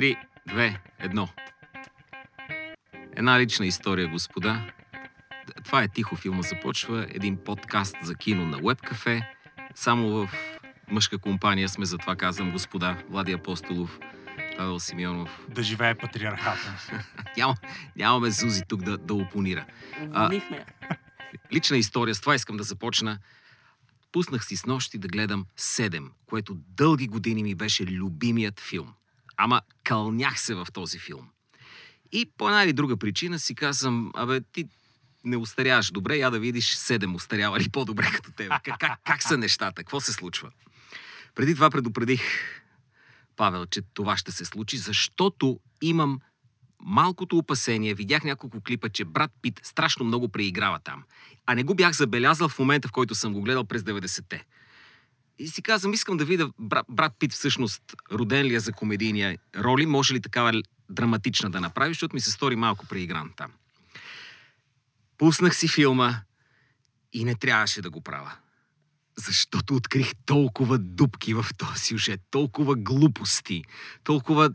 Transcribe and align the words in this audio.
3, 0.00 0.16
2, 0.48 0.78
1. 1.02 1.28
Една 3.16 3.40
лична 3.40 3.66
история, 3.66 4.08
господа. 4.08 4.72
Това 5.64 5.82
е 5.82 5.88
тихо 5.88 6.16
филма 6.16 6.42
започва. 6.42 7.06
Един 7.10 7.36
подкаст 7.36 7.96
за 8.02 8.14
кино 8.14 8.46
на 8.46 8.58
Web 8.58 8.90
Cafe. 8.90 9.24
Само 9.74 10.08
в 10.08 10.30
мъжка 10.90 11.18
компания 11.18 11.68
сме, 11.68 11.84
затова 11.84 12.16
казвам 12.16 12.50
господа. 12.50 13.02
Влади 13.08 13.32
Апостолов, 13.32 13.98
Павел 14.56 14.80
Симеонов. 14.80 15.46
Да 15.48 15.62
живее 15.62 15.94
патриархата. 15.94 16.78
Няма, 17.36 17.54
нямаме 17.96 18.30
Зузи 18.30 18.62
тук 18.68 18.82
да, 18.82 18.98
да 18.98 19.14
опонира. 19.14 19.66
Уволнихме. 20.02 20.66
Лична 21.52 21.76
история, 21.76 22.14
с 22.14 22.20
това 22.20 22.34
искам 22.34 22.56
да 22.56 22.62
започна. 22.62 23.18
Пуснах 24.12 24.44
си 24.44 24.56
с 24.56 24.66
нощи 24.66 24.98
да 24.98 25.08
гледам 25.08 25.46
Седем, 25.56 26.10
което 26.26 26.54
дълги 26.54 27.06
години 27.06 27.42
ми 27.42 27.54
беше 27.54 27.86
любимият 27.86 28.60
филм. 28.60 28.94
Ама 29.42 29.60
кълнях 29.84 30.40
се 30.40 30.54
в 30.54 30.66
този 30.72 30.98
филм. 30.98 31.28
И 32.12 32.30
по 32.38 32.48
една 32.48 32.64
или 32.64 32.72
друга 32.72 32.96
причина 32.96 33.38
си 33.38 33.54
казвам, 33.54 34.12
абе, 34.14 34.40
ти 34.40 34.64
не 35.24 35.36
устаряваш 35.36 35.90
добре, 35.90 36.16
я 36.16 36.30
да 36.30 36.38
видиш 36.38 36.74
Седем 36.74 37.14
устарява 37.14 37.60
ли 37.60 37.68
по-добре 37.68 38.10
като 38.14 38.32
тебе. 38.32 38.54
Как, 38.64 38.78
как, 38.78 39.00
как 39.06 39.22
са 39.22 39.38
нещата? 39.38 39.74
Какво 39.74 40.00
се 40.00 40.12
случва? 40.12 40.50
Преди 41.34 41.54
това 41.54 41.70
предупредих 41.70 42.22
Павел, 43.36 43.66
че 43.66 43.82
това 43.94 44.16
ще 44.16 44.32
се 44.32 44.44
случи, 44.44 44.76
защото 44.76 45.60
имам 45.82 46.20
малкото 46.80 47.38
опасение, 47.38 47.94
видях 47.94 48.24
няколко 48.24 48.60
клипа, 48.60 48.88
че 48.88 49.04
брат 49.04 49.30
Пит 49.42 49.60
страшно 49.62 50.04
много 50.04 50.28
преиграва 50.28 50.78
там. 50.84 51.04
А 51.46 51.54
не 51.54 51.62
го 51.62 51.74
бях 51.74 51.92
забелязал 51.92 52.48
в 52.48 52.58
момента, 52.58 52.88
в 52.88 52.92
който 52.92 53.14
съм 53.14 53.32
го 53.32 53.42
гледал 53.42 53.64
през 53.64 53.82
90-те. 53.82 54.44
И 55.40 55.48
си 55.48 55.62
казвам, 55.62 55.92
искам 55.92 56.16
да 56.16 56.24
видя 56.24 56.50
брат, 56.58 56.86
брат 56.88 57.12
Пит 57.18 57.32
всъщност 57.32 57.82
роден 58.12 58.46
ли 58.46 58.54
е 58.54 58.60
за 58.60 58.72
комедийния 58.72 59.38
роли, 59.56 59.86
може 59.86 60.14
ли 60.14 60.20
такава 60.20 60.62
драматична 60.90 61.50
да 61.50 61.60
направи, 61.60 61.90
защото 61.90 62.16
ми 62.16 62.20
се 62.20 62.30
стори 62.30 62.56
малко 62.56 62.86
преигран 62.86 63.32
там. 63.36 63.52
Пуснах 65.18 65.56
си 65.56 65.68
филма 65.68 66.20
и 67.12 67.24
не 67.24 67.34
трябваше 67.34 67.82
да 67.82 67.90
го 67.90 68.00
правя. 68.00 68.32
Защото 69.16 69.74
открих 69.74 70.12
толкова 70.26 70.78
дупки 70.78 71.34
в 71.34 71.46
този 71.56 71.84
сюжет, 71.84 72.20
толкова 72.30 72.76
глупости, 72.76 73.64
толкова... 74.04 74.50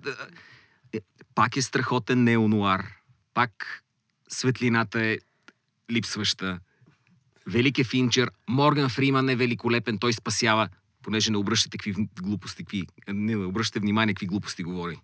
Е, 0.94 0.99
Пак 1.36 1.58
е 1.58 1.61
страхотен 1.61 2.23
неонуар. 2.23 2.86
Пак 3.33 3.83
светлината 4.30 5.02
е 5.02 5.17
липсваща. 5.92 6.59
Велик 7.47 7.79
е 7.79 7.83
Финчер. 7.83 8.31
Морган 8.49 8.89
Фриман 8.89 9.29
е 9.29 9.35
великолепен. 9.35 9.97
Той 9.97 10.13
спасява, 10.13 10.69
понеже 11.01 11.31
не 11.31 11.38
обръщате 11.38 11.77
какви 11.77 12.07
глупости, 12.21 12.63
какви, 12.63 12.87
не 13.07 13.35
обръщате 13.35 13.79
внимание 13.79 14.13
какви 14.13 14.27
глупости 14.27 14.63
говори. 14.63 14.99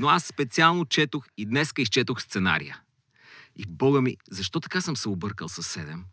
Но 0.00 0.08
аз 0.08 0.24
специално 0.24 0.84
четох 0.84 1.26
и 1.36 1.46
днеска 1.46 1.82
изчетох 1.82 2.22
сценария. 2.22 2.80
И 3.56 3.66
бога 3.68 4.00
ми, 4.00 4.16
защо 4.30 4.60
така 4.60 4.80
съм 4.80 4.96
се 4.96 5.08
объркал 5.08 5.48
с 5.48 5.62
седем? 5.62 6.04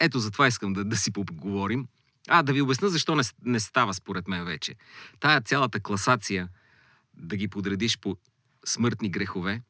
Ето, 0.00 0.18
затова 0.18 0.46
искам 0.46 0.72
да, 0.72 0.84
да 0.84 0.96
си 0.96 1.10
поговорим. 1.12 1.86
А, 2.28 2.42
да 2.42 2.52
ви 2.52 2.60
обясна 2.60 2.88
защо 2.88 3.16
не, 3.16 3.22
не 3.44 3.60
става 3.60 3.94
според 3.94 4.28
мен 4.28 4.44
вече. 4.44 4.74
Тая 5.20 5.40
цялата 5.40 5.80
класация, 5.80 6.48
да 7.14 7.36
ги 7.36 7.48
подредиш 7.48 7.98
по 7.98 8.16
смъртни 8.66 9.10
грехове, 9.10 9.62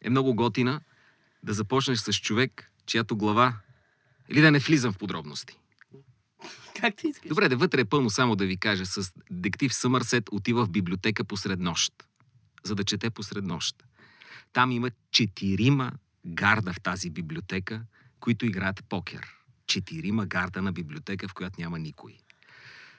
е 0.00 0.10
много 0.10 0.34
готина 0.34 0.80
да 1.42 1.52
започнеш 1.52 1.98
с 1.98 2.12
човек, 2.12 2.70
чиято 2.86 3.16
глава... 3.16 3.54
Или 4.30 4.40
да 4.40 4.50
не 4.50 4.58
влизам 4.58 4.92
в 4.92 4.98
подробности. 4.98 5.58
Как 6.80 6.96
ти 6.96 7.08
искаш? 7.08 7.28
Добре, 7.28 7.48
да 7.48 7.56
вътре 7.56 7.80
е 7.80 7.84
пълно 7.84 8.10
само 8.10 8.36
да 8.36 8.46
ви 8.46 8.56
кажа. 8.56 8.86
С 8.86 9.12
детектив 9.30 9.74
Съмърсет 9.74 10.28
отива 10.32 10.64
в 10.64 10.70
библиотека 10.70 11.24
посред 11.24 11.60
нощ, 11.60 11.92
за 12.64 12.74
да 12.74 12.84
чете 12.84 13.10
посред 13.10 13.44
нощ. 13.44 13.84
Там 14.52 14.72
има 14.72 14.90
четирима 15.10 15.92
гарда 16.26 16.72
в 16.72 16.80
тази 16.80 17.10
библиотека, 17.10 17.82
които 18.20 18.46
играят 18.46 18.84
покер. 18.88 19.26
Четирима 19.66 20.26
гарда 20.26 20.62
на 20.62 20.72
библиотека, 20.72 21.28
в 21.28 21.34
която 21.34 21.60
няма 21.60 21.78
никой. 21.78 22.18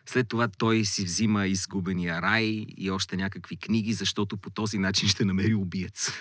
След 0.06 0.28
това 0.28 0.47
той 0.47 0.86
си 0.86 1.03
взима 1.06 1.47
изгубения 1.47 2.22
рай 2.22 2.66
и 2.78 2.91
още 2.91 3.18
някакви 3.18 3.58
книги, 3.58 3.94
защото 3.94 4.38
по 4.38 4.50
този 4.50 4.78
начин 4.78 5.09
ще 5.09 5.25
намери 5.25 5.53
убиец. 5.53 6.12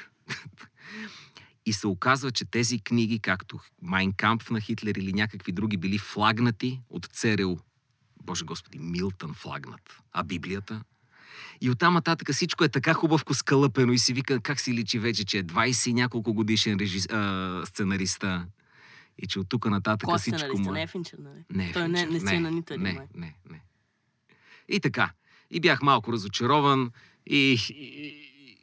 И 1.67 1.73
се 1.73 1.87
оказва, 1.87 2.31
че 2.31 2.45
тези 2.45 2.81
книги, 2.81 3.19
както 3.19 3.61
Майн 3.83 4.13
Камп 4.13 4.51
на 4.51 4.61
Хитлер 4.61 4.95
или 4.95 5.13
някакви 5.13 5.53
други, 5.53 5.77
били 5.77 5.99
флагнати 5.99 6.81
от 6.91 7.07
ЦРУ. 7.07 7.57
Боже 8.23 8.45
Господи, 8.45 8.79
Милтън 8.79 9.35
флагнат. 9.35 10.03
А 10.13 10.25
Библията? 10.25 10.83
И 11.61 11.71
оттам 11.71 11.95
нататък 11.95 12.33
всичко 12.33 12.65
е 12.65 12.69
така 12.69 12.95
хубавко 12.95 13.35
скалъпено 13.35 13.93
и 13.93 13.99
си 13.99 14.13
вика 14.13 14.41
как 14.41 14.61
си 14.61 14.75
личи 14.75 14.99
вече, 14.99 15.25
че 15.25 15.39
е 15.39 15.45
20 15.45 15.91
и 15.91 15.93
няколко 15.93 16.35
годишен 16.35 16.77
режис... 16.77 17.07
а, 17.11 17.63
сценариста. 17.67 18.47
И 19.19 19.27
че 19.27 19.39
от 19.39 19.49
тук 19.49 19.71
нататък 19.71 20.09
Кой 20.09 20.19
всичко 20.19 20.59
му 20.59 20.73
Не 20.73 20.83
е... 20.83 20.87
Финчер, 20.87 21.19
нали? 21.19 21.45
Не, 21.51 21.69
е 21.69 21.73
Той 21.73 21.89
не, 21.89 21.99
Финчер. 21.99 22.13
не 22.13 22.29
си 22.29 22.35
е 22.35 22.41
на 22.41 22.51
нито 22.51 22.77
не, 22.77 23.09
не, 23.15 23.35
не. 23.51 23.63
И 24.69 24.81
така. 24.81 25.13
И 25.51 25.61
бях 25.61 25.83
малко 25.83 26.13
разочарован 26.13 26.91
и, 27.27 27.61
и, 27.71 27.75
и, 27.75 28.57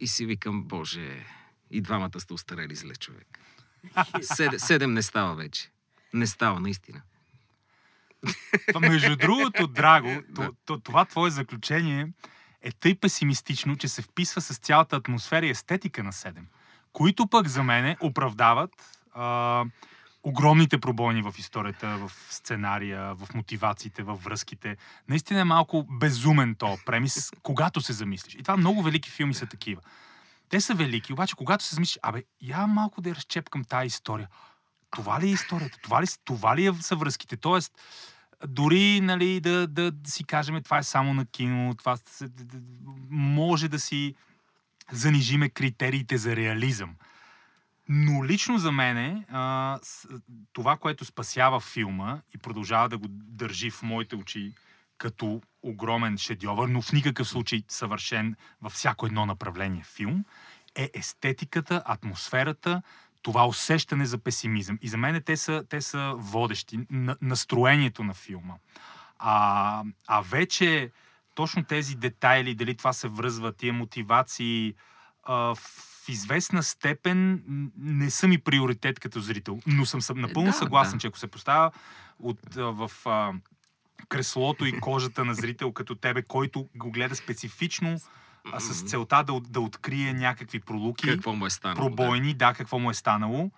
и 0.00 0.06
си 0.06 0.26
викам, 0.26 0.64
боже, 0.64 1.26
и 1.70 1.80
двамата 1.80 2.20
сте 2.20 2.34
устарели 2.34 2.74
зле 2.74 2.94
човек. 2.94 3.38
Седем, 4.22 4.58
седем 4.58 4.92
не 4.92 5.02
става 5.02 5.34
вече. 5.34 5.70
Не 6.12 6.26
става, 6.26 6.60
наистина. 6.60 7.02
Между 8.80 9.16
другото, 9.16 9.66
Драго, 9.66 10.22
то, 10.34 10.52
то, 10.64 10.80
това 10.80 11.04
твое 11.04 11.30
заключение 11.30 12.08
е 12.62 12.72
тъй 12.72 12.94
песимистично, 12.94 13.76
че 13.76 13.88
се 13.88 14.02
вписва 14.02 14.40
с 14.40 14.58
цялата 14.58 14.96
атмосфера 14.96 15.46
и 15.46 15.50
естетика 15.50 16.02
на 16.02 16.12
7, 16.12 16.34
които 16.92 17.26
пък 17.26 17.48
за 17.48 17.62
мене 17.62 17.96
оправдават 18.00 18.70
а, 19.14 19.64
огромните 20.22 20.78
пробойни 20.80 21.22
в 21.22 21.34
историята, 21.38 21.96
в 21.96 22.12
сценария, 22.30 23.14
в 23.14 23.34
мотивациите, 23.34 24.02
в 24.02 24.14
връзките. 24.14 24.76
Наистина 25.08 25.40
е 25.40 25.44
малко 25.44 25.86
безумен 25.90 26.54
то 26.54 26.78
премис, 26.86 27.30
когато 27.42 27.80
се 27.80 27.92
замислиш. 27.92 28.34
И 28.34 28.42
това 28.42 28.56
много 28.56 28.82
велики 28.82 29.10
филми 29.10 29.34
са 29.34 29.46
такива. 29.46 29.80
Те 30.48 30.60
са 30.60 30.74
велики, 30.74 31.12
обаче 31.12 31.36
когато 31.36 31.64
се 31.64 31.74
замислиш, 31.74 31.98
абе, 32.02 32.24
я 32.42 32.66
малко 32.66 33.00
да 33.00 33.08
я 33.08 33.14
разчепкам 33.14 33.64
тази 33.64 33.86
история. 33.86 34.28
Това 34.90 35.20
ли 35.20 35.26
е 35.26 35.32
историята? 35.32 35.78
Това 35.82 36.02
ли, 36.02 36.06
това 36.24 36.56
ли 36.56 36.66
е 36.66 36.72
са 36.80 36.96
връзките? 36.96 37.36
Тоест, 37.36 37.72
дори 38.48 39.00
нали, 39.00 39.40
да, 39.40 39.66
да, 39.66 39.90
да 39.90 40.10
си 40.10 40.24
кажем, 40.24 40.62
това 40.62 40.78
е 40.78 40.82
само 40.82 41.14
на 41.14 41.26
кино, 41.26 41.74
това 41.74 41.96
се- 41.96 42.28
д- 42.28 42.44
д- 42.44 42.60
може 43.10 43.68
да 43.68 43.78
си 43.78 44.14
занижиме 44.92 45.48
критериите 45.48 46.18
за 46.18 46.36
реализъм. 46.36 46.96
Но 47.88 48.24
лично 48.24 48.58
за 48.58 48.72
с- 49.82 50.08
това, 50.52 50.76
което 50.76 51.04
спасява 51.04 51.60
филма 51.60 52.20
и 52.34 52.38
продължава 52.38 52.88
да 52.88 52.98
го 52.98 53.06
държи 53.10 53.70
в 53.70 53.82
моите 53.82 54.16
очи 54.16 54.52
като 54.98 55.42
огромен 55.64 56.18
шедьовър, 56.18 56.68
но 56.68 56.82
в 56.82 56.92
никакъв 56.92 57.28
случай 57.28 57.62
съвършен 57.68 58.36
във 58.62 58.72
всяко 58.72 59.06
едно 59.06 59.26
направление 59.26 59.82
филм, 59.84 60.24
е 60.74 60.90
естетиката, 60.94 61.82
атмосферата, 61.84 62.82
това 63.22 63.46
усещане 63.46 64.06
за 64.06 64.18
песимизъм. 64.18 64.78
И 64.82 64.88
за 64.88 64.96
мен 64.96 65.22
те 65.26 65.36
са, 65.36 65.64
те 65.68 65.80
са 65.80 66.14
водещи. 66.16 66.78
На, 66.90 67.16
настроението 67.22 68.04
на 68.04 68.14
филма. 68.14 68.54
А, 69.18 69.84
а 70.06 70.20
вече 70.20 70.90
точно 71.34 71.64
тези 71.64 71.94
детайли, 71.94 72.54
дали 72.54 72.76
това 72.76 72.92
се 72.92 73.08
връзва, 73.08 73.52
тия 73.52 73.72
мотивации, 73.72 74.74
а, 75.22 75.54
в 75.54 76.08
известна 76.08 76.62
степен 76.62 77.42
не 77.78 78.10
са 78.10 78.28
ми 78.28 78.38
приоритет 78.38 79.00
като 79.00 79.20
зрител. 79.20 79.60
Но 79.66 79.86
съм, 79.86 80.02
съм 80.02 80.20
напълно 80.20 80.50
да, 80.50 80.56
съгласен, 80.56 80.92
да. 80.92 80.98
че 80.98 81.06
ако 81.06 81.18
се 81.18 81.26
поставя 81.26 81.70
от, 82.18 82.54
в 82.54 82.90
а, 83.04 83.32
креслото 84.08 84.66
и 84.66 84.80
кожата 84.80 85.24
на 85.24 85.34
зрител 85.34 85.72
като 85.72 85.94
тебе, 85.94 86.22
който 86.22 86.68
го 86.74 86.90
гледа 86.90 87.16
специфично 87.16 87.98
а, 88.52 88.60
с 88.60 88.82
целта 88.82 89.24
да, 89.24 89.40
да 89.40 89.60
открие 89.60 90.12
някакви 90.12 90.60
пролуки 90.60 91.06
Какво 91.06 91.34
му 91.34 91.46
е 91.46 91.50
станало? 91.50 91.90
да. 91.90 91.96
пробойни, 91.96 92.34
да, 92.34 92.54
какво 92.54 92.78
му 92.78 92.90
е 92.90 92.94
станало. 92.94 93.50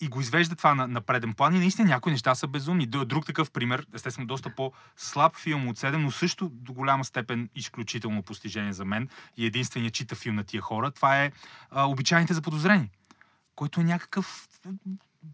И 0.00 0.08
го 0.08 0.20
извежда 0.20 0.56
това 0.56 0.74
на, 0.74 0.86
на 0.88 1.00
преден 1.00 1.32
план. 1.32 1.54
И 1.54 1.58
наистина 1.58 1.88
някои 1.88 2.12
неща 2.12 2.34
са 2.34 2.46
безумни. 2.48 2.86
Друг 2.86 3.26
такъв 3.26 3.50
пример, 3.50 3.86
естествено, 3.94 4.26
доста 4.26 4.54
по-слаб 4.54 5.36
филм 5.36 5.68
от 5.68 5.78
7, 5.78 5.96
но 5.96 6.10
също 6.10 6.48
до 6.52 6.72
голяма 6.72 7.04
степен 7.04 7.48
изключително 7.54 8.22
постижение 8.22 8.72
за 8.72 8.84
мен 8.84 9.08
и 9.36 9.46
единствения 9.46 9.90
чита 9.90 10.14
филм 10.14 10.36
на 10.36 10.44
тия 10.44 10.60
хора. 10.60 10.90
Това 10.90 11.22
е 11.22 11.32
а, 11.70 11.84
Обичайните 11.88 12.34
за 12.34 12.42
подозрени, 12.42 12.90
който 13.54 13.80
е 13.80 13.84
някакъв 13.84 14.48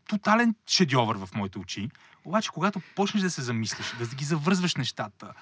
тотален 0.09 0.55
шедьовър 0.67 1.17
в 1.17 1.29
моите 1.35 1.59
очи. 1.59 1.89
Обаче, 2.29 2.51
когато 2.55 2.81
почнеш 2.95 3.23
да 3.23 3.31
се 3.31 3.43
замислиш, 3.43 3.95
да 3.99 4.07
ги 4.07 4.25
завързваш 4.25 4.77
нещата, 4.77 5.33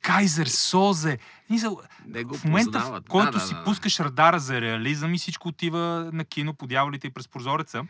Кайзер, 0.00 0.46
Созе, 0.46 1.18
Не 2.06 2.24
го 2.24 2.34
в 2.38 2.44
момента, 2.44 2.78
познават. 2.78 3.04
в 3.04 3.08
който 3.08 3.32
Да, 3.32 3.38
да, 3.38 3.46
си 3.46 3.54
да, 3.54 3.64
пускаш 3.64 4.00
радара 4.00 4.38
за 4.38 4.60
реализъм 4.60 5.14
и 5.14 5.18
всичко 5.18 5.48
отива 5.48 6.10
на 6.12 6.24
кино 6.24 6.54
по 6.54 6.66
дяволите 6.66 7.06
и 7.06 7.10
през 7.10 7.28
прозореца, 7.28 7.84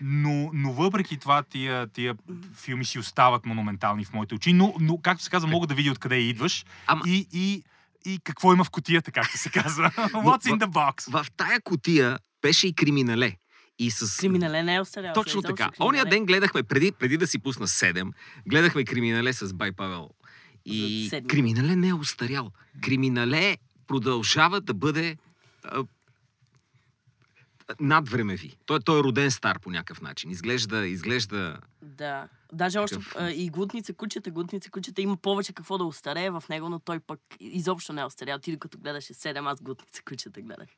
но, 0.00 0.50
но 0.52 0.72
въпреки 0.72 1.16
това 1.16 1.42
тия, 1.42 1.86
тия 1.86 2.14
филми 2.54 2.84
си 2.84 2.98
остават 2.98 3.46
монументални 3.46 4.04
в 4.04 4.12
моите 4.12 4.34
очи, 4.34 4.52
но, 4.52 4.74
но 4.80 4.98
както 4.98 5.24
се 5.24 5.30
казва, 5.30 5.48
мога 5.48 5.66
да 5.66 5.74
видя 5.74 5.90
откъде 5.90 6.16
идваш 6.16 6.64
Ама- 6.86 7.02
и, 7.06 7.28
и 7.32 7.62
и 8.04 8.18
какво 8.24 8.52
има 8.52 8.64
в 8.64 8.70
котията, 8.70 9.12
както 9.12 9.38
се 9.38 9.50
казва. 9.50 9.90
What's 9.96 10.44
in 10.44 10.58
the 10.58 10.66
box? 10.66 11.10
В 11.10 11.30
тая 11.36 11.60
котия 11.60 12.18
беше 12.42 12.66
и 12.66 12.72
криминале. 12.72 13.36
И 13.78 13.90
с... 13.90 14.20
Криминале 14.20 14.62
не 14.62 14.74
е 14.74 14.80
остарял. 14.80 15.14
Точно 15.14 15.40
Изобщо 15.40 15.54
така. 15.54 15.70
Оня 15.80 16.04
ден 16.04 16.26
гледахме, 16.26 16.62
преди, 16.62 16.92
преди 16.92 17.16
да 17.16 17.26
си 17.26 17.38
пусна 17.38 17.66
7, 17.66 18.12
гледахме 18.48 18.84
Криминале 18.84 19.32
с 19.32 19.54
Бай 19.54 19.72
Павел. 19.72 20.10
И. 20.64 21.10
Криминале 21.28 21.76
не 21.76 21.88
е 21.88 21.94
устарял. 21.94 22.50
Криминале 22.82 23.56
продължава 23.86 24.60
да 24.60 24.74
бъде 24.74 25.16
а, 25.64 25.84
надвремеви. 27.80 28.56
Той, 28.66 28.80
той 28.80 29.00
е 29.00 29.02
роден 29.02 29.30
стар 29.30 29.60
по 29.60 29.70
някакъв 29.70 30.00
начин. 30.00 30.30
Изглежда, 30.30 30.86
изглежда... 30.86 31.58
Да. 31.82 32.28
Даже 32.52 32.78
още 32.78 32.98
а, 33.16 33.30
и 33.30 33.48
глутница 33.48 33.94
кучета, 33.94 34.30
глутница 34.30 34.70
кучета 34.70 35.02
има 35.02 35.16
повече 35.16 35.52
какво 35.52 35.78
да 35.78 35.84
остарее 35.84 36.30
в 36.30 36.44
него, 36.48 36.68
но 36.68 36.78
той 36.78 37.00
пък 37.00 37.20
изобщо 37.40 37.92
не 37.92 38.00
е 38.00 38.04
остарял. 38.04 38.38
Ти 38.38 38.52
докато 38.52 38.78
гледаше 38.78 39.14
7, 39.14 39.52
аз 39.52 39.62
глутница 39.62 40.02
кучета 40.02 40.40
гледах. 40.40 40.68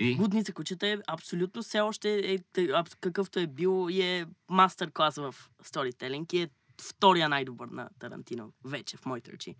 И... 0.00 0.14
Глутница 0.14 0.52
кучета 0.52 0.86
е 0.86 0.96
абсолютно 1.06 1.62
все 1.62 1.80
още 1.80 2.18
е, 2.18 2.38
абс- 2.56 2.96
какъвто 3.00 3.38
е 3.38 3.46
бил 3.46 3.88
и 3.90 4.02
е 4.02 4.26
мастер 4.48 4.90
клас 4.90 5.16
в 5.16 5.34
сторителинг 5.62 6.32
и 6.32 6.42
е 6.42 6.48
втория 6.82 7.28
най-добър 7.28 7.68
на 7.68 7.88
Тарантино 7.98 8.52
вече 8.64 8.96
в 8.96 9.06
моите 9.06 9.30
очи. 9.34 9.54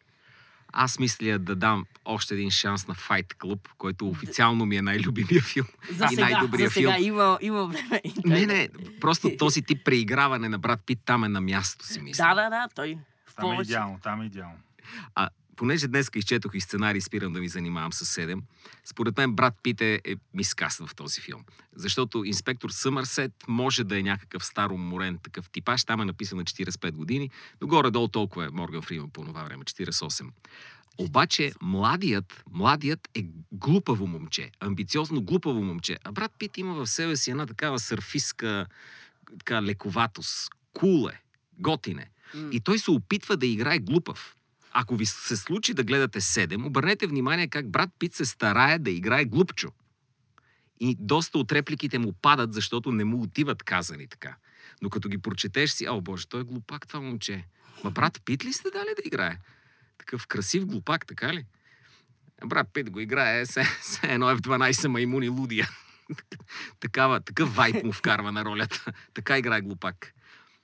Аз 0.73 0.99
мисля 0.99 1.39
да 1.39 1.57
дам 1.57 1.87
още 2.05 2.35
един 2.35 2.51
шанс 2.51 2.89
на 2.89 2.95
Fight 2.95 3.37
Club, 3.37 3.69
който 3.79 4.09
официално 4.09 4.67
ми 4.67 4.77
е 4.77 4.83
най-любимия 4.83 5.43
филм. 5.43 5.67
За 5.91 6.05
и 6.05 6.09
сега, 6.09 6.29
най-добрия 6.29 6.69
за 6.69 6.75
сега 6.75 6.95
филм. 6.95 7.07
има, 7.07 7.39
има 7.41 7.67
време. 7.67 8.03
Не, 8.25 8.47
не, 8.47 8.69
просто 9.01 9.37
този 9.39 9.63
тип 9.63 9.85
преиграване 9.85 10.49
на 10.49 10.59
брат 10.59 10.81
Пит 10.87 10.99
там 11.05 11.25
е 11.25 11.29
на 11.29 11.41
място 11.41 11.87
си, 11.87 12.01
мисля. 12.01 12.25
Да, 12.25 12.35
да, 12.35 12.51
да, 12.51 12.69
той 12.75 12.99
Там 13.37 13.53
е 13.53 13.63
идеално, 13.63 13.99
там 14.03 14.23
е 14.23 14.27
идеално. 14.27 14.59
А 15.15 15.29
понеже 15.59 15.89
днес 15.89 16.11
изчетох 16.15 16.55
и 16.55 16.61
сценарий, 16.61 17.01
спирам 17.01 17.33
да 17.33 17.41
ми 17.41 17.49
занимавам 17.49 17.93
с 17.93 18.21
7, 18.21 18.41
според 18.85 19.17
мен 19.17 19.33
брат 19.33 19.55
Пит 19.63 19.81
е, 19.81 20.01
мискаст 20.35 20.87
в 20.87 20.95
този 20.95 21.21
филм. 21.21 21.45
Защото 21.77 22.25
инспектор 22.25 22.71
Съмърсет 22.71 23.33
може 23.49 23.85
да 23.85 23.99
е 23.99 24.03
някакъв 24.03 24.45
староморен 24.45 25.19
такъв 25.19 25.51
типаж, 25.51 25.85
там 25.85 26.01
е 26.01 26.05
написан 26.05 26.39
на 26.39 26.45
45 26.45 26.91
години, 26.91 27.31
но 27.61 27.67
горе-долу 27.67 28.09
толкова 28.09 28.47
е 28.47 28.51
Морган 28.51 28.83
Фриман 28.83 29.11
по 29.11 29.25
това 29.25 29.45
време, 29.45 29.65
48. 29.65 30.31
Обаче 30.99 31.53
младият, 31.63 32.45
младият 32.51 33.09
е 33.15 33.27
глупаво 33.53 34.07
момче, 34.07 34.51
амбициозно 34.61 35.23
глупаво 35.23 35.63
момче. 35.63 35.99
А 36.05 36.13
брат 36.13 36.33
Пит 36.39 36.59
има 36.59 36.75
в 36.75 36.87
себе 36.87 37.17
си 37.17 37.31
една 37.31 37.47
такава 37.47 37.79
сърфистка 37.79 38.67
така, 39.39 39.63
лековатост. 39.63 40.51
Кул 40.73 41.09
е, 41.09 41.21
готин 41.59 41.99
е. 41.99 42.11
М. 42.35 42.49
И 42.53 42.61
той 42.61 42.79
се 42.79 42.91
опитва 42.91 43.37
да 43.37 43.47
играе 43.47 43.79
глупав. 43.79 44.35
Ако 44.81 44.97
ви 44.97 45.07
се 45.07 45.37
случи 45.37 45.75
да 45.75 45.85
гледате 45.85 46.21
7, 46.21 46.67
обърнете 46.67 47.07
внимание 47.07 47.49
как 47.49 47.71
брат 47.71 47.91
Пит 47.99 48.15
се 48.15 48.25
старае 48.25 48.79
да 48.79 48.91
играе 48.91 49.25
глупчо. 49.25 49.73
И 50.81 50.97
доста 51.01 51.39
от 51.39 51.53
репликите 51.53 51.99
му 51.99 52.13
падат, 52.13 52.53
защото 52.53 52.93
не 52.93 53.05
му 53.05 53.23
отиват 53.23 53.63
казани 53.63 54.07
така. 54.07 54.37
Но 54.83 54.91
като 54.91 55.09
ги 55.09 55.19
прочетеш 55.19 55.71
си, 55.71 55.89
о 55.89 56.01
боже, 56.01 56.29
той 56.29 56.41
е 56.41 56.45
глупак 56.45 56.89
това 56.89 57.01
момче. 57.01 57.45
Ма 57.85 57.91
брат 57.91 58.23
Пит 58.25 58.45
ли 58.45 58.53
сте 58.53 58.71
дали 58.71 58.89
да 58.97 59.03
играе? 59.05 59.39
Такъв 59.99 60.27
красив 60.27 60.67
глупак, 60.67 61.07
така 61.07 61.35
ли? 61.35 61.45
Брат 62.47 62.69
Пит 62.73 62.91
го 62.91 63.01
играе, 63.01 63.47
се, 63.47 63.65
се 63.83 64.07
едно 64.07 64.27
F12 64.27 64.89
маймуни 64.89 65.29
лудия. 65.29 65.69
Такава, 66.81 67.21
такъв 67.21 67.55
вайп 67.55 67.85
му 67.85 67.93
вкарва 67.93 68.33
на 68.33 68.45
ролята. 68.45 68.85
така 69.15 69.39
играе 69.39 69.61
глупак. 69.61 70.15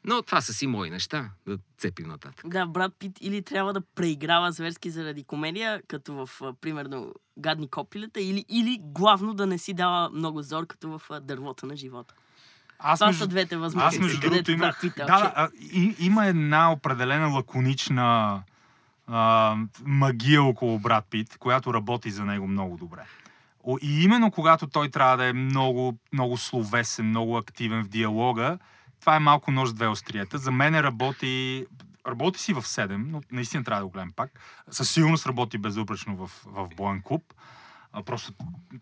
Но 0.07 0.23
това 0.23 0.41
са 0.41 0.53
си 0.53 0.67
мои 0.67 0.91
неща, 0.91 1.31
да 1.47 1.59
цепим 1.79 2.09
нататък. 2.09 2.49
Да, 2.49 2.67
брат 2.67 2.93
Пит 2.99 3.19
или 3.21 3.43
трябва 3.43 3.73
да 3.73 3.81
преиграва 3.81 4.53
зверски 4.53 4.91
заради 4.91 5.25
комедия, 5.25 5.83
като 5.89 6.27
в, 6.27 6.53
примерно, 6.61 7.13
гадни 7.39 7.69
копилета, 7.69 8.21
или, 8.21 8.45
или 8.49 8.79
главно 8.83 9.35
да 9.35 9.47
не 9.47 9.59
си 9.59 9.75
дава 9.75 10.11
много 10.11 10.43
зор, 10.43 10.67
като 10.67 10.99
в 10.99 11.03
а, 11.11 11.21
дървото 11.21 11.67
на 11.67 11.77
живота. 11.77 12.15
Аз 12.79 12.99
Това 12.99 13.07
между- 13.07 13.23
са 13.23 13.27
двете 13.29 13.55
Аз 13.55 13.61
възможности, 13.61 14.01
между 14.01 14.21
другото 14.21 14.33
където 14.33 14.51
имах... 14.51 14.61
брат 14.69 14.81
Пит 14.81 14.99
е 14.99 15.05
Да, 15.05 15.33
а, 15.37 15.49
и, 15.73 15.95
има 15.99 16.27
една 16.27 16.73
определена 16.73 17.27
лаконична 17.29 18.43
а, 19.07 19.57
магия 19.85 20.43
около 20.43 20.79
брат 20.79 21.05
Пит, 21.11 21.39
която 21.39 21.75
работи 21.75 22.11
за 22.11 22.25
него 22.25 22.47
много 22.47 22.77
добре. 22.77 23.07
И 23.83 24.03
именно 24.05 24.31
когато 24.31 24.67
той 24.67 24.89
трябва 24.89 25.17
да 25.17 25.25
е 25.25 25.33
много, 25.33 25.99
много 26.13 26.37
словесен, 26.37 27.09
много 27.09 27.37
активен 27.37 27.85
в 27.85 27.89
диалога, 27.89 28.59
това 29.05 29.17
е 29.17 29.21
малко 29.21 29.51
нож 29.51 29.69
с 29.69 29.73
две 29.73 29.89
остриета. 29.89 30.39
За 30.39 30.51
мен 30.51 30.81
работи, 30.81 31.67
работи 32.07 32.41
си 32.41 32.53
в 32.53 32.63
7, 32.63 32.97
но 32.97 33.21
наистина 33.33 33.65
трябва 33.65 33.81
да 33.81 33.87
го 33.87 33.93
гледам 33.93 34.13
пак. 34.17 34.31
Със 34.71 34.91
сигурност 34.91 35.27
работи 35.27 35.59
безупречно 35.59 36.17
в, 36.17 36.31
в 36.47 36.69
Боен 36.77 37.03
клуб. 37.03 37.23
А, 37.93 38.03
просто 38.03 38.33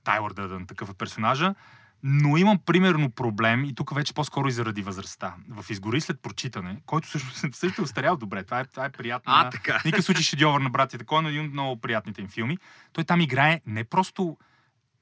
Тайлър 0.05 0.33
Дъдън, 0.33 0.67
такъв 0.67 0.91
е 0.91 0.95
персонажа. 0.95 1.55
Но 2.03 2.37
имам 2.37 2.59
примерно 2.59 3.11
проблем, 3.11 3.65
и 3.65 3.75
тук 3.75 3.95
вече 3.95 4.15
по-скоро 4.15 4.49
и 4.49 4.53
заради 4.53 4.83
възрастта. 4.83 5.35
В 5.49 5.71
Изгори 5.71 6.01
след 6.01 6.23
прочитане, 6.23 6.77
който 6.87 7.09
също, 7.09 7.29
също 7.53 7.83
е 7.83 7.85
остарял 7.85 8.17
добре. 8.17 8.45
Това 8.45 8.61
е, 8.61 8.65
това 8.65 8.85
е 8.85 8.91
приятно. 8.91 9.33
А, 9.37 9.51
така. 9.51 9.83
Никакъв 9.85 10.05
случай 10.05 10.23
шедьовър 10.23 10.61
на 10.61 10.71
братята 10.71 11.05
Коен, 11.05 11.23
но 11.23 11.29
един 11.29 11.47
от 11.47 11.53
много 11.53 11.81
приятните 11.81 12.21
им 12.21 12.29
филми. 12.29 12.59
Той 12.93 13.05
там 13.05 13.21
играе 13.21 13.61
не 13.67 13.85
просто 13.85 14.37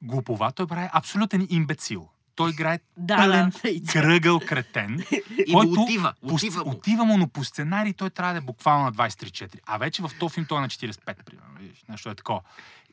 глупова, 0.03 0.53
той 0.53 0.65
играе 0.65 0.91
абсолютен 0.93 1.47
имбецил. 1.51 2.09
Той 2.41 2.51
играе 2.51 2.81
Да, 2.97 3.17
пълен 3.17 3.51
да, 3.51 3.93
кръгъл 3.93 4.41
кретен, 4.41 5.05
И 5.47 5.53
който 5.53 5.81
отива, 5.83 6.13
отива 6.23 6.65
му. 6.65 6.71
отива 6.71 7.05
му, 7.05 7.19
но 7.19 7.29
по 7.29 7.45
сценарий 7.45 7.93
той 7.93 8.11
трябва 8.11 8.33
да 8.33 8.39
е 8.39 8.41
буквално 8.41 8.85
на 8.85 8.93
23-4. 8.93 9.59
А 9.67 9.79
вече 9.79 10.03
в 10.03 10.11
този 10.19 10.35
филм 10.35 10.47
той 10.47 10.59
е 10.59 10.61
на 10.61 10.69
45, 10.69 11.25
примерно. 11.25 11.51
Видиш, 11.61 11.85
нещо 11.89 12.11
е 12.11 12.15
такова. 12.15 12.41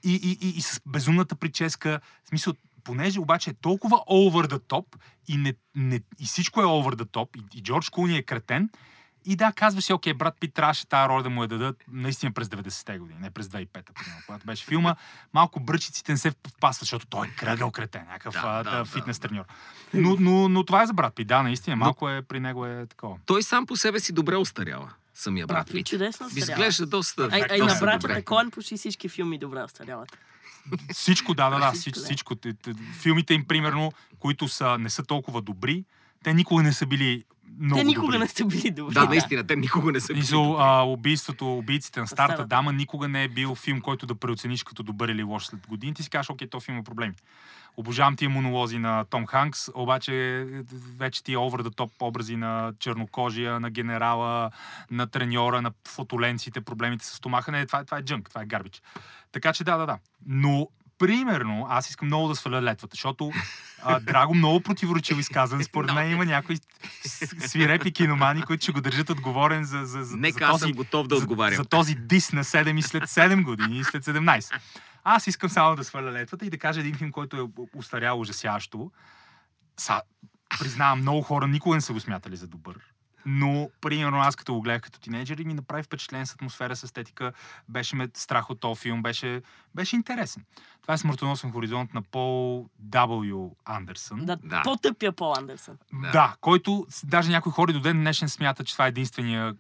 И, 0.04 0.14
и, 0.14 0.48
и, 0.48 0.50
и 0.50 0.62
с 0.62 0.82
безумната 0.86 1.36
прическа, 1.36 2.00
в 2.26 2.30
смисъл, 2.30 2.54
понеже 2.84 3.20
обаче 3.20 3.50
е 3.50 3.54
толкова 3.54 3.98
over 3.98 4.48
the 4.48 4.60
top 4.60 4.86
и, 5.28 5.38
не, 5.38 5.54
не, 5.76 6.02
и 6.20 6.26
всичко 6.26 6.62
е 6.62 6.66
over 6.66 6.96
the 6.96 7.06
top, 7.06 7.38
и, 7.38 7.58
и 7.58 7.64
Джордж 7.64 7.90
Куни 7.90 8.18
е 8.18 8.24
кретен, 8.24 8.70
и 9.28 9.36
да, 9.36 9.52
казва 9.52 9.82
си, 9.82 9.94
окей, 9.94 10.14
брат 10.14 10.36
Пит 10.40 10.54
трябваше 10.54 10.88
тази 10.88 11.10
роля 11.10 11.24
да 11.24 11.30
му 11.30 11.42
я 11.42 11.48
дадат 11.48 11.84
наистина 11.92 12.32
през 12.32 12.48
90-те 12.48 12.98
години, 12.98 13.20
не 13.20 13.30
през 13.30 13.48
2005-та, 13.48 13.94
примерно, 13.94 14.22
когато 14.26 14.46
беше 14.46 14.66
филма. 14.66 14.96
Малко 15.34 15.60
бръчиците 15.60 16.12
не 16.12 16.18
се 16.18 16.32
впасват, 16.32 16.80
защото 16.80 17.08
той 17.08 17.28
е 17.28 17.30
кръгъл 17.30 17.72
кретен, 17.72 18.06
някакъв 18.06 18.34
Да, 18.34 18.64
да, 18.64 18.72
да, 18.72 18.86
фитнес 18.86 19.20
да. 19.20 19.28
треньор. 19.28 19.46
Но, 19.94 20.16
но, 20.20 20.50
но 20.50 20.64
това 20.64 20.84
е 20.84 20.86
за 20.86 20.94
брат 20.94 21.16
Пит, 21.16 21.28
да, 21.28 21.44
наистина, 21.44 21.76
малко 21.76 22.10
е, 22.10 22.22
при 22.22 22.40
него 22.40 22.66
е 22.66 22.86
такова. 22.86 23.18
Той 23.26 23.44
сам 23.44 23.66
по 23.66 23.76
себе 23.76 24.00
си 24.00 24.14
добре 24.14 24.36
остарява, 24.36 24.94
самия 25.14 25.48
брат 25.48 25.58
Брат 25.58 25.72
Пит 25.72 25.88
чудесно 25.88 26.26
остарява. 26.26 26.52
Изглежда 26.52 26.86
доста, 26.86 27.30
А, 27.32 27.48
а 27.50 27.56
и 27.56 27.62
на 27.62 27.78
братята. 27.80 28.24
Коен 28.24 28.52
почти 28.52 28.78
всички 28.78 29.10
филми 29.10 29.38
добре 29.38 29.64
остаряват. 29.64 30.18
Всичко, 30.94 31.34
да, 31.34 31.50
да, 31.50 31.60
да. 31.60 31.72
Всичко, 31.72 32.00
Всичко, 32.00 32.36
Филмите 33.00 33.34
им, 33.34 33.46
примерно, 33.46 33.92
които 34.20 34.48
са, 34.48 34.78
не 34.78 34.90
са 34.90 35.04
толкова 35.04 35.42
добри, 35.42 35.86
те 36.28 36.34
никога 36.34 36.64
не 36.64 36.74
са 36.74 36.86
били 36.86 37.24
много 37.60 37.80
Те 37.80 37.84
никога 37.86 38.08
добри. 38.08 38.20
не 38.20 38.28
са 38.28 38.46
били 38.46 38.72
добри. 38.72 38.94
Да, 38.94 39.06
наистина, 39.06 39.48
те 39.48 39.56
никога 39.56 39.92
не 39.92 40.00
са 40.00 40.14
били 40.14 40.26
добри. 40.26 40.56
а, 40.60 40.82
убийството, 40.82 41.58
убийците 41.58 42.00
на 42.00 42.08
старата 42.08 42.34
Старата. 42.34 42.48
дама 42.48 42.74
никога 42.74 43.08
не 43.08 43.24
е 43.24 43.28
бил 43.28 43.56
филм, 43.56 43.82
който 43.82 44.06
да 44.06 44.16
преоцениш 44.16 44.64
като 44.64 44.84
добър 44.84 45.10
или 45.10 45.24
лош 45.24 45.46
след 45.46 45.68
години. 45.68 45.94
Ти 45.94 46.04
си 46.04 46.10
кажеш, 46.10 46.30
окей, 46.30 46.50
то 46.50 46.60
филм 46.60 46.76
има 46.76 46.84
проблеми. 46.84 47.14
Обожавам 47.78 48.16
тия 48.16 48.30
монолози 48.30 48.80
на 48.80 49.06
Том 49.06 49.26
Ханкс, 49.26 49.70
обаче 49.76 50.46
вече 50.98 51.24
тия 51.24 51.38
over 51.40 51.62
the 51.62 51.70
top 51.70 51.92
образи 52.00 52.36
на 52.36 52.74
чернокожия, 52.80 53.60
на 53.60 53.70
генерала, 53.70 54.52
на 54.92 55.08
треньора, 55.08 55.62
на 55.62 55.72
фотоленците, 55.88 56.62
проблемите 56.62 57.06
с 57.06 57.10
стомаха. 57.10 57.52
Не, 57.52 57.66
това, 57.66 57.80
е- 57.80 57.86
това 57.86 57.98
е 57.98 58.04
джънк, 58.04 58.30
това 58.30 58.42
е 58.42 58.46
гарбич. 58.46 58.82
Така 59.32 59.54
че 59.54 59.64
да, 59.64 59.78
да, 59.78 59.86
да. 59.86 59.98
Но 60.26 60.68
Примерно, 60.98 61.68
аз 61.70 61.90
искам 61.90 62.08
много 62.08 62.28
да 62.28 62.36
сваля 62.36 62.62
летвата, 62.62 62.94
защото 62.94 63.32
а, 63.84 64.00
Драго 64.00 64.34
много 64.34 64.60
противоречиво 64.60 65.20
изказан. 65.20 65.64
Според 65.64 65.94
мен 65.94 66.12
има 66.12 66.26
някои 66.26 66.58
свирепи 67.48 67.92
киномани, 67.92 68.42
които 68.42 68.64
ще 68.64 68.72
го 68.72 68.82
държат 68.82 69.10
отговорен 69.10 69.64
за, 69.64 69.86
за, 69.86 70.04
за, 70.04 70.18
Нека 70.18 70.40
за 70.40 70.46
аз 70.46 70.52
този, 70.52 70.62
съм 70.62 70.72
готов 70.72 71.08
да 71.08 71.16
за, 71.16 71.24
отговарям. 71.24 71.56
за 71.58 71.66
този 71.66 71.96
дис 71.96 72.32
на 72.32 72.44
7 72.44 72.80
и 72.80 72.82
след 72.82 73.04
7 73.04 73.44
години 73.44 73.80
и 73.80 73.84
след 73.84 74.06
17. 74.06 74.60
Аз 75.04 75.28
искам 75.28 75.50
само 75.50 75.76
да 75.76 75.84
сваля 75.84 76.12
летвата 76.12 76.46
и 76.46 76.50
да 76.50 76.58
кажа 76.58 76.80
един 76.80 76.96
филм, 76.96 77.12
който 77.12 77.38
е 77.38 77.62
устарял 77.76 78.20
ужасящо. 78.20 78.92
Са, 79.80 80.02
признавам, 80.60 81.00
много 81.00 81.22
хора 81.22 81.48
никога 81.48 81.76
не 81.76 81.82
са 81.82 81.94
го 81.94 82.00
смятали 82.00 82.36
за 82.36 82.48
добър. 82.48 82.76
Но, 83.30 83.70
примерно, 83.82 84.18
аз 84.18 84.36
като 84.36 84.54
го 84.54 84.62
гледах 84.62 84.82
като 84.82 85.00
тинейджър 85.00 85.38
и 85.38 85.46
ми 85.46 85.54
направи 85.54 85.84
впечатление 85.84 86.26
с 86.26 86.34
атмосфера, 86.34 86.76
с 86.76 86.84
естетика, 86.84 87.34
беше 87.70 87.96
ме 87.96 88.08
страх 88.14 88.50
от 88.50 88.60
този 88.60 88.82
филм, 88.82 89.04
беше, 89.04 89.42
беше 89.76 89.96
интересен. 89.96 90.44
Това 90.82 90.94
е 90.94 90.98
Смъртоносен 90.98 91.52
хоризонт 91.52 91.94
на 91.94 92.02
Пол 92.02 92.70
W. 92.90 93.50
Андерсън. 93.66 94.26
Да, 94.26 94.38
Да. 94.44 94.62
по-тъпия 94.64 95.12
Пол 95.12 95.34
Андерсън. 95.38 95.78
Да. 95.94 96.12
да, 96.12 96.36
който 96.42 96.88
даже 97.04 97.30
някои 97.30 97.52
хора 97.52 97.74
до 97.74 97.80
ден 97.80 97.98
днешен 97.98 98.30
смятат, 98.30 98.68
че 98.68 98.74
това 98.74 98.86
е 98.86 98.88
единствения 98.88 99.56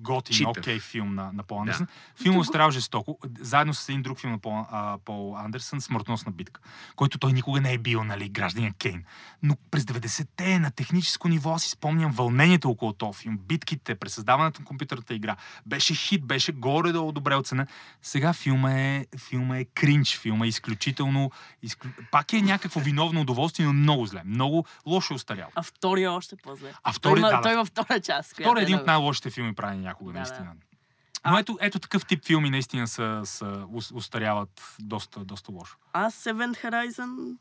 готин, 0.00 0.46
окей 0.46 0.78
филм 0.80 1.14
на, 1.14 1.32
на 1.32 1.42
Пол 1.42 1.56
Да. 1.56 1.60
Андерсън. 1.60 1.86
Филмът 2.22 2.36
е 2.36 2.40
остарял 2.40 2.70
жестоко, 2.70 3.18
заедно 3.40 3.74
с 3.74 3.88
един 3.88 4.02
друг 4.02 4.20
филм 4.20 4.32
на 4.32 4.38
Пол, 4.38 4.64
а, 4.70 4.98
Пол 5.04 5.36
Андерсън, 5.38 5.80
Смъртносна 5.80 6.32
битка, 6.32 6.60
който 6.96 7.18
той 7.18 7.32
никога 7.32 7.60
не 7.60 7.72
е 7.72 7.78
бил, 7.78 8.04
нали, 8.04 8.28
гражданин 8.28 8.72
Кейн. 8.72 9.04
Но 9.42 9.56
през 9.70 9.84
90-те 9.84 10.58
на 10.58 10.70
техническо 10.70 11.28
ниво 11.28 11.58
си 11.58 11.70
спомням 11.70 12.12
вълнението 12.12 12.70
около 12.70 12.83
филм. 13.14 13.38
Битките, 13.38 13.94
пресъздаването 13.94 14.60
на 14.60 14.66
компютърната 14.66 15.14
игра. 15.14 15.36
Беше 15.66 15.94
хит, 15.94 16.24
беше 16.26 16.52
горе-долу 16.52 17.12
добре 17.12 17.36
оценен. 17.36 17.66
Сега 18.02 18.32
филма 18.32 18.72
е, 18.72 19.06
филма 19.18 19.58
е 19.58 19.64
кринч, 19.64 20.18
филма 20.18 20.44
е 20.44 20.48
изключително... 20.48 21.30
Изклю... 21.62 21.90
Пак 22.10 22.32
е 22.32 22.42
някакво 22.42 22.80
виновно 22.80 23.20
удоволствие, 23.20 23.66
но 23.66 23.72
много 23.72 24.06
зле. 24.06 24.22
Много 24.24 24.66
лошо 24.86 25.14
е 25.14 25.16
устарял. 25.16 25.48
А 25.54 25.62
втория 25.62 26.06
е 26.06 26.08
още 26.08 26.36
по-зле. 26.36 26.72
А 26.82 26.92
втори, 26.92 27.20
той, 27.20 27.30
да, 27.30 27.40
той 27.40 27.52
има 27.52 27.64
втора 27.64 28.00
част. 28.00 28.32
Втори 28.32 28.60
е 28.60 28.62
един 28.62 28.76
от 28.76 28.86
най-лошите 28.86 29.30
филми 29.30 29.54
правени 29.54 29.82
някога, 29.82 30.12
Да, 30.12 30.18
наистина. 30.18 30.44
да. 30.44 31.30
Но 31.30 31.38
ето, 31.38 31.58
ето 31.60 31.78
такъв 31.78 32.06
тип 32.06 32.24
филми 32.24 32.50
наистина 32.50 32.88
са, 32.88 33.20
са 33.24 33.66
ус- 33.72 33.90
устаряват 33.94 34.76
доста, 34.78 35.20
доста 35.24 35.52
лошо. 35.52 35.76
Аз 35.92 36.24
Event 36.24 36.64
Horizon 36.64 37.36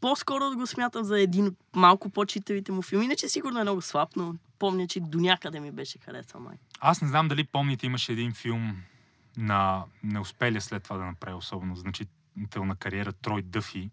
по-скоро 0.00 0.56
го 0.56 0.66
смятам 0.66 1.04
за 1.04 1.20
един 1.20 1.46
от 1.46 1.54
малко 1.74 2.10
по-читавите 2.10 2.72
му 2.72 2.82
филми. 2.82 3.04
Иначе 3.04 3.28
сигурно 3.28 3.58
е 3.58 3.62
много 3.62 3.82
слаб, 3.82 4.08
но 4.16 4.34
помня, 4.58 4.86
че 4.86 5.00
до 5.00 5.18
някъде 5.18 5.60
ми 5.60 5.70
беше 5.70 5.98
харесал 5.98 6.40
май. 6.40 6.56
Аз 6.80 7.02
не 7.02 7.08
знам 7.08 7.28
дали 7.28 7.44
помните, 7.44 7.86
имаше 7.86 8.12
един 8.12 8.32
филм 8.32 8.76
на 9.36 9.84
не 10.02 10.20
успели 10.20 10.60
след 10.60 10.82
това 10.82 10.96
да 10.96 11.04
направи 11.04 11.34
особено 11.34 11.76
значителна 11.76 12.76
кариера 12.76 13.12
Трой 13.12 13.42
Дъфи, 13.42 13.90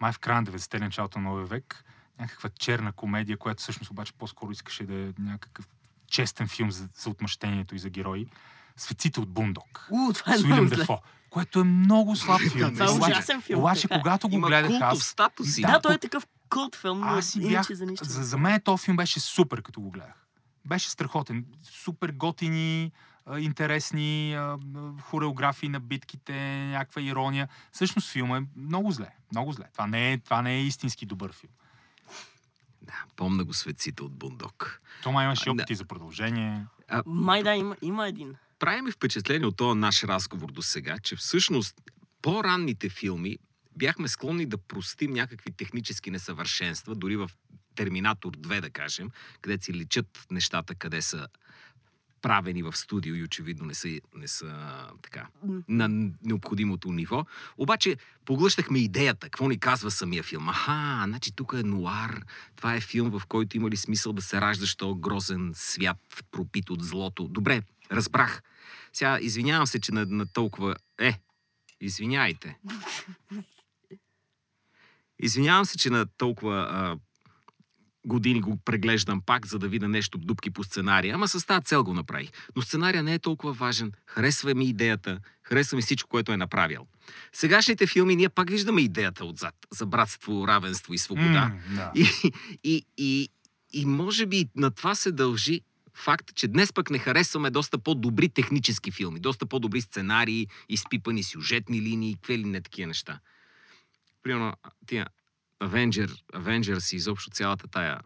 май 0.00 0.12
в 0.12 0.18
края 0.18 0.42
на 0.42 0.46
90-те, 0.46 0.78
началото 0.78 1.18
на 1.18 1.30
новия 1.30 1.46
век, 1.46 1.84
някаква 2.20 2.50
черна 2.50 2.92
комедия, 2.92 3.36
която 3.36 3.62
всъщност 3.62 3.90
обаче 3.90 4.12
по-скоро 4.12 4.50
искаше 4.50 4.86
да 4.86 4.94
е 4.94 5.12
някакъв 5.18 5.68
честен 6.06 6.48
филм 6.48 6.70
за, 6.70 6.88
за 6.94 7.10
отмъщението 7.10 7.74
и 7.74 7.78
за 7.78 7.90
герои. 7.90 8.26
Светците 8.76 9.20
от 9.20 9.28
Бундок. 9.28 9.88
У, 9.90 10.12
това 10.12 10.34
е 10.34 10.38
С 10.38 10.40
много 10.40 10.52
Уилям 10.54 10.68
зле. 10.68 10.76
Дефо, 10.76 10.98
което 11.30 11.60
е 11.60 11.64
много 11.64 12.16
слаб 12.16 12.40
филм. 12.42 12.72
Това 12.72 12.84
е 12.84 12.88
Обаче- 12.88 13.12
ужасен 13.12 13.40
филм. 13.40 13.60
Обаче, 13.60 13.82
така 13.82 13.94
е. 13.94 13.98
когато 13.98 14.28
го 14.28 14.34
Има 14.34 14.46
гледах 14.48 14.70
култов 14.70 14.88
аз, 14.88 14.98
статус. 15.00 15.60
Да, 15.60 15.66
Да, 15.66 15.80
той 15.80 15.94
е 15.94 15.98
такъв 15.98 16.26
култ 16.50 16.76
филм, 16.76 17.00
но 17.00 17.06
аз 17.06 17.26
си 17.26 17.40
бях... 17.40 17.72
за 17.72 17.86
нищо. 17.86 18.04
За, 18.04 18.22
за 18.24 18.38
мен 18.38 18.60
този 18.60 18.84
филм 18.84 18.96
беше 18.96 19.20
супер, 19.20 19.62
като 19.62 19.80
го 19.80 19.90
гледах. 19.90 20.26
Беше 20.64 20.90
страхотен. 20.90 21.44
Супер 21.62 22.10
готини, 22.10 22.92
интересни 23.38 24.38
хореографии 25.00 25.68
на 25.68 25.80
битките, 25.80 26.32
някаква 26.66 27.02
ирония. 27.02 27.48
Всъщност 27.72 28.10
филма 28.10 28.36
е 28.36 28.42
много 28.56 28.90
зле. 28.90 29.08
Много 29.32 29.52
зле. 29.52 29.64
Това 29.72 29.86
не 29.86 30.12
е, 30.12 30.18
това 30.18 30.42
не 30.42 30.54
е 30.54 30.60
истински 30.60 31.06
добър 31.06 31.32
филм. 31.32 31.52
Да, 32.82 32.92
помна 33.16 33.44
го 33.44 33.54
светците 33.54 34.02
от 34.02 34.12
Бундок. 34.12 34.80
Тома 35.02 35.24
имаше 35.24 35.50
опити 35.50 35.74
за 35.74 35.84
продължение. 35.84 36.66
А, 36.88 37.02
Май 37.06 37.42
да, 37.42 37.54
има, 37.54 37.76
има 37.82 38.08
един. 38.08 38.34
Прави 38.62 38.82
ми 38.82 38.90
впечатление 38.90 39.46
от 39.46 39.56
този 39.56 39.78
наш 39.78 40.04
разговор 40.04 40.52
до 40.52 40.62
сега, 40.62 40.98
че 40.98 41.16
всъщност 41.16 41.74
по-ранните 42.22 42.88
филми 42.88 43.38
бяхме 43.76 44.08
склонни 44.08 44.46
да 44.46 44.58
простим 44.58 45.12
някакви 45.12 45.52
технически 45.52 46.10
несъвършенства, 46.10 46.94
дори 46.94 47.16
в 47.16 47.30
Терминатор 47.74 48.36
2, 48.36 48.60
да 48.60 48.70
кажем, 48.70 49.10
където 49.40 49.64
си 49.64 49.72
личат 49.72 50.26
нещата, 50.30 50.74
къде 50.74 51.02
са 51.02 51.28
правени 52.20 52.62
в 52.62 52.76
студио 52.76 53.14
и 53.14 53.22
очевидно 53.22 53.66
не 53.66 53.74
са, 53.74 53.88
не 54.14 54.28
са 54.28 54.54
така, 55.02 55.26
на 55.68 56.10
необходимото 56.24 56.92
ниво. 56.92 57.26
Обаче 57.58 57.96
поглъщахме 58.24 58.78
идеята, 58.78 59.26
какво 59.26 59.48
ни 59.48 59.58
казва 59.58 59.90
самия 59.90 60.22
филм. 60.22 60.48
Аха, 60.48 61.04
значи 61.06 61.32
тук 61.32 61.54
е 61.56 61.62
нуар, 61.62 62.24
това 62.56 62.74
е 62.74 62.80
филм, 62.80 63.10
в 63.10 63.22
който 63.26 63.56
има 63.56 63.70
ли 63.70 63.76
смисъл 63.76 64.12
да 64.12 64.22
се 64.22 64.40
раждаш 64.40 64.74
този 64.74 65.00
грозен 65.00 65.52
свят, 65.54 66.24
пропит 66.30 66.70
от 66.70 66.82
злото. 66.82 67.28
Добре, 67.28 67.62
разбрах. 67.92 68.42
Сега, 68.92 69.18
извинявам 69.20 69.66
се, 69.66 69.80
че 69.80 69.92
на, 69.92 70.06
на 70.06 70.26
толкова... 70.26 70.76
Е, 71.00 71.20
извиняйте. 71.80 72.58
Извинявам 75.18 75.64
се, 75.64 75.78
че 75.78 75.90
на 75.90 76.06
толкова 76.06 76.68
а, 76.70 76.96
години 78.06 78.40
го 78.40 78.56
преглеждам 78.56 79.22
пак, 79.26 79.46
за 79.46 79.58
да 79.58 79.68
видя 79.68 79.88
нещо 79.88 80.18
дупки 80.18 80.50
по 80.50 80.64
сценария. 80.64 81.14
Ама 81.14 81.28
с 81.28 81.46
тази 81.46 81.64
цел 81.64 81.84
го 81.84 81.94
направих. 81.94 82.30
Но 82.56 82.62
сценария 82.62 83.02
не 83.02 83.14
е 83.14 83.18
толкова 83.18 83.52
важен. 83.52 83.92
Харесва 84.06 84.54
ми 84.54 84.64
идеята, 84.64 85.20
харесва 85.42 85.76
ми 85.76 85.82
всичко, 85.82 86.08
което 86.08 86.32
е 86.32 86.36
направил. 86.36 86.86
Сегашните 87.32 87.86
филми 87.86 88.16
ние 88.16 88.28
пак 88.28 88.50
виждаме 88.50 88.80
идеята 88.80 89.24
отзад 89.24 89.54
за 89.70 89.86
братство, 89.86 90.48
равенство 90.48 90.94
и 90.94 90.98
свобода. 90.98 91.52
М, 91.68 91.76
да. 91.76 91.92
И, 91.94 92.32
и, 92.64 92.86
и, 92.98 93.28
и 93.72 93.86
може 93.86 94.26
би 94.26 94.48
на 94.56 94.70
това 94.70 94.94
се 94.94 95.12
дължи 95.12 95.60
факт, 95.94 96.34
че 96.34 96.48
днес 96.48 96.72
пък 96.72 96.90
не 96.90 96.98
харесваме 96.98 97.50
доста 97.50 97.78
по-добри 97.78 98.28
технически 98.28 98.90
филми, 98.90 99.20
доста 99.20 99.46
по-добри 99.46 99.80
сценарии, 99.80 100.48
изпипани 100.68 101.22
сюжетни 101.22 101.82
линии, 101.82 102.14
какви 102.14 102.38
ли 102.38 102.44
не 102.44 102.60
такива 102.60 102.86
неща. 102.86 103.20
Примерно, 104.22 104.52
тия 104.86 105.06
Avenger, 105.60 106.10
Avengers 106.34 106.92
и 106.92 106.96
изобщо 106.96 107.30
цялата 107.30 107.68
тая 107.68 108.00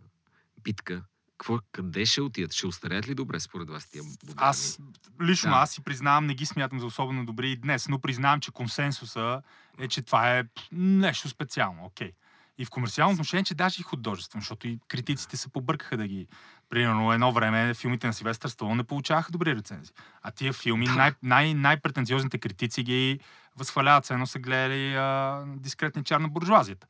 битка, 0.65 1.03
какво, 1.39 1.59
къде 1.73 2.07
ще 2.07 2.23
отидат? 2.23 2.53
Ще 2.53 2.67
остареят 2.67 3.09
ли 3.09 3.15
добре 3.15 3.41
според 3.41 3.71
вас 3.71 3.91
тия 3.91 4.03
модерни? 4.03 4.35
Аз, 4.37 4.79
лично 5.23 5.51
Да. 5.51 5.57
аз 5.57 5.71
си 5.71 5.85
признавам, 5.85 6.27
не 6.27 6.35
ги 6.35 6.47
смятам 6.47 6.81
за 6.81 6.87
особено 6.87 7.27
добри 7.27 7.51
и 7.51 7.57
днес, 7.57 7.89
но 7.89 8.01
признавам, 8.01 8.41
че 8.41 8.51
консенсуса 8.51 9.43
е, 9.79 9.89
че 9.89 10.03
това 10.03 10.39
е 10.39 10.45
нещо 10.73 11.29
специално, 11.29 11.85
окей. 11.85 12.13
И 12.59 12.65
в 12.65 12.71
комерциално 12.71 13.13
отношение, 13.13 13.45
че 13.45 13.55
даже 13.55 13.81
и 13.81 13.83
художествено, 13.83 14.41
защото 14.43 14.69
и 14.69 14.79
критиците 14.89 15.37
се 15.37 15.49
побъркаха 15.49 15.97
да 15.97 16.07
ги... 16.07 16.27
Примерно 16.71 17.13
едно 17.13 17.33
време 17.33 17.75
филмите 17.75 18.07
на 18.07 18.13
Силвестър 18.13 18.49
Сталон 18.49 18.77
не 18.77 18.85
получаваха 18.85 19.33
добри 19.33 19.57
рецензии. 19.57 19.95
А 20.23 20.31
тия 20.31 20.53
филми, 20.53 20.87
най- 20.87 21.13
най- 21.23 21.55
най-претенциозните 21.55 22.39
критици 22.39 22.83
ги 22.83 23.21
възхваляват, 23.57 24.11
едно 24.11 24.27
са 24.27 24.39
гледали 24.39 24.95
а, 24.95 25.43
дискретни 25.47 26.05
чар 26.05 26.21
на 26.21 26.29
буржуазията. 26.29 26.87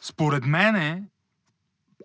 Според 0.00 0.46
мен 0.46 1.06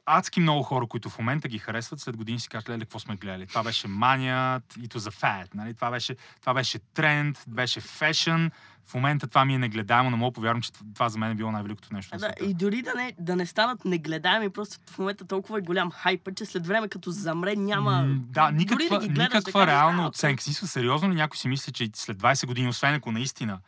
адски 0.10 0.39
много 0.39 0.63
хора, 0.63 0.88
които 0.88 1.10
в 1.10 1.20
момента 1.20 1.48
ги 1.48 1.60
харесват, 1.60 2.00
след 2.00 2.18
години 2.18 2.39
си 2.39 2.50
кажат, 2.50 2.70
леле, 2.70 2.80
какво 2.80 3.00
сме 3.00 3.16
гледали. 3.16 3.48
Това 3.48 3.63
беше 3.63 3.88
мания, 3.88 4.62
it 4.62 4.96
was 4.96 5.12
a 5.12 5.22
fad, 5.22 5.56
нали? 5.56 5.74
това, 5.74 5.92
беше, 5.92 6.16
това 6.42 6.54
беше 6.54 6.80
тренд, 6.80 7.44
беше 7.48 7.82
фешън. 7.82 8.51
В 8.86 8.94
момента 8.94 9.28
това 9.28 9.46
ми 9.46 9.56
е 9.56 9.58
негледаемо, 9.58 10.10
не 10.10 10.16
мога 10.16 10.32
да 10.32 10.36
повярвам, 10.36 10.62
че 10.62 10.72
това 10.94 11.10
за 11.10 11.20
мен 11.20 11.32
е 11.32 11.36
било 11.36 11.51
най-великото 11.51 11.94
нещо. 11.94 12.18
Да, 12.18 12.34
и 12.46 12.54
дори 12.54 12.82
да 12.82 12.94
не, 12.96 13.13
да 13.20 13.36
не 13.36 13.46
станат 13.46 13.86
негледаеми, 13.86 14.50
просто 14.50 14.78
в 14.92 15.00
момента 15.00 15.28
толкова 15.28 15.58
е 15.58 15.62
голям 15.62 15.92
хайпът, 15.92 16.38
че 16.38 16.46
след 16.46 16.68
време 16.68 16.88
като 16.88 17.12
замре 17.12 17.56
няма... 17.56 17.92
М, 17.92 18.16
Да, 18.30 18.51
никаква, 18.51 18.88
дори 18.88 19.00
да 19.00 19.08
ги 19.08 19.13
гледаш, 19.13 19.34
никаква 19.34 19.51
да 19.51 19.51
кажеш, 19.51 19.68
реална 19.68 20.04
«А, 20.04 20.08
оценка. 20.08 20.44
Смисъл, 20.44 20.68
сериозно 20.68 21.10
ли 21.10 21.16
някой 21.16 21.38
си 21.38 21.48
мисли, 21.48 21.72
че 21.72 21.89
след 21.94 22.18
20 22.18 22.46
години, 22.46 22.68
освен 22.68 22.94
ако 22.94 23.12
наистина 23.12 23.60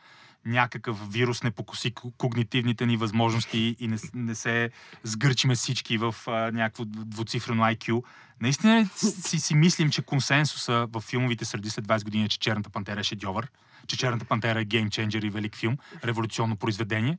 някакъв 0.46 1.14
вирус 1.14 1.44
не 1.44 1.52
покоси 1.52 1.92
ко- 1.92 2.12
когнитивните 2.18 2.86
ни 2.86 2.98
възможности 2.98 3.76
и 3.80 3.88
не, 3.88 3.98
не 4.14 4.36
се 4.36 4.70
сгърчиме 5.04 5.56
всички 5.56 5.98
в 5.98 6.16
а, 6.28 6.32
някакво 6.52 6.86
двуцифрено 6.86 7.64
IQ. 7.64 8.04
Наистина 8.42 8.90
си, 8.96 9.40
си 9.40 9.56
мислим, 9.56 9.90
че 9.90 10.02
консенсуса 10.02 10.88
в 10.92 11.02
филмовите 11.02 11.46
среди 11.46 11.70
след 11.70 11.88
20 11.88 12.04
години 12.04 12.24
е, 12.24 12.28
че 12.30 12.40
Черната 12.40 12.70
пантера 12.70 13.00
е 13.00 13.04
шедьовър? 13.04 13.48
Че 13.88 13.98
Черната 13.98 14.26
пантера 14.26 14.62
е 14.62 14.66
геймченджер 14.66 15.22
и 15.22 15.30
велик 15.30 15.56
филм? 15.56 15.78
Революционно 16.04 16.56
произведение? 16.56 17.18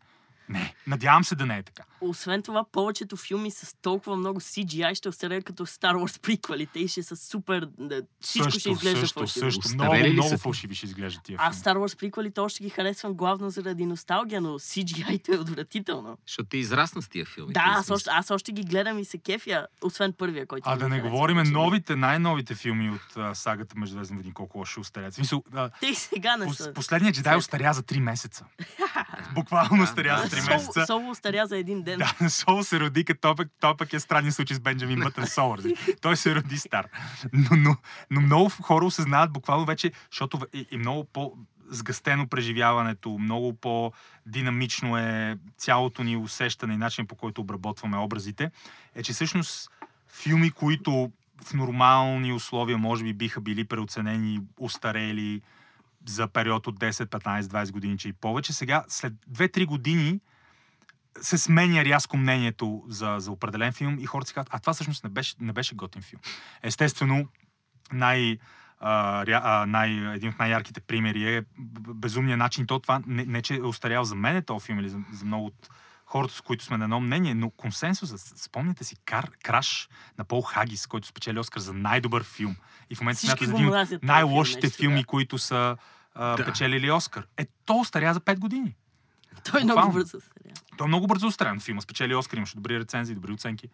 Не. 0.49 0.75
Надявам 0.87 1.25
се 1.25 1.35
да 1.35 1.47
не 1.47 1.59
е 1.59 1.63
така. 1.63 1.83
Освен 2.01 2.43
това, 2.43 2.65
повечето 2.73 3.17
филми 3.17 3.51
с 3.51 3.77
толкова 3.83 4.17
много 4.17 4.41
CGI 4.41 4.95
ще 4.95 5.09
остареят 5.09 5.45
като 5.45 5.67
Star 5.67 5.95
Wars 5.95 6.21
приквелите 6.21 6.79
и 6.79 6.89
ще 6.89 7.03
са 7.03 7.17
супер... 7.17 7.69
Всичко 8.21 8.51
ще 8.51 8.71
изглежда 8.71 9.01
също, 9.01 9.19
фалшиво. 9.21 9.45
също. 9.47 9.61
Остарели 9.61 10.03
Много, 10.03 10.13
много 10.13 10.29
са? 10.29 10.39
фалшиви 10.39 10.75
ще 10.75 10.87
изглеждат 10.87 11.25
тия 11.25 11.37
Аз 11.41 11.55
филми. 11.55 11.65
Star 11.65 11.79
Wars 11.79 11.99
приквелите 11.99 12.41
още 12.41 12.63
ги 12.63 12.71
харесвам 12.71 13.15
главно 13.15 13.51
заради 13.51 13.87
носталгия, 13.87 14.41
но 14.41 14.59
CGI-то 14.59 15.33
е 15.33 15.39
отвратително. 15.39 16.19
Защото 16.27 16.49
ти 16.49 16.57
израсна 16.59 17.03
с 17.03 17.09
тия 17.09 17.27
филми. 17.27 17.53
Да, 17.53 17.63
аз 17.67 17.91
още, 17.91 18.11
аз 18.13 18.31
още 18.31 18.53
ги 18.53 18.63
гледам 18.63 18.99
и 18.99 19.05
се 19.05 19.19
кефя, 19.19 19.67
освен 19.83 20.13
първия, 20.13 20.47
който 20.47 20.71
А 20.71 20.77
да 20.77 20.89
не 20.89 21.01
говорим 21.01 21.43
новите, 21.43 21.97
най-новите 21.97 22.55
филми 22.55 22.91
от 22.91 23.17
а, 23.17 23.35
сагата 23.35 23.75
Междузвездни 23.79 24.17
войни, 24.17 24.33
колко 24.33 24.59
лошо 24.59 24.81
остарят. 24.81 25.15
Смисъл, 25.15 25.43
а, 25.55 25.71
Те 25.81 25.95
сега 25.95 26.37
не 26.37 26.55
са. 26.55 26.73
последният 26.73 27.15
джедай 27.17 27.37
остаря 27.37 27.73
за 27.73 27.83
3 27.83 28.01
месеца. 28.01 28.45
Буквално 29.35 29.83
остаря 29.83 30.19
за 30.19 30.32
3 30.37 30.41
Соло, 30.41 30.57
месеца. 30.57 30.87
соло 30.87 31.11
остаря 31.11 31.47
за 31.47 31.59
един 31.59 31.83
ден. 31.83 31.99
Да, 31.99 32.31
Сол 32.31 32.63
се 32.63 32.81
роди 32.81 33.05
като 33.05 33.21
той 33.21 33.35
пък, 33.35 33.49
той 33.61 33.77
пък 33.77 33.93
е 33.93 34.01
странен 34.01 34.33
случай 34.33 34.57
с 34.57 34.61
Бенджамин 34.61 35.01
Бътън 35.01 35.27
Сол. 35.27 35.57
разбира. 35.57 35.75
Той 36.01 36.17
се 36.17 36.35
роди 36.35 36.59
стар. 36.59 36.87
Но, 37.33 37.57
но, 37.57 37.77
но 38.11 38.21
много 38.21 38.49
хора 38.49 38.85
осъзнават 38.85 39.33
буквално 39.33 39.65
вече, 39.65 39.93
защото 40.11 40.41
е, 40.55 40.67
е 40.73 40.77
много 40.77 41.05
по 41.05 41.33
сгъстено 41.69 42.29
преживяването, 42.29 43.19
много 43.19 43.55
по-динамично 43.55 44.99
е 44.99 45.39
цялото 45.57 46.05
ни 46.05 46.17
усещане 46.17 46.75
и 46.75 46.77
начин 46.77 47.07
по 47.07 47.15
който 47.15 47.41
обработваме 47.41 47.97
образите, 47.97 48.51
е, 48.95 49.03
че 49.03 49.13
всъщност 49.13 49.71
филми, 50.09 50.51
които 50.51 51.11
в 51.45 51.55
нормални 51.55 52.33
условия 52.33 52.79
може 52.79 53.05
би 53.05 53.13
биха 53.13 53.41
били 53.41 53.65
преоценени, 53.65 54.41
устарели 54.59 55.41
за 56.07 56.29
период 56.29 56.67
от 56.67 56.79
10, 56.79 56.91
15, 56.91 57.41
20 57.41 57.73
години, 57.73 57.99
че 57.99 58.09
и 58.09 58.13
повече, 58.13 58.53
сега 58.53 58.85
след 58.89 59.13
2-3 59.13 59.67
години 59.67 60.21
се 61.21 61.39
сменя 61.39 61.85
рязко 61.85 62.17
мнението 62.17 62.85
за, 62.89 63.17
за 63.19 63.31
определен 63.31 63.73
филм 63.73 63.99
и 64.01 64.07
хората 64.07 64.29
си 64.29 64.35
казват, 64.35 64.55
а 64.55 64.59
това 64.59 64.73
всъщност 64.73 65.05
не 65.05 65.11
беше, 65.11 65.35
не 65.41 65.53
беше 65.53 65.75
готин 65.75 66.03
филм. 66.03 66.21
Естествено, 66.63 67.29
най, 67.93 68.39
а, 68.81 69.25
а, 69.33 69.67
най, 69.67 69.91
един 70.15 70.29
от 70.29 70.39
най-ярките 70.39 70.81
примери 70.81 71.35
е 71.35 71.43
б- 71.59 71.95
безумният 71.95 72.39
начин. 72.39 72.67
То 72.67 72.79
това 72.79 73.03
не, 73.07 73.25
не 73.25 73.43
че 73.43 73.55
е 73.55 73.63
устарял 73.63 74.05
за 74.05 74.15
мен 74.15 74.43
този 74.43 74.67
филм 74.67 74.79
или 74.79 74.89
за, 74.89 74.99
за 75.13 75.25
много 75.25 75.47
от 75.47 75.69
хората, 76.13 76.35
с 76.35 76.41
които 76.41 76.65
сме 76.65 76.77
на 76.77 76.85
едно 76.85 77.01
мнение, 77.01 77.35
но 77.35 77.51
консенсусът, 77.51 78.21
спомняте 78.21 78.85
си 78.85 78.97
Кар, 79.05 79.31
Краш 79.43 79.89
на 80.19 80.25
Пол 80.25 80.43
Хагис, 80.43 80.87
който 80.87 81.07
спечели 81.09 81.39
Оскар 81.39 81.61
за 81.61 81.73
най-добър 81.73 82.25
филм. 82.25 82.57
И 82.91 82.95
в 82.95 83.01
момента 83.01 83.21
смята 83.21 83.45
за 83.45 83.53
един 83.53 83.69
от 83.69 84.03
най-лошите 84.03 84.61
филм, 84.61 84.69
нещо 84.69 84.77
филми, 84.77 85.01
така. 85.01 85.07
които 85.07 85.39
са 85.39 85.77
а, 86.15 86.37
Да. 86.37 86.45
печелили 86.45 86.91
Оскар. 86.91 87.27
Е, 87.37 87.47
то 87.67 87.79
остаря 87.79 88.15
за 88.15 88.21
5 88.21 88.39
години. 88.39 88.75
Той 89.51 89.65
много 89.65 89.77
Буквално. 89.79 89.93
бързо 89.93 90.21
се 90.21 90.27
Той 90.77 90.85
е 90.85 90.89
много 90.89 91.07
бързо 91.07 91.27
устроен 91.27 91.61
филма. 91.61 91.81
Спечели 91.81 92.15
Оскар, 92.15 92.37
имаше 92.37 92.57
добри 92.57 92.79
рецензии, 92.79 93.15
добри 93.15 93.33
оценки. 93.33 93.69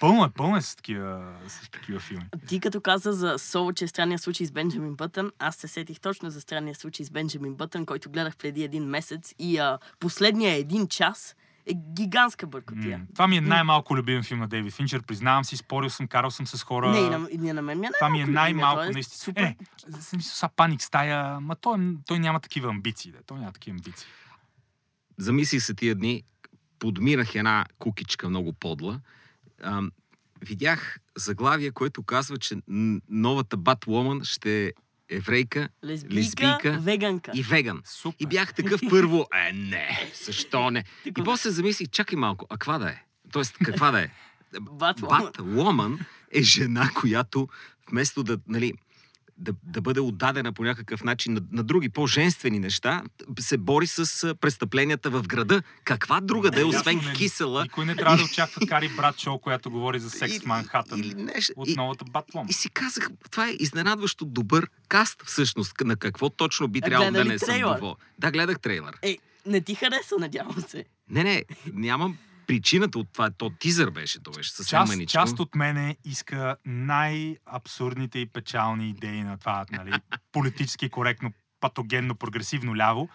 Пълно 0.00 0.24
е, 0.24 0.30
пълно 0.30 0.56
е 0.56 0.62
с 0.62 0.76
такива, 0.76 1.34
с 1.48 1.70
такива 1.70 2.00
филми. 2.00 2.24
Ти 2.48 2.60
като 2.60 2.80
каза 2.80 3.12
за 3.12 3.38
Соло, 3.38 3.72
че 3.72 3.84
е 3.84 3.88
странния 3.88 4.18
случай 4.18 4.46
с 4.46 4.52
Бенджамин 4.52 4.94
Бътън, 4.94 5.30
аз 5.38 5.56
се 5.56 5.68
сетих 5.68 6.00
точно 6.00 6.30
за 6.30 6.40
странния 6.40 6.74
случай 6.74 7.06
с 7.06 7.10
Бенджамин 7.10 7.54
Бътън, 7.54 7.86
който 7.86 8.10
гледах 8.10 8.36
преди 8.36 8.62
един 8.64 8.84
месец 8.84 9.34
и 9.38 9.58
а, 9.58 9.78
последния 10.00 10.54
един 10.54 10.88
час 10.88 11.36
е 11.66 11.74
гигантска 11.94 12.46
бъркотия. 12.46 12.98
М, 12.98 13.04
Това 13.14 13.26
ми 13.26 13.36
е 13.36 13.40
най-малко 13.40 13.96
любим 13.96 14.22
филм 14.22 14.40
на 14.40 14.48
Дейвид 14.48 14.74
Финчер. 14.74 15.02
Признавам 15.02 15.44
си, 15.44 15.56
спорил 15.56 15.90
съм, 15.90 16.08
карал 16.08 16.30
съм 16.30 16.46
с 16.46 16.62
хора. 16.62 16.90
Не, 16.90 16.98
и 16.98 17.08
на, 17.08 17.28
и 17.30 17.52
на 17.52 17.62
мен 17.62 17.80
ми 17.80 17.86
е 17.86 17.90
Това 17.98 18.08
ми 18.10 18.20
е 18.20 18.26
най-малко 18.26 18.82
е 18.82 18.90
наистина. 18.90 19.18
Супер. 19.18 19.42
Е, 19.42 19.56
съм 20.00 20.20
си 20.20 20.28
са 20.28 20.48
паник 20.56 20.82
стая, 20.82 21.40
ма 21.40 21.56
той, 21.56 21.96
той 22.06 22.18
няма 22.18 22.40
такива 22.40 22.68
амбиции. 22.68 23.12
Да. 23.12 23.18
Той 23.26 23.38
няма 23.38 23.52
такива 23.52 23.74
амбиции. 23.74 24.06
Замислих 25.18 25.62
се 25.62 25.74
тия 25.74 25.94
дни, 25.94 26.22
подминах 26.78 27.34
една 27.34 27.64
кукичка 27.78 28.28
много 28.28 28.52
подла. 28.52 29.00
Ам, 29.62 29.90
видях 30.40 30.98
заглавие, 31.16 31.70
което 31.70 32.02
казва, 32.02 32.38
че 32.38 32.56
новата 33.08 33.56
Батвумен 33.56 34.24
ще 34.24 34.72
еврейка 35.10 35.68
Лесбийка, 35.84 36.14
лесбийка 36.14 36.78
веганка. 36.80 37.30
и 37.34 37.42
веган. 37.42 37.82
Супер. 37.84 38.16
И 38.20 38.26
бях 38.26 38.54
такъв 38.54 38.80
първо, 38.90 39.26
е, 39.48 39.52
не, 39.52 40.10
защо 40.24 40.70
не? 40.70 40.84
И 41.04 41.12
после 41.12 41.50
замислих, 41.50 41.88
чакай 41.88 42.16
малко, 42.16 42.46
а 42.50 42.54
каква 42.54 42.78
да 42.78 42.88
е? 42.88 43.02
Тоест, 43.32 43.58
каква 43.64 43.90
да 43.90 44.00
е? 44.00 44.10
Батвумен 44.60 45.98
е 46.32 46.42
жена, 46.42 46.90
която 47.00 47.48
вместо 47.90 48.22
да, 48.22 48.38
нали, 48.48 48.72
да, 49.38 49.52
да 49.62 49.80
бъде 49.80 50.00
отдадена 50.00 50.52
по 50.52 50.64
някакъв 50.64 51.04
начин 51.04 51.32
на, 51.32 51.40
на 51.52 51.62
други 51.62 51.88
по-женствени 51.88 52.58
неща, 52.58 53.02
се 53.40 53.58
бори 53.58 53.86
с 53.86 54.34
престъпленията 54.34 55.10
в 55.10 55.22
града. 55.22 55.62
Каква 55.84 56.20
друга 56.20 56.50
да 56.50 56.60
е, 56.60 56.64
освен 56.64 56.96
не- 56.98 57.12
кисела? 57.12 57.62
Никой 57.62 57.84
не 57.84 57.96
трябва 57.96 58.16
да 58.16 58.22
очаква 58.24 58.66
Кари 58.66 58.90
Братшоу, 58.96 59.38
която 59.38 59.70
говори 59.70 59.98
за 59.98 60.10
секс 60.10 60.38
в 60.38 60.46
Манхатън 60.46 61.00
или 61.00 61.14
от 61.56 61.68
И- 61.68 61.74
новата 61.76 62.04
Батлом. 62.04 62.46
И 62.50 62.52
си 62.52 62.70
казах, 62.70 63.08
това 63.30 63.48
е 63.48 63.56
изненадващо 63.58 64.24
добър 64.24 64.68
каст 64.88 65.22
всъщност. 65.26 65.74
На 65.80 65.96
какво 65.96 66.30
точно 66.30 66.68
би 66.68 66.80
трябвало 66.80 67.10
да 67.12 67.24
не 67.24 67.38
съм 67.38 67.48
трейлър? 67.48 67.74
доволен. 67.74 67.94
Да, 68.18 68.30
гледах 68.30 68.60
трейлър. 68.60 68.98
Е, 69.02 69.18
не 69.46 69.60
ти 69.60 69.74
хареса, 69.74 70.14
надявам 70.18 70.60
се. 70.60 70.84
Не, 71.10 71.24
не, 71.24 71.44
нямам 71.72 72.16
причината 72.46 72.98
от 72.98 73.08
това. 73.12 73.30
То 73.30 73.50
тизър 73.50 73.90
беше, 73.90 74.22
то 74.22 74.30
беше 74.30 74.50
съвсем 74.50 74.78
Част, 74.78 74.92
маничко. 74.92 75.12
част 75.12 75.40
от 75.40 75.54
мене 75.54 75.96
иска 76.04 76.56
най-абсурдните 76.66 78.18
и 78.18 78.26
печални 78.26 78.88
идеи 78.88 79.22
на 79.22 79.38
това, 79.38 79.64
нали, 79.70 79.92
политически 80.32 80.88
коректно, 80.88 81.32
патогенно, 81.60 82.14
прогресивно 82.14 82.76
ляво, 82.76 83.08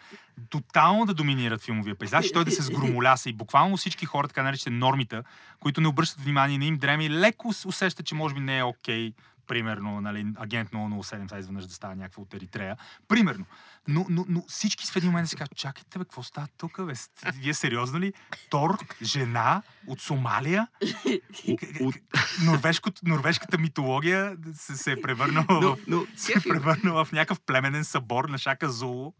тотално 0.49 1.05
да 1.05 1.13
доминират 1.13 1.61
филмовия 1.61 1.95
пейзаж 1.95 2.25
и 2.25 2.33
той 2.33 2.45
да 2.45 2.51
се 2.51 2.61
сгромоляса. 2.61 3.29
И 3.29 3.33
буквално 3.33 3.77
всички 3.77 4.05
хора, 4.05 4.27
така 4.27 4.43
наречените 4.43 4.79
нормите, 4.79 5.21
които 5.59 5.81
не 5.81 5.87
обръщат 5.87 6.21
внимание, 6.21 6.57
не 6.57 6.65
им 6.65 6.77
дреми, 6.77 7.09
леко 7.09 7.53
с- 7.53 7.65
усещат, 7.65 8.05
че 8.05 8.15
може 8.15 8.35
би 8.35 8.41
не 8.41 8.57
е 8.57 8.63
окей, 8.63 9.13
примерно, 9.49 10.01
нали, 10.01 10.25
агент 10.35 10.69
007, 10.69 11.27
сега 11.29 11.39
изведнъж 11.39 11.65
да 11.65 11.73
става 11.73 11.95
някаква 11.95 12.23
от 12.23 12.33
Еритрея. 12.33 12.77
Примерно. 13.07 13.45
Но, 13.87 14.05
но, 14.09 14.25
но 14.29 14.43
всички 14.47 14.87
в 14.87 14.95
един 14.95 15.09
момент 15.09 15.29
си 15.29 15.35
казват, 15.35 15.57
чакайте, 15.57 15.99
бе, 15.99 16.05
какво 16.05 16.23
става 16.23 16.47
тук, 16.57 16.85
бе? 16.85 16.93
Вие 17.33 17.53
сериозно 17.53 17.99
ли? 17.99 18.13
Тор, 18.49 18.77
жена 19.01 19.61
от 19.87 20.01
Сомалия, 20.01 20.67
От- 21.81 21.95
норвежката 23.03 23.57
митология 23.57 24.37
се, 24.53 24.77
се 24.77 24.91
е 24.91 25.01
превърнала 25.01 25.61
Но, 25.61 25.77
но 25.87 26.05
се 26.15 26.31
е 26.31 26.41
превърнала 26.49 27.05
в 27.05 27.11
някакъв 27.11 27.39
племенен 27.39 27.83
събор 27.83 28.29
на 28.29 28.37
Шака 28.37 28.69
Зулу. 28.69 29.13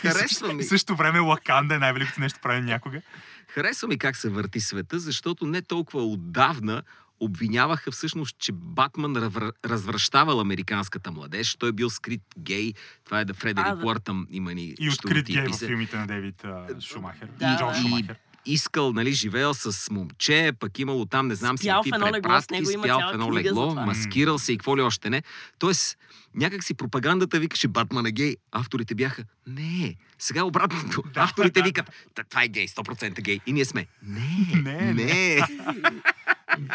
харесва 0.00 0.52
ми. 0.52 0.62
в 0.64 0.68
същото 0.68 0.96
време 0.96 1.18
Лаканда 1.18 1.74
е 1.74 1.78
най-великото 1.78 2.20
нещо 2.20 2.38
правим 2.42 2.64
някога. 2.64 3.02
Харесва 3.48 3.88
ми 3.88 3.98
как 3.98 4.16
се 4.16 4.30
върти 4.30 4.60
света, 4.60 4.98
защото 4.98 5.46
не 5.46 5.62
толкова 5.62 6.02
отдавна 6.04 6.82
обвиняваха 7.20 7.90
всъщност, 7.90 8.38
че 8.38 8.52
Батман 8.52 9.16
развръщавал 9.64 10.40
американската 10.40 11.10
младеж. 11.10 11.56
Той 11.56 11.68
е 11.68 11.72
бил 11.72 11.90
скрит 11.90 12.22
гей. 12.38 12.72
Това 13.04 13.20
е 13.20 13.24
да 13.24 13.34
Фредерик. 13.34 13.84
Уъртъм 13.84 14.26
има 14.30 14.54
ни 14.54 14.74
И 14.80 14.88
открит 14.88 15.26
гей 15.26 15.46
в 15.48 15.58
филмите 15.58 15.96
на 15.96 16.06
Дейвид 16.06 16.44
Шумахер. 16.80 17.28
Да, 17.38 17.56
Джон. 17.58 17.74
Шумахер. 17.74 18.16
искал, 18.46 18.92
нали, 18.92 19.12
живеел 19.12 19.54
с 19.54 19.90
момче, 19.90 20.52
пък 20.58 20.78
имало 20.78 21.06
там, 21.06 21.28
не 21.28 21.34
знам 21.34 21.58
си 21.58 21.64
Спял 21.64 21.82
в 21.82 21.90
какви 21.90 22.12
препратки, 22.12 22.54
него 22.54 22.70
има 22.70 22.84
спял 22.84 23.00
в 23.00 23.12
едно 23.12 23.32
легло, 23.32 23.74
маскирал 23.74 24.38
се 24.38 24.52
и 24.52 24.58
какво 24.58 24.76
ли 24.76 24.82
още 24.82 25.10
не. 25.10 25.22
Тоест, 25.58 25.98
някак 26.34 26.64
си 26.64 26.74
пропагандата 26.74 27.38
викаше 27.38 27.68
Батман 27.68 28.06
е 28.06 28.12
гей, 28.12 28.36
авторите 28.52 28.94
бяха, 28.94 29.24
не, 29.46 29.96
сега 30.18 30.44
обратното. 30.44 31.02
Да, 31.14 31.20
авторите 31.20 31.60
да, 31.60 31.64
викат, 31.64 31.90
«Та, 32.14 32.24
това 32.24 32.42
е 32.42 32.48
гей, 32.48 32.66
100% 32.66 33.20
гей. 33.22 33.40
И 33.46 33.52
ние 33.52 33.64
сме, 33.64 33.86
не, 34.02 34.62
Не, 34.62 34.92
не. 34.94 35.40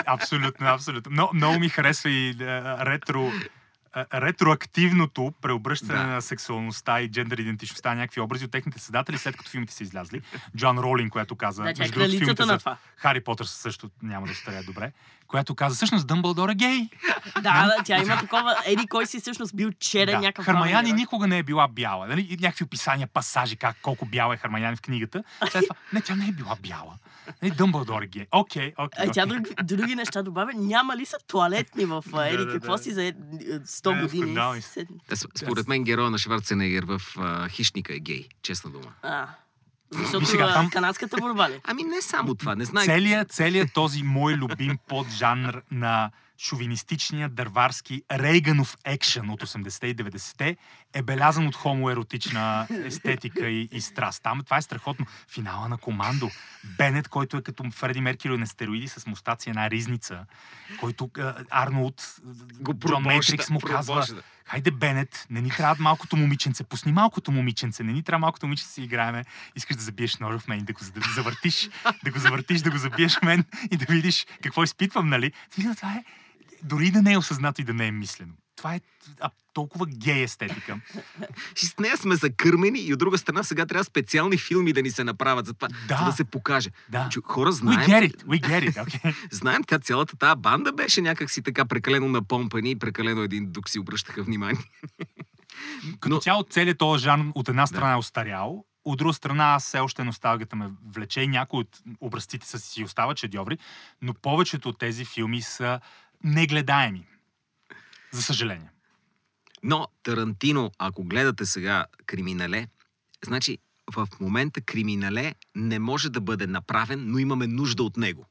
Абсолютно, 0.05 0.67
абсолютно. 0.67 1.11
Но, 1.15 1.29
много 1.33 1.59
ми 1.59 1.69
харесва 1.69 2.09
и 2.09 2.35
а, 2.41 2.85
ретро, 2.85 3.31
а, 3.93 4.21
ретроактивното 4.21 5.33
преобръщане 5.41 5.99
Да. 5.99 6.07
на 6.07 6.21
сексуалността 6.21 7.01
и 7.01 7.11
джендър 7.11 7.38
идентичността 7.38 7.89
на 7.89 7.95
някакви 7.95 8.21
образи 8.21 8.45
от 8.45 8.51
техните 8.51 8.79
създатели, 8.79 9.17
след 9.17 9.38
като 9.38 9.49
филмите 9.49 9.73
са 9.73 9.83
излязли. 9.83 10.21
Джоан 10.57 10.77
Ролин, 10.77 11.09
която 11.09 11.35
каза... 11.35 11.63
Да, 11.63 11.69
е 11.69 11.73
между 11.79 11.99
другото, 11.99 12.17
филмите 12.17 12.43
за 12.43 12.51
на 12.51 12.59
това. 12.59 12.77
Хари 12.97 13.21
Потър 13.23 13.45
също 13.45 13.89
няма 14.03 14.27
да 14.27 14.35
старя 14.35 14.63
добре, 14.63 14.91
която 15.27 15.55
каза, 15.55 15.75
всъщност 15.75 16.07
Дъмбълдор 16.07 16.49
е 16.49 16.55
гей. 16.55 16.89
Да, 17.35 17.41
да, 17.41 17.83
тя 17.85 17.97
има 17.97 18.19
такова. 18.19 18.55
Еди, 18.65 18.88
кой 18.88 19.05
си 19.05 19.19
всъщност 19.19 19.55
бил 19.55 19.71
черен 19.79 20.19
някакъв. 20.19 20.45
главен 20.45 20.63
Хармаяни 20.63 20.93
никога 20.93 21.27
не 21.27 21.38
е 21.38 21.43
била 21.43 21.67
бяла. 21.67 22.07
Нали? 22.07 22.38
Някакви 22.41 22.63
описания, 22.65 23.07
пасажи, 23.07 23.55
как, 23.55 23.77
колко 23.81 24.05
бяла 24.05 24.33
е 24.33 24.38
Хармаяни 24.38 24.75
в 24.75 24.81
книгата. 24.81 25.23
След 25.51 25.63
това, 25.63 25.75
не, 25.93 26.01
тя 26.01 26.15
не 26.15 26.27
е 26.27 26.31
била 26.31 26.55
бяла. 26.61 26.93
Нали? 27.41 27.51
Дъмбълдор 27.51 28.01
е 28.01 28.07
гей. 28.07 28.25
Окей, 28.31 28.73
окей. 28.77 29.05
А 29.07 29.11
тя 29.11 29.23
окей. 29.25 29.39
други, 29.63 29.95
неща 29.95 30.23
добавя. 30.23 30.51
Няма 30.55 30.97
ли 30.97 31.05
са 31.05 31.17
туалетни 31.27 31.85
в 31.85 32.03
Еди? 32.25 32.45
да, 32.45 32.51
какво 32.51 32.71
да. 32.71 32.77
си 32.77 32.91
за 32.91 33.03
е, 33.03 33.13
100 33.13 33.95
Не, 33.95 34.01
години? 34.01 34.38
Е, 35.11 35.15
Според 35.15 35.67
мен 35.67 35.83
героя 35.83 36.09
на 36.09 36.17
Шварценегер 36.17 36.83
в 36.83 37.01
а, 37.17 37.49
Хищника 37.49 37.95
е 37.95 37.99
гей, 37.99 38.27
честна 38.41 38.71
дума. 38.71 38.93
Защото 39.97 40.25
сега 40.25 40.53
там- 40.53 40.69
канадската 40.69 41.17
борба 41.17 41.49
ли? 41.49 41.62
Ами 41.63 41.84
не 41.84 42.01
само 42.01 42.36
това, 42.36 42.55
не 42.55 42.65
знам. 42.65 42.84
Целият, 42.84 43.31
целият 43.31 43.73
този 43.73 44.03
мой 44.03 44.34
любим 44.34 44.77
поджанр 44.88 45.62
на 45.71 46.12
шовинистичния 46.38 47.29
дърварски 47.29 48.01
Рейганов 48.12 48.77
екшен 48.86 49.29
от 49.29 49.43
80-те 49.43 49.88
и 49.88 49.95
90-те 49.95 50.58
е 50.95 51.01
белязан 51.01 51.47
от 51.47 51.55
хомоеротична 51.55 52.67
естетика 52.86 53.47
и, 53.47 53.69
и 53.71 53.81
страст. 53.81 54.23
Там 54.23 54.41
това 54.43 54.58
е 54.58 54.62
страхотно. 54.62 55.05
Финала 55.27 55.69
на 55.69 55.77
командо. 55.77 56.29
Бенет, 56.77 57.08
който 57.08 57.38
е 57.38 57.41
като 57.41 57.71
Фреди 57.71 58.01
Меркюри 58.01 58.38
на 58.38 58.47
стероиди 58.47 58.88
с 58.88 59.08
мустаци, 59.08 59.49
една 59.49 59.69
ризница, 59.69 60.25
който 60.79 61.10
а, 61.19 61.36
Арнолд, 61.49 62.15
Го 62.60 62.73
Джон 62.73 63.03
Мейтрикс 63.03 63.49
му 63.49 63.60
казва, 63.60 63.93
пробожда. 63.93 64.21
хайде 64.45 64.71
Бенет, 64.71 65.27
не 65.29 65.41
ни 65.41 65.49
трябва 65.49 65.84
малкото 65.84 66.17
момиченце, 66.17 66.63
пусни 66.63 66.91
малкото 66.91 67.31
момиченце, 67.31 67.84
не 67.84 67.93
ни 67.93 68.03
трябва 68.03 68.19
малкото 68.19 68.45
момиченце 68.45 68.73
си 68.73 68.81
играеме. 68.81 69.23
Искаш 69.55 69.75
да 69.75 69.84
забиеш 69.84 70.17
ножа 70.17 70.39
в 70.39 70.47
мен, 70.47 70.60
да 70.65 70.73
го 70.73 70.79
за- 70.84 70.91
завъртиш, 71.15 71.69
да 72.03 72.12
го 72.12 72.19
завъртиш, 72.19 72.62
да 72.62 72.71
го 72.71 72.77
забиеш 72.77 73.17
в 73.17 73.21
мен 73.21 73.45
и 73.71 73.77
да 73.77 73.86
видиш 73.89 74.25
какво 74.43 74.63
изпитвам, 74.63 75.10
нали? 75.10 75.31
Това 75.75 75.93
е, 75.93 76.03
дори 76.63 76.91
да 76.91 77.01
не 77.01 77.13
е 77.13 77.17
осъзнато 77.17 77.62
и 77.62 77.65
да 77.65 77.73
не 77.73 77.88
е 77.88 77.91
мислено. 77.91 78.34
Това 78.55 78.75
е 78.75 78.81
а, 79.19 79.29
толкова 79.53 79.85
гей 79.87 80.23
естетика. 80.23 80.79
И 81.63 81.65
с 81.65 81.77
нея 81.77 81.97
сме 81.97 82.15
закърмени 82.15 82.79
и 82.79 82.93
от 82.93 82.99
друга 82.99 83.17
страна 83.17 83.43
сега 83.43 83.65
трябва 83.65 83.83
специални 83.83 84.37
филми 84.37 84.73
да 84.73 84.81
ни 84.81 84.91
се 84.91 85.03
направят 85.03 85.45
за 85.45 85.53
това, 85.53 85.67
Да. 85.87 85.97
за 85.97 86.05
да 86.05 86.11
се 86.11 86.23
покаже. 86.23 86.69
Да. 86.89 87.09
Че 87.09 87.19
хора 87.23 87.49
We 87.49 87.53
знаем, 87.53 87.79
get 87.79 88.11
it, 88.11 88.23
we 88.23 88.41
get 88.41 88.71
it, 88.71 88.85
okay? 88.85 89.15
знаем, 89.31 89.61
тя 89.63 89.79
цялата 89.79 90.17
тази 90.17 90.35
банда 90.37 90.71
беше 90.71 91.01
някакси 91.01 91.41
така 91.41 91.65
прекалено 91.65 92.07
напомпани 92.09 92.71
и 92.71 92.75
прекалено 92.75 93.21
един 93.21 93.51
дух 93.51 93.69
си 93.69 93.79
обръщаха 93.79 94.23
внимание. 94.23 94.61
Като 95.99 96.15
Но- 96.15 96.21
цяло 96.21 96.43
целият 96.43 96.77
този 96.77 97.03
жанр 97.03 97.31
от 97.35 97.49
една 97.49 97.67
страна 97.67 97.91
е 97.91 97.95
остарял, 97.95 98.65
от 98.85 98.97
друга 98.97 99.13
страна 99.13 99.43
аз 99.45 99.63
все 99.63 99.79
още 99.79 100.03
носталгията 100.03 100.55
ме 100.55 100.69
влече 100.87 101.21
и 101.21 101.27
някои 101.27 101.59
от 101.59 101.79
образците 102.01 102.47
са 102.47 102.59
си 102.59 102.83
остават 102.83 103.19
шедьоври, 103.19 103.57
но 104.01 104.13
повечето 104.13 104.69
от 104.69 104.79
тези 104.79 105.05
филми 105.05 105.41
са 105.41 105.79
негледаеми. 106.23 107.05
За 108.15 108.21
съжаление. 108.21 108.69
Но 109.63 109.88
Тарантино, 110.04 110.71
ако 110.78 111.04
гледате 111.04 111.45
сега 111.45 111.86
Криминале, 112.06 112.67
значи 113.25 113.58
в 113.95 114.08
момента 114.19 114.62
Криминале 114.62 115.36
не 115.56 115.80
може 115.80 116.10
да 116.10 116.21
бъде 116.21 116.47
направен, 116.47 117.04
но 117.06 117.17
имаме 117.17 117.47
нужда 117.47 117.84
от 117.84 117.97
него. 117.97 118.25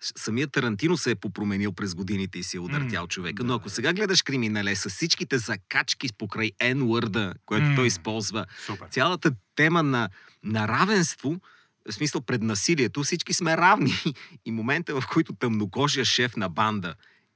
Самият 0.00 0.52
Тарантино 0.52 0.96
се 0.96 1.10
е 1.10 1.14
попроменил 1.14 1.72
през 1.72 1.94
годините 1.94 2.38
и 2.38 2.42
си 2.42 2.56
е 2.56 2.60
удъртял 2.60 3.02
М, 3.02 3.08
човека. 3.08 3.42
да, 3.42 3.48
Но 3.48 3.54
ако 3.54 3.70
сега 3.70 3.92
гледаш 3.92 4.22
Криминале 4.22 4.76
с 4.76 4.88
всичките 4.88 5.38
закачки 5.38 6.08
покрай 6.18 6.50
N-word, 6.60 7.34
което 7.46 7.66
М. 7.66 7.76
той 7.76 7.86
използва, 7.86 8.46
Супер. 8.66 8.86
цялата 8.90 9.32
тема 9.56 9.82
на, 9.82 10.08
на 10.44 10.68
равенство, 10.68 11.40
в 11.88 11.92
смисъл 11.92 12.20
пред 12.20 12.42
насилието, 12.42 13.02
всички 13.02 13.32
сме 13.34 13.56
равни. 13.56 13.92
И 14.46 14.50
момента, 14.50 15.00
в 15.00 15.04
който 15.12 15.32
тъмнокожия 15.32 16.04
шеф 16.04 16.36
на 16.36 16.48
банда 16.48 16.94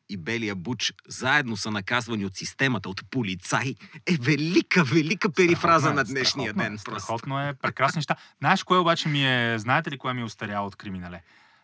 и 0.09 0.17
Белия 0.17 0.55
Буч 0.55 0.93
заедно 1.09 1.57
са 1.57 1.71
наказвани 1.71 2.25
от 2.25 2.37
системата, 2.37 2.89
от 2.89 3.11
полицай, 3.11 3.75
е 4.07 4.17
велика, 4.21 4.85
велика 4.85 5.33
перифраза 5.33 5.81
Страхотно 5.81 6.01
е, 6.01 6.05
на 6.05 6.05
днешния 6.05 6.51
страхотно 6.51 6.63
е, 6.63 6.69
ден. 6.69 6.79
Просто. 6.85 7.01
Страхотно 7.01 7.41
е, 7.41 7.55
прекрасни 7.55 7.99
неща. 7.99 8.17
Знаеш 8.39 8.63
кое 8.63 8.79
обаче 8.79 9.09
ми 9.09 9.27
е, 9.27 9.59
знаете 9.59 9.91
ли 9.91 9.99
кое 9.99 10.15
ми 10.15 10.21
е 10.21 10.25
устаряло 10.25 10.67
от 10.67 10.77
криминале? 10.77 11.23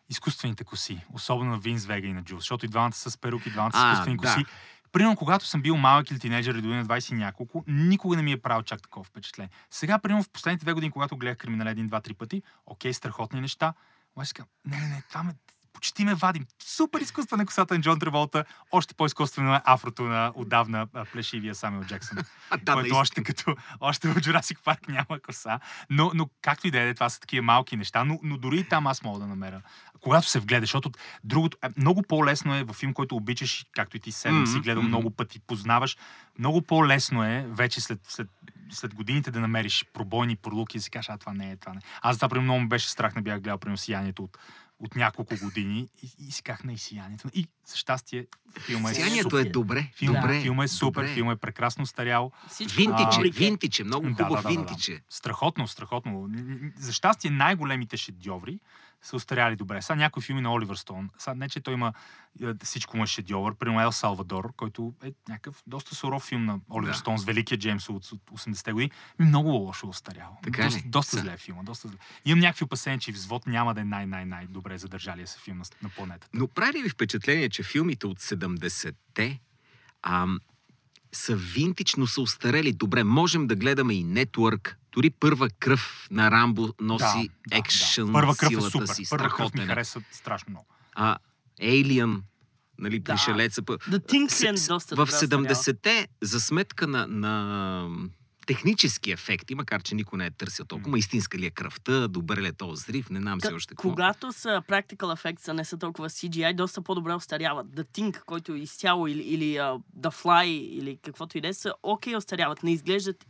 Изкуствените 0.08 0.64
коси, 0.64 1.04
особено 1.12 1.50
на 1.50 1.58
Винс 1.58 1.86
Вега 1.86 2.08
и 2.08 2.12
на 2.12 2.22
Джулс, 2.22 2.42
защото 2.42 2.66
и 2.66 2.68
двамата 2.68 2.92
с 2.92 3.18
перуки, 3.18 3.48
и 3.48 3.52
двамата 3.52 3.72
с 3.72 3.92
изкуствени 3.92 4.16
да. 4.16 4.22
коси. 4.22 4.44
Примерно, 4.92 5.16
когато 5.16 5.46
съм 5.46 5.62
бил 5.62 5.76
малък 5.76 6.10
или 6.10 6.18
тинейджър 6.18 6.54
и 6.54 6.60
дори 6.60 6.74
на 6.74 6.86
20 6.86 7.12
и 7.12 7.14
няколко, 7.14 7.64
никога 7.66 8.16
не 8.16 8.22
ми 8.22 8.32
е 8.32 8.36
правил 8.36 8.62
чак 8.62 8.82
такова 8.82 9.04
впечатление. 9.04 9.50
Сега, 9.70 9.98
примерно, 9.98 10.22
в 10.22 10.30
последните 10.30 10.64
две 10.64 10.72
години, 10.72 10.92
когато 10.92 11.16
гледах 11.16 11.38
криминале 11.38 11.70
един, 11.70 11.86
два, 11.86 12.00
три 12.00 12.14
пъти, 12.14 12.42
окей, 12.66 12.92
страхотни 12.92 13.40
неща, 13.40 13.74
обаче 14.16 14.32
не, 14.64 14.80
не, 14.80 14.88
не, 14.88 15.02
това 15.08 15.22
ме, 15.22 15.34
почти 15.72 16.04
ме 16.04 16.14
вадим. 16.14 16.46
Супер 16.62 17.00
изкуствена 17.00 17.46
косата 17.46 17.74
на 17.74 17.80
Джон 17.80 17.98
Треволта, 17.98 18.44
още 18.72 18.94
по-изкуствено 18.94 19.54
е 19.54 19.60
афрото 19.64 20.02
на 20.02 20.32
отдавна 20.34 20.86
плешивия 21.12 21.54
Самюел 21.54 21.84
Джексън 21.84 22.18
да, 22.62 22.72
който 22.72 22.94
още 22.94 23.22
като 23.22 23.56
още 23.80 24.08
в 24.08 24.14
Jurassic 24.14 24.62
Парк 24.64 24.88
няма 24.88 25.20
коса. 25.26 25.60
Но, 25.90 26.10
но 26.14 26.28
както 26.42 26.66
и 26.66 26.70
да 26.70 26.80
е, 26.80 26.94
това 26.94 27.08
са 27.08 27.20
такива 27.20 27.42
малки 27.42 27.76
неща, 27.76 28.04
но, 28.04 28.20
но 28.22 28.36
дори 28.36 28.58
и 28.58 28.64
там 28.64 28.86
аз 28.86 29.02
мога 29.02 29.18
да 29.20 29.26
намеря. 29.26 29.62
Когато 30.00 30.28
се 30.28 30.40
вгледаш, 30.40 30.68
защото 30.68 30.90
другото, 31.24 31.58
е, 31.64 31.68
много 31.76 32.02
по-лесно 32.02 32.54
е 32.54 32.64
във 32.64 32.76
филм, 32.76 32.94
който 32.94 33.16
обичаш, 33.16 33.66
както 33.72 33.96
и 33.96 34.00
ти 34.00 34.12
седем 34.12 34.46
си 34.46 34.52
Мгм, 34.52 34.62
гледал 34.62 34.82
много 34.82 35.10
пъти, 35.10 35.40
познаваш, 35.40 35.96
много 36.38 36.62
по-лесно 36.62 37.24
е 37.24 37.46
вече 37.48 37.80
след, 37.80 38.00
след, 38.08 38.28
след 38.70 38.94
годините 38.94 39.30
да 39.30 39.40
намериш 39.40 39.84
пробойни 39.92 40.36
пролуки 40.36 40.76
и 40.76 40.80
си 40.80 40.90
кажеш, 40.90 41.08
а 41.08 41.18
това 41.18 41.32
не 41.32 41.50
е, 41.50 41.56
това 41.56 41.72
не 41.72 41.78
е. 41.78 41.82
Аз 42.02 42.16
това 42.16 42.28
примерно 42.28 42.52
много 42.52 42.68
беше 42.68 42.90
страх, 42.90 43.14
не 43.14 43.22
бях 43.22 43.40
гледал 43.40 43.58
примерно 43.58 43.78
сиянието 43.78 44.24
от, 44.24 44.38
от 44.82 44.96
няколко 44.96 45.34
години 45.42 45.88
и, 46.02 46.26
и 46.28 46.30
си 46.32 46.42
казах, 46.42 46.64
не, 46.64 46.72
и 46.72 46.78
сиянието. 46.78 47.28
И 47.34 47.48
за 47.66 47.76
щастие, 47.76 48.26
филма 48.60 48.90
е 48.90 48.94
Сиянието 48.94 49.30
супер. 49.30 49.46
е 49.46 49.50
добре. 49.50 49.90
Филм, 49.94 50.14
добре. 50.14 50.40
филма 50.40 50.64
е 50.64 50.68
супер, 50.68 51.00
добре. 51.02 51.14
филма 51.14 51.32
е 51.32 51.36
прекрасно 51.36 51.86
старял. 51.86 52.32
Всичко 52.48 52.76
Винтич 52.76 53.14
е, 53.14 53.16
рубрика. 53.16 53.38
винтич 53.38 53.80
е, 53.80 53.84
много 53.84 54.06
Да, 54.10 54.24
хубав 54.24 54.28
да, 54.28 54.36
да, 54.36 54.42
да, 54.42 54.48
винтич 54.48 54.88
е. 54.88 55.02
Страхотно, 55.08 55.68
страхотно. 55.68 56.28
За 56.76 56.92
щастие 56.92 57.30
най-големите 57.30 57.96
шедьоври 57.96 58.60
са 59.02 59.16
устаряли 59.16 59.56
добре. 59.56 59.82
Сега 59.82 59.96
някои 59.96 60.22
филми 60.22 60.40
на 60.40 60.52
Оливър 60.52 60.76
Стоун, 60.76 61.10
сега 61.18 61.34
не, 61.34 61.48
че 61.48 61.60
той 61.60 61.74
има 61.74 61.92
е, 62.42 62.46
всичко 62.64 62.96
му 62.96 63.02
е 63.02 63.06
шедьовър, 63.06 63.54
примерно 63.54 63.80
Ел 63.80 63.92
Салвадор, 63.92 64.52
който 64.56 64.94
е 65.04 65.12
някакъв 65.28 65.62
доста 65.66 65.94
суров 65.94 66.22
филм 66.22 66.44
на 66.44 66.60
Оливър 66.70 66.92
Да. 66.92 66.98
Стоун 66.98 67.18
с 67.18 67.24
великия 67.24 67.58
Джеймс 67.58 67.88
от, 67.88 68.12
от 68.12 68.20
80-те 68.30 68.72
години, 68.72 68.90
ми 69.18 69.26
много 69.26 69.48
лошо 69.48 69.88
устарял. 69.88 70.38
Така 70.42 70.64
доста, 70.64 70.78
ли? 70.78 70.84
доста 70.86 71.16
Са. 71.16 71.22
зле 71.22 71.32
е 71.32 71.36
филма, 71.36 71.62
доста 71.62 71.88
зле. 71.88 71.96
Имам 72.24 72.40
някакви 72.40 72.64
опасения, 72.64 72.98
че 72.98 73.12
взвод 73.12 73.46
няма 73.46 73.74
да 73.74 73.80
е 73.80 73.84
най-най-най-добре 73.84 74.78
задържалия 74.78 75.26
се 75.26 75.38
филм 75.38 75.58
на, 75.58 75.64
на 75.82 75.88
планетата. 75.88 76.28
Но 76.34 76.48
прави 76.48 76.82
ли 76.82 76.88
впечатление, 76.88 77.48
че 77.48 77.62
филмите 77.62 78.06
от 78.06 78.20
70-те 78.20 79.40
ам, 80.02 80.40
са 81.12 81.36
винтич, 81.36 81.94
но 81.94 82.06
са 82.06 82.20
устарели 82.20 82.72
добре? 82.72 83.04
Можем 83.04 83.46
да 83.46 83.56
гледаме 83.56 83.94
и 83.94 84.06
Network, 84.06 84.74
дори 84.92 85.10
първа 85.10 85.48
кръв 85.50 86.08
на 86.10 86.30
Рамбо 86.30 86.68
носи 86.80 87.28
екшън 87.50 88.12
Първа 88.12 88.36
кръв 88.36 88.48
е 88.48 88.50
силата 88.50 88.70
супер. 88.70 88.86
си. 88.86 89.04
Първа 89.10 89.28
кръв 89.30 89.54
ми 89.54 89.62
е. 89.62 89.66
хареса 89.66 90.00
страшно 90.12 90.50
много. 90.50 90.66
А, 90.94 91.18
Alien, 91.60 92.20
нали, 92.78 92.98
Да. 92.98 93.12
пришелеца. 93.12 93.62
The 93.62 93.78
Thing 94.12 94.64
е 94.64 94.68
доста 94.68 94.94
в 94.94 94.98
добре 94.98 95.14
остарял. 95.14 95.44
70-те, 95.44 96.08
за 96.22 96.40
сметка 96.40 96.86
на, 96.86 97.06
на 97.06 97.88
технически 98.46 99.10
ефекти, 99.12 99.54
макар 99.54 99.82
че 99.82 99.94
никой 99.94 100.18
не 100.18 100.26
е 100.26 100.30
търсил 100.30 100.64
толкова, 100.64 100.90
ма 100.90 100.98
истинска 100.98 101.38
ли 101.38 101.46
е 101.46 101.50
кръвта, 101.50 102.08
добър 102.08 102.40
ли 102.42 102.46
е 102.46 102.52
този 102.52 102.82
зрив, 102.82 103.10
не 103.10 103.20
знам 103.20 103.40
си 103.40 103.54
още 103.54 103.74
какво. 103.74 103.90
Когато 103.90 104.32
са 104.32 104.62
practical 104.68 104.96
effects, 104.96 105.48
а 105.48 105.54
не 105.54 105.64
са 105.64 105.78
толкова 105.78 106.08
CGI, 106.08 106.54
доста 106.54 106.82
по-добре 106.82 107.14
остаряват. 107.14 107.66
The 107.66 107.84
Thing, 107.84 108.24
който 108.24 108.52
е 108.52 108.58
изцяло, 108.58 109.06
или, 109.06 109.22
или 109.22 109.44
uh, 109.54 109.82
The 110.00 110.22
Fly, 110.22 110.46
или 110.46 110.98
каквото 111.04 111.38
и 111.38 111.40
да 111.40 111.48
е, 111.48 111.54
са 111.54 111.74
окей 111.82 112.16
остаряват. 112.16 112.62
Не 112.62 112.72
изглеждат 112.72 113.26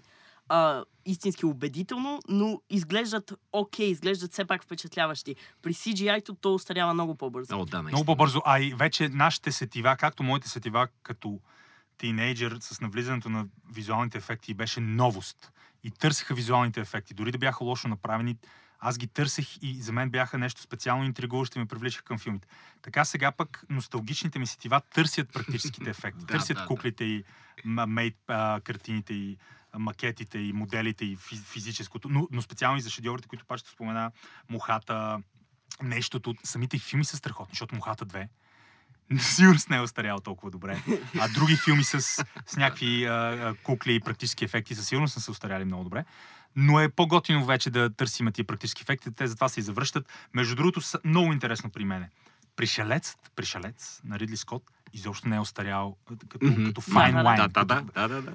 а, 0.48 0.84
истински 1.06 1.46
убедително, 1.46 2.20
но 2.28 2.60
изглеждат 2.70 3.32
окей, 3.52 3.86
изглеждат 3.86 4.32
все 4.32 4.44
пак 4.44 4.64
впечатляващи. 4.64 5.36
При 5.62 5.74
CGI-то 5.74 6.34
то 6.34 6.54
остарява 6.54 6.94
много 6.94 7.14
по-бързо. 7.14 7.60
О, 7.60 7.64
да, 7.64 7.82
наистина. 7.82 7.82
Много 7.82 8.04
по-бързо. 8.04 8.42
А 8.44 8.60
и 8.60 8.74
вече 8.74 9.08
нашите 9.08 9.52
сетива, 9.52 9.96
както 9.96 10.22
моите 10.22 10.48
сетива 10.48 10.88
като 11.02 11.40
тинейджър 11.98 12.56
с 12.60 12.80
навлизането 12.80 13.28
на 13.28 13.46
визуалните 13.74 14.18
ефекти 14.18 14.54
беше 14.54 14.80
новост. 14.80 15.52
И 15.84 15.90
търсеха 15.90 16.34
визуалните 16.34 16.80
ефекти. 16.80 17.14
Дори 17.14 17.32
да 17.32 17.38
бяха 17.38 17.64
лошо 17.64 17.88
направени, 17.88 18.36
аз 18.84 18.98
ги 18.98 19.06
търсех 19.06 19.46
и 19.62 19.82
за 19.82 19.92
мен 19.92 20.10
бяха 20.10 20.38
нещо 20.38 20.60
специално 20.60 21.04
интригуващо 21.04 21.58
и 21.58 21.60
ме 21.60 21.66
привличаха 21.66 22.04
към 22.04 22.18
филмите. 22.18 22.48
Така 22.82 23.04
сега 23.04 23.32
пък 23.32 23.64
носталгичните 23.70 24.38
ми 24.38 24.46
сетива 24.46 24.80
търсят 24.80 25.32
практическите 25.32 25.90
ефекти. 25.90 26.26
Търсят 26.26 26.66
куклите 26.66 27.04
и 27.04 27.24
мейт 27.64 28.16
картините 28.64 29.14
и 29.14 29.38
макетите 29.78 30.38
и 30.38 30.52
моделите 30.52 31.04
и 31.04 31.16
фи- 31.16 31.44
физическото, 31.44 32.08
но, 32.08 32.28
но 32.30 32.42
специално 32.42 32.78
и 32.78 32.82
за 32.82 32.90
шедьоврите, 32.90 33.28
които 33.28 33.44
пак 33.46 33.58
ще 33.58 33.70
спомена, 33.70 34.10
мухата, 34.50 35.18
нещото. 35.82 36.34
Самите 36.44 36.78
филми 36.78 37.04
са 37.04 37.16
страхотни, 37.16 37.52
защото 37.52 37.74
Мухата 37.74 38.06
2 38.06 38.28
сигурно 39.18 39.60
не 39.70 39.76
е 39.76 39.80
остарял 39.80 40.20
толкова 40.20 40.50
добре. 40.50 40.82
А 41.20 41.28
други 41.28 41.56
филми 41.56 41.84
с, 41.84 42.00
с 42.46 42.56
някакви 42.56 43.04
а, 43.04 43.54
кукли 43.62 43.94
и 43.94 44.00
практически 44.00 44.44
ефекти 44.44 44.74
със 44.74 44.88
сигурност 44.88 45.16
не 45.16 45.22
са 45.22 45.30
остаряли 45.30 45.64
много 45.64 45.84
добре. 45.84 46.04
Но 46.56 46.80
е 46.80 46.88
по-готино 46.88 47.44
вече 47.44 47.70
да 47.70 47.90
търсим 47.90 48.32
тия 48.32 48.44
практически 48.44 48.82
ефекти. 48.82 49.12
Те 49.12 49.26
затова 49.26 49.48
се 49.48 49.60
и 49.60 49.62
завръщат. 49.62 50.08
Между 50.34 50.54
другото, 50.56 50.80
са 50.80 50.98
много 51.04 51.32
интересно 51.32 51.70
при 51.70 51.84
мене. 51.84 52.10
Пришелецът, 52.56 53.32
Пришелец 53.36 54.00
на 54.04 54.18
Ридли 54.18 54.36
Скот 54.36 54.62
изобщо 54.92 55.28
не 55.28 55.36
е 55.36 55.40
остарял 55.40 55.96
като, 56.28 56.46
Мгм. 56.46 56.64
като 56.64 56.80
Да, 56.80 56.86
fine 56.86 57.36
да, 57.36 57.48
да, 57.48 57.64
да, 57.64 57.82
да, 57.82 58.08
да, 58.08 58.22
да. 58.22 58.32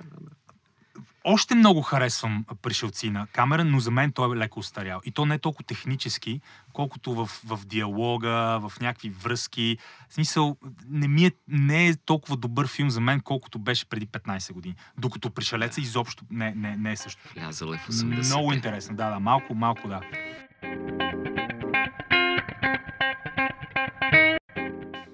Още 1.28 1.56
много 1.56 1.82
харесвам 1.82 2.46
пришелци 2.62 3.10
на 3.10 3.28
камера, 3.28 3.66
но 3.66 3.80
за 3.80 3.92
мен 3.92 4.12
той 4.12 4.36
е 4.36 4.40
леко 4.40 4.60
устарял. 4.60 5.02
И 5.06 5.12
то 5.12 5.26
не 5.26 5.36
е 5.36 5.40
толкова 5.40 5.64
технически, 5.66 6.42
колкото 6.74 7.14
в, 7.14 7.26
в 7.46 7.66
диалога, 7.66 8.60
в 8.62 8.74
някакви 8.82 9.10
връзки. 9.10 9.78
В 10.10 10.14
смисъл, 10.14 10.58
не, 10.90 11.08
ми 11.08 11.26
е, 11.26 11.32
не 11.48 11.88
е 11.88 11.96
толкова 11.96 12.38
добър 12.38 12.68
филм 12.68 12.90
за 12.90 13.02
мен, 13.02 13.20
колкото 13.22 13.60
беше 13.60 13.86
преди 13.86 14.08
15 14.08 14.54
години. 14.54 14.76
Докато 14.98 15.30
пришелеца 15.30 15.82
изобщо 15.82 16.24
не, 16.32 16.54
не, 16.56 16.78
не 16.78 16.92
е 16.92 16.96
също. 16.96 17.22
Влязал 17.36 17.74
е 17.74 17.78
в 17.78 17.88
80 17.88 18.26
Много 18.26 18.54
интересно, 18.54 18.96
да, 18.96 19.10
да, 19.10 19.20
малко, 19.20 19.56
малко, 19.56 19.88
да. 19.88 20.02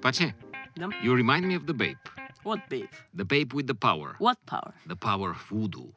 Паче, 0.01 0.33
you 0.79 1.11
remind 1.21 1.45
me 1.45 1.59
of 1.59 1.63
the 1.63 1.73
babe. 1.73 2.22
What 2.43 2.59
babe? 2.69 2.93
The 3.19 3.25
babe 3.25 3.53
with 3.53 3.67
the 3.67 3.75
power. 3.87 4.09
What 4.19 4.39
power? 4.45 4.73
The 4.87 4.95
power 4.95 5.29
of 5.31 5.41
voodoo. 5.49 5.87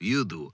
You 0.00 0.24
do. 0.24 0.50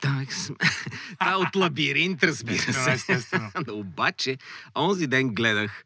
Так, 0.00 0.28
Та 1.18 1.36
от 1.36 1.56
лабиринт, 1.56 2.22
разбира 2.24 2.58
се. 2.72 2.92
естествено. 2.92 3.50
Обаче, 3.68 4.38
онзи 4.76 5.06
ден 5.06 5.34
гледах 5.34 5.84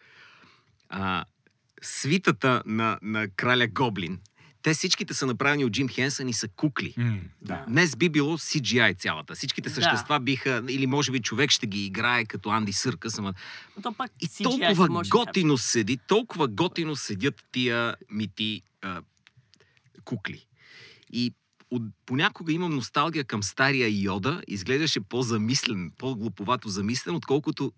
а, 0.88 1.24
свитата 1.82 2.62
на, 2.66 2.98
на 3.02 3.28
краля 3.28 3.66
Гоблин. 3.66 4.20
Те 4.62 4.74
всичките 4.74 5.14
са 5.14 5.26
направени 5.26 5.64
от 5.64 5.72
Джим 5.72 5.88
Хенсън 5.88 6.28
и 6.28 6.32
са 6.32 6.48
кукли. 6.48 6.94
М, 6.96 7.18
да. 7.42 7.64
Днес 7.68 7.96
би 7.96 8.08
било 8.08 8.38
CGI 8.38 8.98
цялата. 8.98 9.34
Всичките 9.34 9.68
Да. 9.68 9.74
същества 9.74 10.20
биха, 10.20 10.62
или 10.68 10.86
може 10.86 11.12
би 11.12 11.20
човек 11.20 11.50
ще 11.50 11.66
ги 11.66 11.86
играе 11.86 12.24
като 12.24 12.50
Анди 12.50 12.72
Съркъс, 12.72 13.18
ама 13.18 13.34
Но 13.76 13.82
то 13.82 13.92
пак 13.92 14.10
и 14.20 14.26
CGI 14.26 14.42
толкова 14.42 14.88
може 14.88 15.10
да 15.10 15.18
готино 15.18 15.58
седи, 15.58 15.98
толкова 16.08 16.48
готино 16.48 16.96
седят 16.96 17.44
тия 17.52 17.96
мити 18.10 18.62
а, 18.82 19.02
кукли. 20.04 20.46
И 21.12 21.34
от, 21.70 21.82
понякога 22.06 22.52
имам 22.52 22.74
носталгия 22.74 23.24
към 23.24 23.42
стария 23.42 24.02
Йода. 24.02 24.42
Изглеждаше 24.48 25.00
по-замислен, 25.00 25.92
по-глуповато 25.98 26.68
замислен, 26.68 27.14
отколкото 27.14 27.72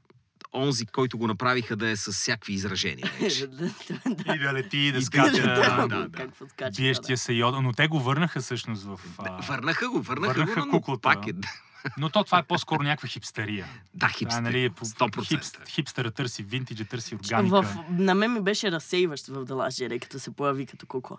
онзи, 0.52 0.86
който 0.86 1.18
го 1.18 1.26
направиха 1.26 1.76
да 1.76 1.88
е 1.88 1.96
с 1.96 2.12
всякакви 2.12 2.52
изражения. 2.52 3.10
Да, 3.20 3.70
да, 4.06 4.24
да. 4.24 4.34
И 4.34 4.38
да 4.38 4.52
лети, 4.52 4.78
и 4.78 4.92
да 4.92 5.02
скача. 5.02 5.42
да, 5.42 5.86
Да, 5.88 6.08
да. 6.08 6.70
Биещия 6.76 7.18
се 7.18 7.32
йода, 7.32 7.60
но 7.60 7.72
те 7.72 7.88
го 7.88 8.00
върнаха 8.00 8.40
всъщност 8.40 8.84
в... 8.84 9.00
Да, 9.22 9.30
А... 9.40 9.46
Върнаха 9.46 9.88
го, 9.88 10.02
върнаха, 10.02 10.34
върнаха 10.34 10.60
го, 10.60 10.66
но 10.66 10.72
куклата, 10.72 11.00
пак 11.00 11.24
да. 11.24 11.30
е... 11.30 11.34
Но 11.98 12.10
то 12.10 12.24
това 12.24 12.38
е 12.38 12.42
по-скоро 12.42 12.82
някаква 12.82 13.08
хипстерия. 13.08 13.66
Да, 13.94 14.08
хипстер. 14.08 14.38
е, 14.38 14.42
нали, 14.42 14.70
по, 14.70 14.84
100%. 14.84 15.24
хипс, 15.26 15.52
хипстера 15.68 16.10
търси 16.10 16.42
винтиджа, 16.42 16.84
търси 16.84 17.14
Да. 17.14 17.36
органика. 17.36 17.62
В, 17.62 17.76
на 17.90 18.14
мен 18.14 18.32
ми 18.32 18.40
беше 18.40 18.72
разсейващ 18.72 19.26
в 19.26 19.46
Jedi, 19.46 20.00
като 20.00 20.18
се 20.18 20.30
появи 20.30 20.66
като 20.66 20.86
кукла. 20.86 21.16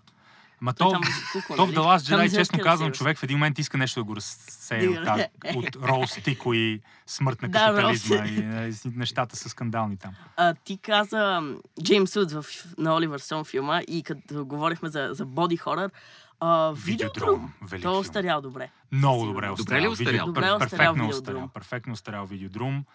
Ма 0.61 0.73
то, 0.73 0.91
там 0.91 1.01
кукла, 1.33 1.55
то 1.55 1.65
в 1.65 1.67
нали? 1.67 1.75
Jedi, 1.77 2.25
изобщо 2.25 2.37
честно 2.37 2.59
казвам, 2.59 2.91
човек 2.91 3.17
в 3.17 3.23
един 3.23 3.37
момент 3.37 3.59
иска 3.59 3.77
нещо 3.77 3.99
да 3.99 4.03
го 4.03 4.15
разсее 4.15 4.87
от, 4.89 5.05
тази- 5.05 5.25
от 5.55 5.75
Роуз 5.77 6.13
Тико 6.13 6.53
и 6.53 6.81
смърт 7.07 7.41
на 7.41 7.51
капитализма 7.51 8.15
и, 8.17 8.35
и 8.69 8.73
нещата 8.85 9.35
са 9.35 9.49
скандални 9.49 9.97
там. 9.97 10.13
А, 10.37 10.53
ти 10.55 10.77
каза 10.77 11.41
Джеймс 11.83 12.15
Уд 12.15 12.31
в, 12.33 12.45
на 12.77 12.95
Оливър 12.95 13.19
Сон 13.19 13.43
филма 13.45 13.81
и 13.81 14.03
като 14.03 14.45
говорихме 14.45 14.89
за, 14.89 15.09
за 15.11 15.25
боди 15.25 15.57
хорър, 15.57 15.91
а, 16.39 16.71
Видеодром, 16.71 17.29
Видеодром, 17.29 17.53
велик 17.63 17.83
той 17.83 17.95
е 17.95 17.97
остарял 17.97 18.41
добре. 18.41 18.69
Много 18.91 19.25
добре 19.25 19.45
е 19.45 19.49
Добре 19.49 19.53
остарял. 19.53 19.81
ли 19.81 19.85
е 19.85 19.89
остарял? 19.89 20.11
Видео- 20.11 20.25
Добре 20.25 20.39
е 20.41 20.51
остарял 20.51 20.59
Перфектно 20.69 20.93
Видеодром. 20.95 21.09
остарял. 21.11 21.47
Перфектно 21.49 21.93
остарял 21.93 22.25
видеодрум. 22.25 22.85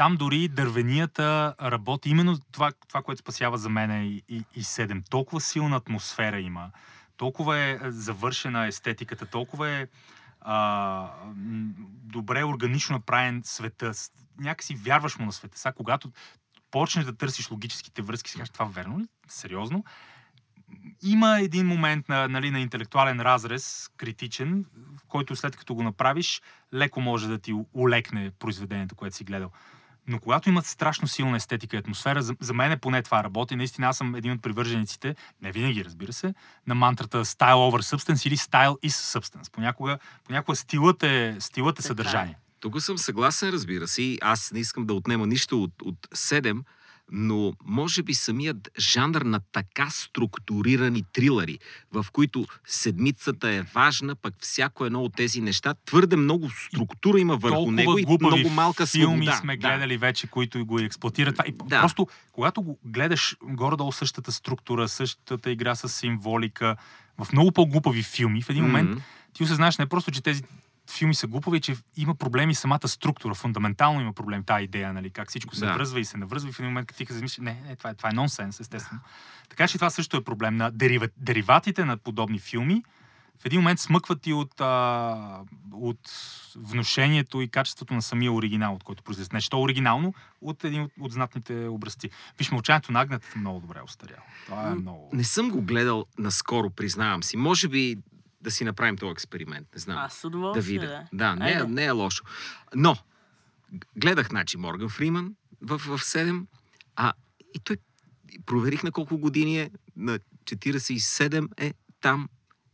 Там 0.00 0.16
дори 0.16 0.48
дървенията 0.48 1.54
работи. 1.62 2.10
Именно 2.10 2.38
това, 2.52 2.72
това 2.88 3.02
което 3.02 3.18
спасява 3.18 3.58
за 3.58 3.68
мен 3.68 3.90
е 3.90 4.04
и, 4.04 4.22
и, 4.28 4.44
и 4.54 4.62
7. 4.62 5.10
Толкова 5.10 5.40
силна 5.40 5.76
атмосфера 5.76 6.40
има. 6.40 6.70
Толкова 7.16 7.58
е 7.58 7.78
завършена 7.82 8.66
естетиката, 8.66 9.26
толкова 9.26 9.70
е 9.70 9.86
а, 10.40 11.10
добре 12.04 12.44
органично 12.44 12.96
направен 12.96 13.42
света. 13.44 13.92
Някакси 14.38 14.74
вярваш 14.74 15.18
му 15.18 15.26
на 15.26 15.32
света. 15.32 15.58
Сега, 15.58 15.72
когато 15.72 16.12
почнеш 16.70 17.04
да 17.04 17.16
търсиш 17.16 17.50
логическите 17.50 18.02
връзки, 18.02 18.30
си 18.30 18.36
кажеш, 18.36 18.50
това 18.50 18.64
верно 18.64 19.00
ли? 19.00 19.04
Сериозно? 19.28 19.84
Има 21.02 21.40
един 21.40 21.66
момент 21.66 22.08
на, 22.08 22.28
нали, 22.28 22.50
на 22.50 22.60
интелектуален 22.60 23.20
разрез, 23.20 23.90
критичен, 23.96 24.64
в 24.96 25.04
който 25.08 25.36
след 25.36 25.56
като 25.56 25.74
го 25.74 25.82
направиш, 25.82 26.42
леко 26.74 27.00
може 27.00 27.28
да 27.28 27.38
ти 27.38 27.54
улекне 27.74 28.30
произведението, 28.38 28.94
което 28.94 29.16
си 29.16 29.24
гледал. 29.24 29.50
Но 30.10 30.18
когато 30.18 30.48
имат 30.48 30.66
страшно 30.66 31.08
силна 31.08 31.36
естетика 31.36 31.76
и 31.76 31.78
атмосфера, 31.78 32.22
за, 32.22 32.34
за 32.40 32.54
мен 32.54 32.78
поне 32.78 33.02
това 33.02 33.24
работи. 33.24 33.56
Наистина 33.56 33.86
аз 33.86 33.96
съм 33.96 34.14
един 34.14 34.32
от 34.32 34.42
привържениците, 34.42 35.16
не 35.42 35.52
винаги 35.52 35.84
разбира 35.84 36.12
се, 36.12 36.34
на 36.66 36.74
мантрата 36.74 37.24
Style 37.24 37.54
over 37.54 37.96
Substance 37.96 38.26
или 38.26 38.36
Style 38.36 38.88
is 38.88 39.18
Substance. 39.18 39.52
Понякога, 39.52 39.98
понякога 40.24 40.56
стилът 40.56 41.02
е, 41.02 41.36
стилът 41.40 41.78
е 41.78 41.80
е. 41.80 41.82
съдържание. 41.82 42.36
Тук 42.60 42.82
съм 42.82 42.98
съгласен, 42.98 43.50
разбира 43.50 43.88
се. 43.88 44.02
и 44.02 44.18
Аз 44.22 44.52
не 44.52 44.60
искам 44.60 44.86
да 44.86 44.94
отнема 44.94 45.26
нищо 45.26 45.62
от, 45.62 45.82
от 45.82 46.06
7, 46.14 46.62
но 47.12 47.52
може 47.64 48.02
би 48.02 48.14
самият 48.14 48.70
жанр 48.78 49.22
на 49.22 49.40
така 49.52 49.90
структурирани 49.90 51.04
трилъри, 51.12 51.58
в 51.92 52.06
които 52.12 52.46
седмицата 52.66 53.50
е 53.50 53.62
важна, 53.62 54.14
пък 54.16 54.34
всяко 54.40 54.84
едно 54.86 55.02
от 55.02 55.14
тези 55.16 55.40
неща, 55.40 55.74
твърде 55.86 56.16
много 56.16 56.50
структура 56.50 57.20
има 57.20 57.36
върху 57.36 57.56
Толкова 57.56 57.72
него 57.72 57.98
и 57.98 58.06
много 58.20 58.50
малка 58.50 58.86
филми 58.86 59.26
свобода. 59.26 59.36
сме 59.36 59.56
Да. 59.56 59.68
гледали 59.68 59.96
вече, 59.96 60.26
които 60.26 60.66
го 60.66 60.78
експлуатират. 60.78 61.34
Това. 61.34 61.44
И 61.48 61.52
Да. 61.64 61.80
Просто, 61.80 62.08
когато 62.32 62.62
го 62.62 62.78
гледаш 62.84 63.36
горе-долу 63.42 63.92
същата 63.92 64.32
структура, 64.32 64.88
същата 64.88 65.50
игра 65.50 65.74
с 65.74 65.88
символика, 65.88 66.76
в 67.18 67.32
много 67.32 67.52
по-глупави 67.52 68.02
филми, 68.02 68.42
в 68.42 68.50
един 68.50 68.64
момент 68.64 68.90
Мгм. 68.90 68.98
ти 69.32 69.42
осъзнаеш 69.42 69.78
не 69.78 69.86
просто, 69.86 70.10
че 70.10 70.22
тези 70.22 70.42
филми 70.90 71.14
са 71.14 71.26
глупави, 71.26 71.60
че 71.60 71.76
има 71.96 72.14
проблеми 72.14 72.54
самата 72.54 72.88
структура. 72.88 73.34
Фундаментално 73.34 74.00
има 74.00 74.12
проблем 74.12 74.44
тази 74.44 74.64
идея, 74.64 74.92
нали? 74.92 75.10
Как 75.10 75.28
всичко 75.28 75.54
се 75.54 75.66
Да. 75.66 75.72
връзва 75.74 76.00
и 76.00 76.04
се 76.04 76.16
навръзва 76.16 76.48
и 76.48 76.52
в 76.52 76.58
един 76.58 76.68
момент, 76.70 76.86
като 76.86 76.98
ти 76.98 77.12
замислиш, 77.12 77.38
не, 77.38 77.62
не, 77.68 77.76
това 77.76 77.90
е, 77.90 77.94
това 77.94 78.08
е 78.08 78.12
нонсенс, 78.12 78.60
естествено. 78.60 79.00
Така 79.48 79.68
че 79.68 79.78
това 79.78 79.90
също 79.90 80.16
е 80.16 80.24
проблем 80.24 80.56
на 80.56 80.70
дерива, 80.70 81.08
дериватите 81.16 81.84
на 81.84 81.96
подобни 81.96 82.38
филми. 82.38 82.82
В 83.42 83.46
един 83.46 83.60
момент 83.60 83.80
смъкват 83.80 84.26
и 84.26 84.32
от, 84.32 84.60
а, 84.60 85.40
от 85.72 85.98
вношението 86.56 87.40
и 87.40 87.48
качеството 87.48 87.94
на 87.94 88.02
самия 88.02 88.32
оригинал, 88.32 88.74
от 88.74 88.84
който 88.84 89.02
произлезе. 89.02 89.30
Не, 89.32 89.40
що 89.40 89.56
е 89.56 89.60
оригинално, 89.60 90.14
от 90.40 90.64
един 90.64 90.82
от, 90.82 90.92
от 91.00 91.12
знатните 91.12 91.66
образци. 91.68 92.10
Виж, 92.38 92.50
мълчанието 92.50 92.92
на 92.92 93.00
агнетата 93.00 93.38
много 93.38 93.60
добре 93.60 93.78
е 93.78 93.82
остаряло. 93.82 94.22
Това 94.46 94.70
е 94.70 94.74
много... 94.74 95.10
Не 95.12 95.24
съм 95.24 95.50
го 95.50 95.62
гледал 95.62 96.06
наскоро, 96.18 96.70
признавам 96.70 97.22
си. 97.22 97.36
Може 97.36 97.68
би 97.68 97.98
да 98.40 98.50
си 98.50 98.64
направим 98.64 98.96
този 98.96 99.12
експеримент. 99.12 99.68
Не 99.74 99.80
знам. 99.80 99.98
Аз 99.98 100.14
с 100.14 100.20
да 100.20 100.26
удоволствие, 100.26 100.62
видя. 100.72 100.86
да. 100.86 101.04
Да, 101.14 101.36
не, 101.36 101.50
е- 101.50 101.54
Айде. 101.54 101.64
не 101.66 101.84
е 101.84 101.90
лошо. 101.90 102.24
Но, 102.74 102.96
гледах, 103.96 104.28
значи, 104.28 104.56
Морган 104.56 104.88
Фриман 104.88 105.34
в, 105.62 105.78
в 105.78 105.98
7, 105.98 106.46
а 106.96 107.12
и 107.54 107.58
той 107.58 107.76
проверих 108.46 108.82
на 108.82 108.92
колко 108.92 109.18
години 109.18 109.60
е, 109.60 109.70
на 109.96 110.18
47 110.44 111.48
е 111.58 111.72
там 112.00 112.28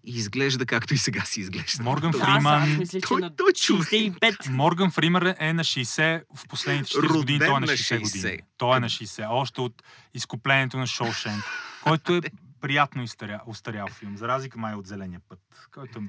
и 0.04 0.10
изглежда 0.10 0.66
както 0.66 0.94
и 0.94 0.98
сега 0.98 1.20
си 1.20 1.40
изглежда. 1.40 1.82
Морган 1.82 2.12
Фриман- 2.12 2.62
аз, 2.62 2.68
аз 2.68 2.78
мисля, 2.78 3.00
Той- 3.00 3.30
той 3.36 3.52
човек. 3.52 3.82
65. 3.84 4.48
Морган 4.48 4.90
Фример 4.90 5.34
е 5.38 5.52
на 5.52 5.64
60 5.64 6.22
в 6.36 6.48
последните 6.48 6.90
40 6.90 6.96
Роден 6.98 7.16
години. 7.16 7.38
Той 7.38 7.48
е 7.48 7.50
на 7.50 7.60
на 7.60 7.66
60 7.66 7.98
60. 7.98 8.02
години. 8.02 8.38
Той 8.56 8.76
е 8.76 8.80
на 8.80 8.88
60. 8.88 9.26
Още 9.30 9.60
от 9.60 9.82
изкуплението 10.14 10.78
на 10.78 10.86
Шоушенк, 10.86 11.44
който 11.82 12.14
е 12.14 12.20
приятно 12.66 13.02
изтаря, 13.02 13.40
устарял 13.46 13.86
филм, 13.88 14.16
за 14.16 14.28
разлика 14.28 14.58
май 14.58 14.74
от 14.74 14.86
Зеления 14.86 15.20
път, 15.28 15.68
който 15.74 16.02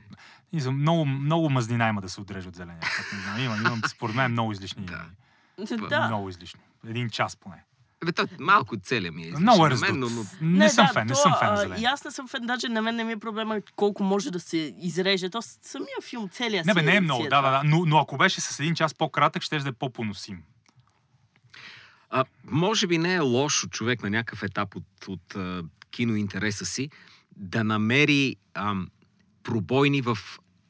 не 0.54 0.60
знам, 0.60 0.80
много, 0.80 1.06
много 1.06 1.50
мазнина 1.50 1.90
има 1.90 2.02
да 2.02 2.10
се 2.10 2.22
отреже 2.22 2.50
от 2.50 2.56
Зеления 2.56 2.82
път. 2.82 3.14
Не 3.14 3.20
знам, 3.20 3.40
има, 3.40 3.58
има, 3.58 3.88
според 3.88 4.16
мен 4.16 4.32
много 4.32 4.52
излишни. 4.52 4.86
Да. 4.86 5.06
Да. 5.90 6.08
Много 6.08 6.30
излишни. 6.30 6.60
Един 6.88 7.10
час 7.10 7.36
поне. 7.36 7.64
Бе, 8.06 8.12
той 8.12 8.26
малко 8.40 8.78
целият 8.78 9.16
ми 9.16 9.28
е 9.28 9.32
Много 9.40 9.66
е 9.66 9.70
мен, 9.70 10.00
но, 10.00 10.10
но 10.10 10.26
Не, 10.42 10.70
съм 10.70 10.86
да, 10.86 10.94
фен, 10.94 11.08
не 11.08 11.14
то, 11.14 11.20
съм 11.20 11.34
фен 11.40 11.56
Зеления. 11.56 11.82
И 11.82 11.86
аз 11.86 12.06
не 12.06 12.12
съм 12.12 12.28
фен, 12.28 12.46
даже 12.46 12.70
на 12.70 12.82
мен 12.82 12.96
не 12.96 13.04
ми 13.04 13.12
е 13.12 13.18
проблема 13.18 13.62
колко 13.76 14.04
може 14.04 14.32
да 14.32 14.40
се 14.40 14.76
изреже. 14.82 15.30
То 15.30 15.42
самия 15.42 16.02
филм, 16.04 16.30
целият 16.30 16.66
Не, 16.66 16.74
бе, 16.74 16.82
не 16.82 16.92
е 16.92 16.96
си 16.96 17.02
много, 17.02 17.24
да, 17.24 17.30
това. 17.30 17.42
да, 17.42 17.58
да. 17.58 17.62
Но, 17.64 17.86
но 17.86 17.98
ако 17.98 18.18
беше 18.18 18.42
с 18.42 18.60
един 18.60 18.76
час 18.76 18.94
по-кратък, 18.94 19.44
ще 19.44 19.60
да 19.60 19.70
е 19.70 19.72
по-поносим. 19.72 20.44
А, 22.10 22.26
може 22.44 22.88
би 22.88 22.98
не 22.98 23.14
е 23.14 23.20
лошо 23.20 23.68
човек 23.68 24.04
на 24.04 24.10
някакъв 24.10 24.44
етап 24.44 24.76
от, 24.76 25.08
от 25.08 25.36
киноинтереса 25.98 26.66
си 26.66 26.90
да 27.36 27.64
намери 27.64 28.36
ам, 28.54 28.90
пробойни 29.44 30.02
в 30.02 30.18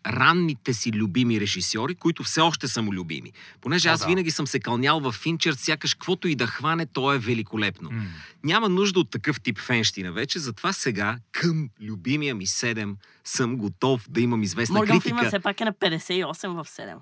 ранните 0.07 0.73
си 0.73 0.91
любими 0.91 1.39
режисьори, 1.39 1.95
които 1.95 2.23
все 2.23 2.41
още 2.41 2.67
са 2.67 2.81
му 2.81 2.93
любими. 2.93 3.31
Понеже 3.61 3.89
О, 3.89 3.91
аз 3.91 3.99
да. 3.99 4.05
винаги 4.05 4.31
съм 4.31 4.47
се 4.47 4.59
кълнял 4.59 4.99
в 4.99 5.11
Финчер, 5.11 5.53
сякаш 5.53 5.93
каквото 5.93 6.27
и 6.27 6.35
да 6.35 6.47
хване, 6.47 6.85
то 6.85 7.13
е 7.13 7.19
великолепно. 7.19 7.91
М. 7.91 8.03
Няма 8.43 8.69
нужда 8.69 8.99
от 8.99 9.09
такъв 9.09 9.41
тип 9.41 9.59
фенщина 9.59 10.11
вече, 10.11 10.39
затова 10.39 10.73
сега 10.73 11.19
към 11.31 11.69
любимия 11.81 12.35
ми 12.35 12.47
7 12.47 12.95
съм 13.23 13.57
готов 13.57 14.09
да 14.09 14.21
имам 14.21 14.43
известна 14.43 14.79
Морган 14.79 14.99
критика. 14.99 15.15
Фриман 15.17 15.27
все 15.27 15.39
пак 15.39 15.61
е 15.61 15.65
на 15.65 15.73
58 15.73 16.63
в 16.63 16.67
7. 16.67 16.97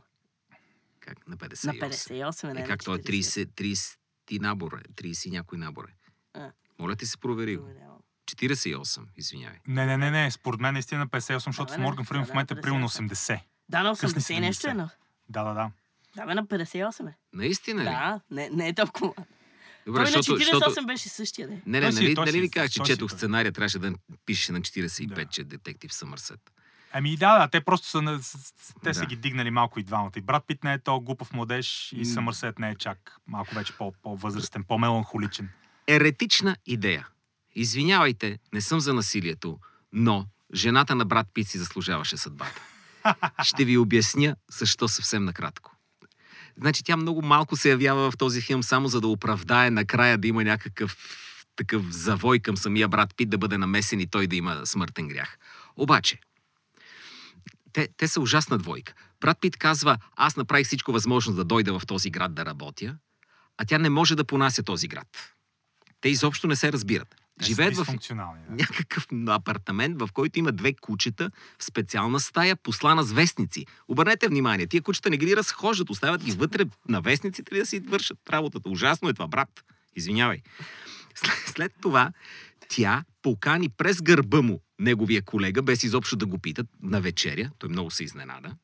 Как 0.99 1.27
на 1.27 1.38
58? 1.38 1.65
На 1.65 1.73
58 1.73 2.49
е, 2.49 2.53
не 2.53 2.61
Е, 2.61 2.65
как 2.65 2.83
той 2.83 2.95
е 2.95 2.99
40. 2.99 3.21
30, 3.21 3.45
30 3.45 3.97
ти 4.25 4.39
набор, 4.39 4.71
е, 4.71 4.93
30 4.93 5.27
и 5.27 5.31
някой 5.31 5.57
набор 5.57 5.83
е. 5.83 5.93
А. 6.33 6.51
Моля 6.79 6.95
ти 6.95 7.05
се 7.05 7.17
провери 7.17 7.57
го. 7.57 7.69
48, 8.25 9.01
извинявай. 9.17 9.57
Не, 9.67 9.85
не, 9.85 9.97
не, 9.97 10.11
не. 10.11 10.31
Според 10.31 10.59
мен 10.59 10.73
наистина 10.73 10.99
на 10.99 11.07
58, 11.07 11.38
защото 11.39 11.65
Да, 11.65 11.73
с 11.73 11.77
бе, 11.77 11.83
Морган 11.83 12.05
Фриман 12.05 12.23
да, 12.23 12.27
в 12.27 12.29
момента 12.29 12.53
е 12.53 12.55
да, 12.55 12.61
примерно 12.61 12.89
58. 12.89 13.09
80. 13.09 13.39
Да, 13.69 13.83
на 13.83 13.89
Късни 13.91 14.21
80 14.21 14.31
и 14.31 14.39
нещо 14.39 14.67
е 14.67 14.71
70. 14.71 14.73
на... 14.73 14.89
Да, 15.29 15.43
да, 15.43 15.53
да. 15.53 15.71
Да, 16.15 16.25
бе, 16.25 16.35
на 16.35 16.45
58 16.45 17.09
е. 17.09 17.13
Наистина 17.33 17.81
ли? 17.81 17.85
Да, 17.85 18.19
не, 18.31 18.49
не 18.49 18.67
е 18.67 18.73
толкова. 18.73 19.13
Добре, 19.85 19.97
Той 19.97 20.03
на 20.05 20.11
защото, 20.11 20.41
48 20.41 20.65
защото... 20.65 20.88
беше 20.88 21.09
същия. 21.09 21.47
Не, 21.65 21.79
не, 21.79 21.91
си- 21.91 22.03
нали, 22.03 22.13
нали 22.15 22.41
ви 22.41 22.49
казах, 22.49 22.69
че 22.69 22.73
си 22.75 22.85
четох 22.85 23.11
сценария, 23.11 23.51
трябваше 23.51 23.79
да 23.79 23.93
пише 24.25 24.51
на 24.51 24.61
45, 24.61 25.07
Да. 25.07 25.25
че 25.25 25.41
е 25.41 25.45
детектив 25.45 25.93
Съмърсет. 25.93 26.39
Ами 26.93 27.17
да, 27.17 27.39
да, 27.39 27.47
те 27.47 27.61
просто 27.61 27.88
са, 27.88 28.01
на- 28.01 28.19
те 28.83 28.93
са 28.93 28.99
Да. 28.99 29.05
ги 29.05 29.15
дигнали 29.15 29.51
малко 29.51 29.79
и 29.79 29.83
двамата. 29.83 30.11
И 30.15 30.21
брат 30.21 30.43
Пит 30.47 30.63
не 30.63 30.73
е 30.73 30.79
то 30.79 30.99
глупав 30.99 31.33
младеж 31.33 31.93
и. 31.93 32.05
Съмърсет 32.05 32.59
не 32.59 32.69
е 32.69 32.75
чак 32.75 33.17
малко 33.27 33.55
вече 33.55 33.73
по- 33.73 33.93
по-възрастен, 33.93 34.63
по-меланхоличен. 34.63 35.49
Еретична 35.88 36.55
идея. 36.65 37.07
Извинявайте, 37.56 38.39
не 38.54 38.62
съм 38.62 38.80
за 38.80 38.94
насилието, 38.94 39.60
но 39.94 40.28
жената 40.54 40.96
на 40.96 41.06
брат 41.06 41.28
Пит 41.34 41.48
си 41.48 41.58
заслужаваше 41.58 42.18
съдбата. 42.18 42.62
Ще 43.44 43.65
ви 43.65 43.78
обясня 43.78 44.36
защо 44.52 44.88
съвсем 44.88 45.26
накратко. 45.26 45.72
Значи 46.58 46.84
тя 46.84 46.98
много 46.98 47.22
малко 47.22 47.56
се 47.56 47.70
явява 47.70 48.12
в 48.12 48.18
този 48.18 48.41
филм, 48.41 48.63
само 48.63 48.88
за 48.88 49.02
да 49.02 49.08
оправдае 49.08 49.72
накрая 49.72 50.18
да 50.18 50.28
има 50.28 50.44
някакъв 50.44 50.98
такъв 51.56 51.91
завой 51.91 52.39
към 52.39 52.58
самия 52.58 52.88
брат 52.88 53.15
Пит 53.15 53.30
да 53.30 53.38
бъде 53.38 53.58
намесен 53.58 54.00
и 54.00 54.08
той 54.08 54.28
да 54.28 54.36
има 54.36 54.65
смъртен 54.65 55.08
грях. 55.08 55.38
Обаче, 55.76 56.20
те, 57.74 57.89
те 57.98 58.08
са 58.08 58.22
ужасна 58.22 58.58
двойка. 58.58 58.94
Брат 59.22 59.38
Пит 59.41 59.58
казва, 59.58 59.98
аз 60.15 60.36
направих 60.36 60.68
всичко 60.68 60.91
възможно 60.91 61.34
да 61.34 61.44
дойда 61.44 61.80
в 61.80 61.86
този 61.86 62.10
град 62.10 62.36
да 62.36 62.46
работя, 62.46 62.98
а 63.58 63.65
тя 63.65 63.78
не 63.78 63.89
може 63.89 64.15
да 64.15 64.26
понася 64.26 64.63
този 64.63 64.88
град. 64.88 65.34
Те 66.02 66.10
изобщо 66.10 66.48
не 66.48 66.56
се 66.56 66.72
разбират. 66.72 67.15
Те 67.39 67.45
Живеят 67.45 67.76
в. 67.78 67.86
Да. 67.86 68.36
някакъв 68.50 69.08
апартамент, 69.28 70.00
в 70.00 70.10
който 70.13 70.39
има 70.39 70.52
две 70.52 70.74
кучета 70.74 71.32
в 71.60 71.63
специална 71.63 72.19
стая, 72.19 72.56
послана 72.56 73.04
с 73.04 73.12
вестници. 73.12 73.65
Обърнете 73.88 74.28
внимание, 74.28 74.67
тия 74.67 74.82
кучета 74.82 75.10
не 75.10 75.17
ги 75.17 75.36
разхождат, 75.36 75.89
оставят 75.89 76.24
ги 76.24 76.32
вътре 76.32 76.65
на 76.89 77.02
вестниците 77.02 77.56
ли 77.56 77.60
да 77.60 77.65
си 77.65 77.80
вършат 77.80 78.30
работата. 78.30 78.69
Ужасно 78.69 79.10
е 79.10 79.13
това, 79.13 79.28
брат. 79.28 79.63
Извинявай. 79.95 80.41
След, 81.15 81.34
след 81.45 81.74
това 81.82 82.12
тя 82.69 83.04
покани 83.21 83.69
през 83.69 84.02
гърба 84.02 84.41
му 84.41 84.62
неговия 84.80 85.21
колега, 85.21 85.62
без 85.62 85.84
изобщо 85.84 86.15
да 86.15 86.26
го 86.26 86.38
питат, 86.38 86.67
на 86.82 87.02
вечеря. 87.02 87.52
Той 87.60 87.69
много 87.69 87.91
се 87.91 88.04
изненада. 88.04 88.56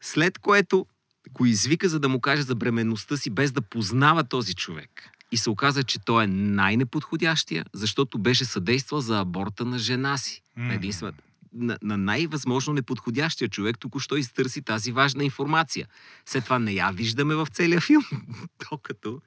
След 0.00 0.38
което 0.38 0.86
го 1.30 1.46
извика, 1.46 1.88
за 1.88 2.00
да 2.00 2.08
му 2.08 2.20
каже 2.20 2.42
за 2.42 2.54
бременността 2.54 3.16
си, 3.16 3.30
без 3.30 3.52
да 3.52 3.62
познава 3.62 4.24
този 4.24 4.54
човек. 4.54 5.10
И 5.32 5.36
се 5.36 5.50
оказа, 5.50 5.82
че 5.84 5.98
той 5.98 6.24
е 6.24 6.26
най-неподходящия, 6.26 7.64
защото 7.72 8.18
беше 8.18 8.44
съдействал 8.44 9.00
за 9.00 9.20
аборта 9.20 9.64
на 9.64 9.78
жена 9.78 10.18
си. 10.18 10.42
Единствена, 10.70 11.12
на, 11.54 11.78
на 11.82 11.96
най-възможно 11.96 12.72
неподходящия 12.72 13.48
човек 13.48 13.78
току-що 13.78 14.16
изтърси 14.16 14.62
тази 14.62 14.92
важна 14.92 15.24
информация. 15.24 15.86
След 16.26 16.44
това 16.44 16.58
не 16.58 16.72
я 16.72 16.90
виждаме 16.90 17.34
в 17.34 17.48
целия 17.52 17.80
филм, 17.80 18.04
докато 18.70 19.20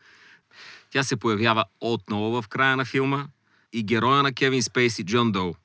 тя 0.89 1.03
се 1.03 1.15
появява 1.15 1.65
отново 1.81 2.41
в 2.41 2.47
края 2.47 2.77
на 2.77 2.85
филма 2.85 3.27
и 3.73 3.83
героя 3.83 4.23
на 4.23 4.33
Кевин 4.33 4.63
Спейси, 4.63 5.03
Джон 5.03 5.31
Доу, 5.31 5.55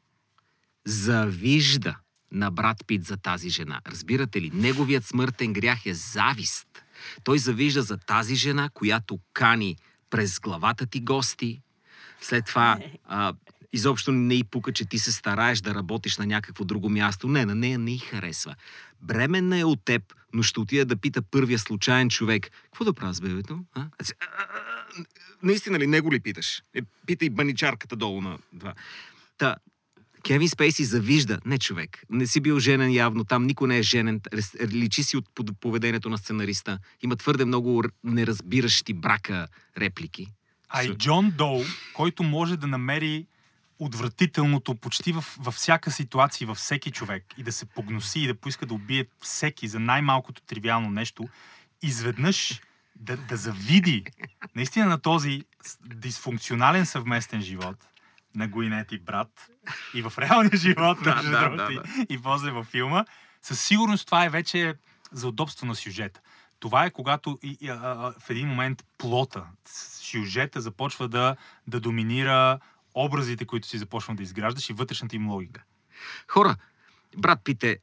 завижда 0.84 1.96
на 2.32 2.50
брат 2.50 2.76
Пит 2.86 3.04
за 3.04 3.16
тази 3.16 3.50
жена. 3.50 3.80
Разбирате 3.86 4.40
ли? 4.40 4.50
Неговият 4.54 5.04
смъртен 5.04 5.52
грях 5.52 5.86
е 5.86 5.94
завист. 5.94 6.68
Той 7.24 7.38
завижда 7.38 7.82
за 7.82 7.96
тази 7.96 8.34
жена, 8.34 8.70
която 8.74 9.18
кани 9.32 9.76
през 10.12 10.40
главата 10.40 10.86
ти 10.86 11.00
гости. 11.00 11.60
След 12.20 12.46
това 12.46 12.78
а, 13.04 13.34
изобщо 13.72 14.12
не 14.12 14.34
й 14.34 14.44
пука, 14.44 14.72
че 14.72 14.84
ти 14.84 14.98
се 14.98 15.12
стараеш 15.12 15.60
да 15.60 15.74
работиш 15.74 16.18
на 16.18 16.26
някакво 16.26 16.64
друго 16.64 16.88
място. 16.88 17.28
Не, 17.28 17.46
на 17.46 17.54
нея 17.54 17.78
не 17.78 17.90
й 17.90 17.98
харесва. 17.98 18.54
Бременна 19.00 19.58
е 19.58 19.64
от 19.64 19.84
теб, 19.84 20.02
но 20.34 20.42
ще 20.42 20.60
отида 20.60 20.84
да 20.84 20.96
пита 20.96 21.22
първия 21.22 21.58
случайен 21.58 22.10
човек. 22.10 22.50
Какво 22.64 22.84
да 22.84 22.92
правя 22.92 23.14
с 23.14 23.20
бебето? 23.20 23.60
А? 23.74 23.86
Наистина 25.42 25.78
ли, 25.78 25.86
него 25.86 26.12
ли 26.12 26.20
питаш? 26.20 26.62
Е, 26.74 26.82
питай 27.06 27.30
баничарката 27.30 27.96
долу 27.96 28.20
на 28.20 28.38
два. 28.52 28.74
Та, 29.38 29.56
Кевин 30.22 30.48
Спейси 30.48 30.84
завижда. 30.84 31.38
Не 31.46 31.58
човек. 31.58 32.02
Не 32.10 32.26
си 32.26 32.40
бил 32.40 32.58
женен 32.58 32.92
явно. 32.92 33.24
Там 33.24 33.46
никой 33.46 33.68
не 33.68 33.78
е 33.78 33.82
женен. 33.82 34.20
Личи 34.72 35.02
си 35.02 35.16
от 35.16 35.24
поведението 35.60 36.10
на 36.10 36.18
сценариста. 36.18 36.78
Има 37.02 37.16
твърде 37.16 37.44
много 37.44 37.82
неразбиращи 38.04 38.92
брака 38.94 39.46
реплики. 39.78 40.26
А 40.68 40.84
и 40.84 40.94
Джон 40.94 41.30
Доу, 41.30 41.62
който 41.94 42.22
може 42.22 42.56
да 42.56 42.66
намери 42.66 43.26
отвратителното 43.78 44.74
почти 44.74 45.12
във, 45.12 45.36
във 45.40 45.54
всяка 45.54 45.90
ситуация, 45.90 46.46
във 46.46 46.56
всеки 46.56 46.90
човек 46.90 47.24
и 47.38 47.42
да 47.42 47.52
се 47.52 47.66
погноси 47.66 48.20
и 48.20 48.26
да 48.26 48.34
поиска 48.34 48.66
да 48.66 48.74
убие 48.74 49.06
всеки 49.20 49.68
за 49.68 49.80
най-малкото 49.80 50.42
тривиално 50.42 50.90
нещо, 50.90 51.28
изведнъж 51.82 52.60
да, 52.96 53.16
да 53.16 53.36
завиди 53.36 54.04
наистина 54.56 54.86
на 54.86 54.98
този 54.98 55.42
дисфункционален 55.84 56.86
съвместен 56.86 57.42
живот 57.42 57.76
на 58.34 58.48
Гуинет 58.48 58.92
и 58.92 58.98
брат 58.98 59.50
и 59.94 60.02
в 60.02 60.12
реалния 60.18 60.56
живот, 60.56 60.98
Да, 61.04 61.22
да, 61.22 61.40
другото, 61.40 61.64
да, 61.64 61.72
и- 61.72 62.06
и 62.08 62.22
после 62.22 62.50
във 62.50 62.66
филма, 62.66 63.04
със 63.42 63.60
сигурност 63.60 64.06
това 64.06 64.24
е 64.24 64.30
вече 64.30 64.74
за 65.12 65.28
удобство 65.28 65.66
на 65.66 65.74
сюжета. 65.74 66.20
Това 66.58 66.84
е 66.84 66.90
когато 66.90 67.38
и, 67.42 67.56
и, 67.60 67.68
а, 67.68 68.14
в 68.20 68.30
един 68.30 68.48
момент 68.48 68.84
плота, 68.98 69.46
сюжета 69.68 70.60
започва 70.60 71.08
да, 71.08 71.36
да 71.66 71.80
доминира 71.80 72.58
образите, 72.94 73.44
които 73.44 73.68
си 73.68 73.78
започва 73.78 74.14
да 74.14 74.22
изграждаш 74.22 74.70
и 74.70 74.72
вътрешната 74.72 75.16
им 75.16 75.30
логика. 75.30 75.62
Хора, 76.28 76.56
брат 77.16 77.40
Пит 77.44 77.64
е 77.64 77.78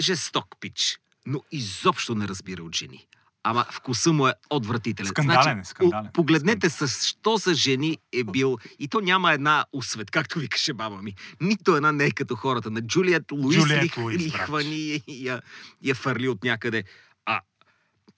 жесток 0.00 0.56
пич, 0.60 0.98
но 1.26 1.42
изобщо 1.52 2.14
не 2.14 2.28
разбира 2.28 2.62
от 2.62 2.76
жени. 2.76 3.06
Ама 3.48 3.66
вкуса 3.70 4.12
му 4.12 4.28
е 4.28 4.34
отвратителен. 4.50 5.08
Скандален 5.08 5.58
е, 5.58 5.64
скандален. 5.64 6.06
о- 6.06 6.12
Погледнете 6.12 6.70
с 6.70 7.06
що 7.06 7.36
за 7.36 7.54
жени 7.54 7.98
е 8.12 8.24
бил 8.24 8.58
и 8.78 8.88
то 8.88 9.00
няма 9.00 9.32
една 9.32 9.64
усвет, 9.72 10.10
както 10.10 10.38
викаше 10.38 10.72
баба 10.72 11.02
ми. 11.02 11.14
Нито 11.40 11.76
една 11.76 11.92
не 11.92 12.04
е 12.04 12.10
като 12.10 12.36
хората 12.36 12.70
на 12.70 12.80
Джулиет 12.82 13.32
Луис 13.32 13.58
Джулиет 13.58 13.82
ли, 13.98 14.02
Луис, 14.02 14.18
ли 14.18 14.30
хвани 14.30 14.74
и 15.06 15.28
я, 15.28 15.42
я 15.82 15.94
фърли 15.94 16.28
от 16.28 16.44
някъде. 16.44 16.84
А 17.26 17.40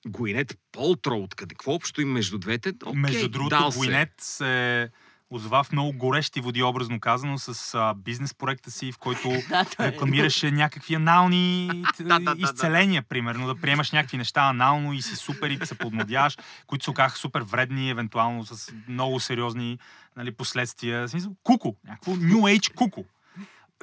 Гуинет 0.07 0.59
Полтро, 0.73 1.17
откъде? 1.17 1.55
Какво 1.55 1.73
общо 1.73 2.01
има 2.01 2.13
между 2.13 2.39
двете? 2.39 2.73
Окей, 2.85 3.01
Между 3.01 3.29
другото, 3.29 3.49
дал 3.51 3.73
се. 3.73 3.79
Гуинет 3.79 4.13
се 4.19 4.89
озова 5.31 5.65
в 5.65 5.73
много 5.73 5.93
горещи 5.93 6.41
води, 6.41 6.63
образно 6.63 7.01
казано, 7.01 7.39
с 7.39 7.75
а, 7.75 7.95
бизнес 7.95 8.35
проекта 8.35 8.71
си, 8.71 8.93
в 8.93 8.99
който 8.99 9.29
е. 9.29 9.43
рекламираше 9.81 10.51
някакви 10.51 10.95
анални 10.95 11.71
изцеления, 12.37 13.03
примерно, 13.03 13.47
да 13.47 13.55
приемаш 13.55 13.93
някакви 13.93 14.17
неща 14.17 14.41
анално 14.41 14.93
и 14.93 15.03
си 15.03 15.17
супер 15.17 15.51
и 15.51 15.67
се 15.67 15.75
подмладяваш, 15.75 16.37
които 16.67 16.85
се 16.85 16.91
оказаха 16.91 17.19
супер 17.19 17.41
вредни, 17.43 17.91
евентуално 17.91 18.45
с 18.45 18.73
много 18.89 19.21
сериозни 19.21 19.79
нали, 20.17 20.33
последствия. 20.33 21.09
Смисъл, 21.09 21.33
Куко, 21.43 21.77
някакво 21.85 22.13
New 22.13 22.59
Age 22.59 22.75
куко. 22.75 23.05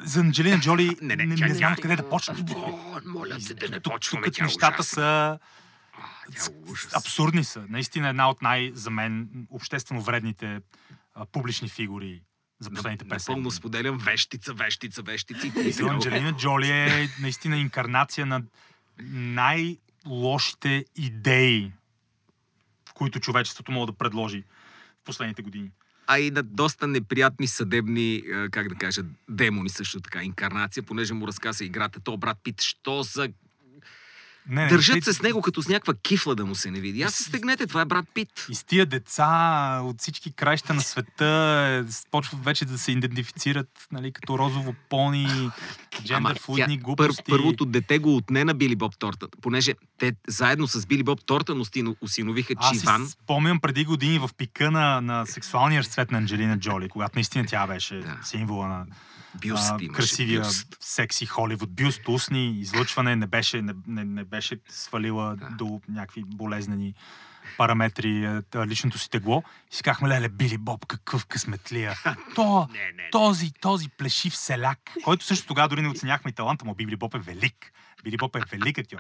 За 0.04 0.20
Анджелина 0.20 0.60
Джоли 0.60 0.98
Не, 1.02 1.16
не, 1.16 1.26
не, 1.26 1.36
не, 1.36 1.54
знам 1.54 1.76
къде 1.82 1.96
да 1.96 2.10
почна. 2.10 2.36
Моля 3.06 3.38
те 3.48 3.54
да 3.54 3.70
не 3.70 3.80
почваме, 3.80 4.26
тук 4.26 4.40
е 4.40 4.44
нещата 4.44 4.84
са 4.84 5.40
е 5.42 6.38
абсурдни 6.96 7.44
са. 7.44 7.64
Наистина 7.70 8.10
една 8.10 8.30
от 8.30 8.42
най, 8.42 8.72
за 8.74 8.90
мен, 8.90 9.30
обществено 9.52 10.02
вредните 10.02 10.60
а, 11.16 11.26
публични 11.26 11.70
фигури 11.70 12.22
за 12.60 12.70
последните 12.72 13.06
50 13.06 13.10
Напълно 13.12 13.44
години. 13.44 13.52
споделям 13.52 13.98
вещица, 13.98 14.54
вещица, 14.54 15.02
вещици. 15.02 15.52
И 15.56 15.84
Анджелина 15.90 16.34
Джоли 16.38 16.70
е 16.70 17.10
наистина 17.22 17.58
инкарнация 17.58 18.26
на 18.26 18.44
най-лошите 19.12 20.86
идеи, 20.96 21.72
в 22.90 22.94
които 22.94 23.20
човечеството 23.20 23.72
може 23.72 23.86
да 23.86 23.94
предложи 23.98 24.44
в 25.02 25.06
последните 25.06 25.42
години. 25.42 25.72
а 26.08 26.20
и 26.20 26.32
на 26.32 26.44
доста 26.44 26.88
неприятни 26.88 27.48
съдебни, 27.48 28.24
как 28.52 28.70
да 28.70 28.76
кажа, 28.76 29.02
демони 29.30 29.70
също 29.70 30.02
така, 30.02 30.24
инкарнация, 30.24 30.84
понеже 30.84 31.14
му 31.14 31.28
разказа 31.28 31.66
играта, 31.66 32.00
то 32.00 32.18
брат 32.18 32.38
Пит, 32.44 32.62
що 32.62 33.04
за... 33.04 33.30
Не, 34.48 34.64
не, 34.64 34.68
Държат 34.68 34.96
те- 34.96 35.02
се 35.02 35.14
с 35.14 35.22
него 35.22 35.42
като 35.42 35.62
с 35.62 35.68
някаква 35.68 35.94
кифла 35.96 36.36
да 36.36 36.46
му 36.46 36.56
се 36.56 36.72
не 36.72 36.80
види. 36.80 37.02
Аз 37.02 37.14
се 37.14 37.24
стегнете, 37.24 37.68
това 37.68 37.82
е 37.82 37.86
брат 37.86 38.06
Пит. 38.14 38.46
И 38.50 38.56
с 38.56 38.64
тия 38.64 38.86
деца 38.86 39.28
от 39.84 40.02
всички 40.02 40.32
краища 40.32 40.74
на 40.74 40.82
света 40.82 41.26
е, 41.88 42.10
почват 42.12 42.44
вече 42.44 42.66
да 42.66 42.78
се 42.78 42.92
идентифицират 42.92 43.88
нали, 43.92 44.12
като 44.12 44.40
розово 44.40 44.76
пони, 44.90 45.50
джендър 46.04 46.40
флуидни 46.40 46.78
глупости. 46.78 47.24
първото 47.30 47.66
дете 47.66 48.00
го 48.00 48.16
отне 48.16 48.44
на 48.44 48.54
Били 48.54 48.76
Боб 48.76 48.98
Торта, 48.98 49.28
понеже 49.42 49.74
те 49.98 50.14
заедно 50.28 50.68
с 50.68 50.86
Били 50.86 51.04
Боб 51.04 51.20
Торта 51.26 51.54
устино- 51.54 51.96
усиновиха 52.02 52.54
Аз 52.58 52.72
Чиван. 52.74 53.06
си 53.06 53.12
спомням 53.14 53.60
преди 53.60 53.86
години 53.86 54.20
в 54.20 54.30
пика 54.38 54.72
на, 54.72 55.02
на 55.02 55.26
сексуалния 55.26 55.80
разцвет 55.80 56.12
на 56.12 56.18
Анджелина 56.18 56.60
Джоли, 56.60 56.90
когато 56.90 57.16
наистина 57.16 57.46
тя 57.48 57.68
беше 57.68 57.96
Да. 57.96 58.18
символа 58.24 58.68
на 58.68 58.86
Бюст 59.42 59.64
а, 59.64 59.78
имаше, 59.82 59.88
красивия 59.92 60.42
бюст. 60.42 60.78
секси 60.80 61.26
Холивуд 61.26 61.72
бюст, 61.72 62.02
устни, 62.08 62.52
излъчване, 62.52 63.16
не 63.16 63.28
беше, 63.28 63.62
не, 63.62 63.74
не, 63.88 64.04
не 64.06 64.24
беше 64.24 64.58
свалила 64.70 65.36
Да. 65.36 65.50
до 65.50 65.82
някакви 65.90 66.24
болезнени 66.26 66.94
параметри 67.58 68.26
а, 68.26 68.68
личното 68.68 69.00
си 69.00 69.10
тегло. 69.10 69.44
И 69.74 69.76
си 69.76 69.84
казахме, 69.84 70.10
леле, 70.10 70.30
Били 70.30 70.58
Боб, 70.58 70.86
какъв 70.86 71.26
късметлия. 71.26 71.94
То, 72.36 72.68
Не, 72.72 72.80
не, 72.80 72.86
не. 72.94 73.10
този, 73.12 73.52
този 73.52 73.90
плешив 73.90 74.36
селяк, 74.36 74.80
който 75.04 75.26
също 75.26 75.48
тогава 75.48 75.68
дори 75.70 75.82
не 75.82 75.90
оценяхме 75.90 76.32
и 76.32 76.34
таланта 76.34 76.66
му. 76.66 76.76
Били 76.76 76.96
Боб 76.96 77.16
е 77.16 77.20
велик. 77.20 77.72
Били 78.04 78.18
Боб 78.18 78.36
е 78.36 78.40
велик 78.52 78.78
актьор. 78.78 79.00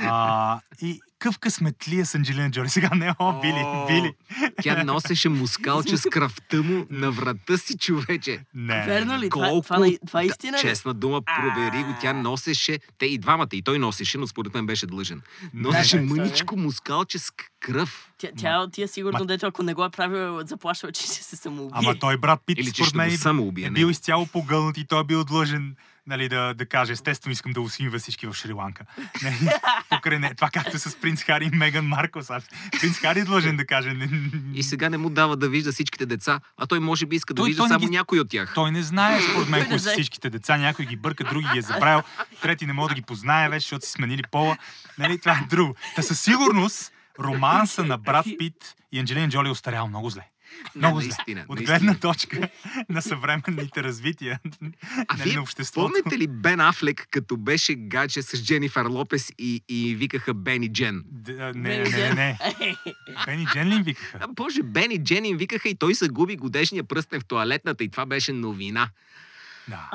А, 0.00 0.60
и 0.82 1.00
къв 1.18 1.38
късметлия 1.38 2.06
с 2.06 2.14
Анджелина 2.14 2.50
Джоли. 2.50 2.68
Сега 2.68 2.90
не, 2.94 3.14
о, 3.18 3.40
Били, 3.40 3.64
Били. 3.86 4.14
Тя 4.62 4.84
носеше 4.84 5.28
мускалче 5.28 5.96
с 5.96 6.08
кръвта 6.10 6.62
му 6.62 6.86
на 6.90 7.10
врата 7.10 7.58
си, 7.58 7.78
човече. 7.78 8.44
Не. 8.54 8.86
Верно 8.86 9.18
ли? 9.18 9.30
Това, 9.30 9.46
Колко... 9.48 9.62
това, 9.62 9.76
това, 9.76 9.90
това 10.06 10.24
истина 10.24 10.56
ли? 10.58 10.60
Честна 10.60 10.94
дума, 10.94 11.22
провери 11.22 11.82
го. 11.84 11.94
Тя 12.00 12.12
носеше... 12.12 12.78
Те 12.98 13.06
и 13.06 13.18
двамата, 13.18 13.48
и 13.52 13.62
той 13.62 13.78
носеше, 13.78 14.18
но 14.18 14.26
според 14.26 14.54
мен 14.54 14.66
беше 14.66 14.86
длъжен. 14.86 15.22
Носеше 15.54 15.96
не, 15.96 16.02
е. 16.02 16.06
мъничко 16.06 16.56
мускалче 16.56 17.18
с 17.18 17.30
кръв. 17.60 18.12
Тя, 18.18 18.28
тя, 18.36 18.66
тя 18.72 18.86
сигурно, 18.86 19.18
Ма- 19.18 19.26
дето 19.26 19.46
ако 19.46 19.62
не 19.62 19.74
го 19.74 19.84
е 19.84 19.90
правил, 19.90 20.46
заплашва, 20.46 20.92
че 20.92 21.02
ще 21.02 21.22
се 21.24 21.36
самоубие. 21.36 21.78
Ама 21.78 21.98
той 21.98 22.16
брат 22.16 22.40
Пит, 22.46 22.58
Или 22.58 22.72
че 22.72 22.84
според 22.84 22.94
мен, 22.94 23.66
е 23.66 23.70
бил 23.70 23.86
изцяло 23.86 24.26
погълнат 24.26 24.78
и 24.78 24.84
той 24.86 25.00
е 25.00 25.04
бил 25.04 25.24
длъжен 25.24 25.76
нали, 26.06 26.28
да, 26.28 26.54
да 26.54 26.66
каже, 26.66 26.92
естествено 26.92 27.32
искам 27.32 27.52
да 27.52 27.60
усинва 27.60 27.98
всички 27.98 28.26
в 28.26 28.32
Шри-Ланка. 28.32 28.80
Не, 29.22 29.38
покрай 29.90 30.18
не. 30.18 30.34
Това 30.34 30.50
както 30.50 30.76
е 30.76 30.80
с 30.80 30.96
принц 30.96 31.22
Хари 31.22 31.44
и 31.44 31.56
Меган 31.56 31.86
Маркос. 31.86 32.30
А 32.30 32.40
принц 32.72 32.98
Хари 32.98 33.20
е 33.20 33.24
длъжен 33.24 33.56
да 33.56 33.66
каже. 33.66 33.96
И 34.54 34.62
сега 34.62 34.88
не 34.88 34.98
му 34.98 35.10
дава 35.10 35.36
да 35.36 35.48
вижда 35.48 35.72
всичките 35.72 36.06
деца, 36.06 36.40
а 36.56 36.66
той 36.66 36.80
може 36.80 37.06
би 37.06 37.16
иска 37.16 37.34
да 37.34 37.42
Той- 37.42 37.48
вижда 37.48 37.60
той 37.60 37.68
само 37.68 37.80
ги- 37.80 37.90
някой 37.90 38.20
от 38.20 38.28
тях. 38.28 38.52
Той 38.54 38.70
не 38.70 38.82
знае, 38.82 39.20
според 39.22 39.48
мен, 39.48 39.68
кои 39.68 39.78
са 39.78 39.90
всичките 39.90 40.30
деца. 40.30 40.56
Някой 40.56 40.84
ги 40.84 40.96
бърка, 40.96 41.24
други 41.24 41.46
ги 41.52 41.58
е 41.58 41.62
забравил, 41.62 42.02
трети 42.42 42.66
не 42.66 42.72
може 42.72 42.88
да 42.88 42.94
ги 42.94 43.02
познае 43.02 43.48
вече, 43.48 43.60
защото 43.60 43.86
си 43.86 43.92
сменили 43.92 44.22
пола. 44.22 44.56
Нали, 44.98 45.18
това 45.18 45.32
е 45.32 45.46
друго. 45.46 45.74
Та 45.96 46.02
със 46.02 46.20
сигурност 46.20 46.92
романса 47.20 47.84
на 47.84 47.98
брат 47.98 48.26
Пит 48.38 48.54
и 48.92 48.98
Анджелина 48.98 49.28
Джоли 49.28 49.48
е 49.48 49.52
остарял 49.52 49.88
много 49.88 50.10
зле. 50.10 50.22
Много 50.76 51.00
зле. 51.00 51.06
наистина, 51.06 51.44
От 51.48 51.56
наистина. 51.56 51.78
гледна 51.78 51.94
точка 51.94 52.48
на 52.88 53.02
съвременните 53.02 53.82
развития 53.82 54.40
А 55.08 55.16
нали, 55.16 55.22
вие 55.24 55.34
на 55.34 55.42
обществото. 55.42 55.86
Помните 55.86 56.18
ли 56.18 56.26
Бен 56.28 56.60
Афлек, 56.60 57.06
като 57.10 57.36
беше 57.36 57.74
гадже 57.74 58.22
с 58.22 58.44
Дженифър 58.44 58.86
Лопес 58.86 59.32
и, 59.38 59.62
и 59.68 59.94
викаха 59.94 60.34
Бен 60.34 60.62
и 60.62 60.68
Джен? 60.68 61.02
Д- 61.06 61.52
Не, 61.54 61.78
не, 61.78 61.88
не, 61.90 62.14
не. 62.14 62.38
Бени 63.26 63.46
Джен 63.46 63.68
ли 63.68 63.74
им 63.74 63.82
викаха? 63.82 64.18
А, 64.20 64.28
Боже, 64.28 64.62
Бен 64.62 64.90
и 64.90 64.98
Джен 64.98 65.24
им 65.24 65.36
викаха 65.36 65.68
и 65.68 65.74
той 65.74 65.94
загуби 65.94 66.36
годешния 66.36 66.84
пръстен 66.84 67.20
в 67.20 67.24
туалетната 67.24 67.84
и 67.84 67.88
това 67.88 68.06
беше 68.06 68.32
новина. 68.32 68.88
Да. 69.68 69.90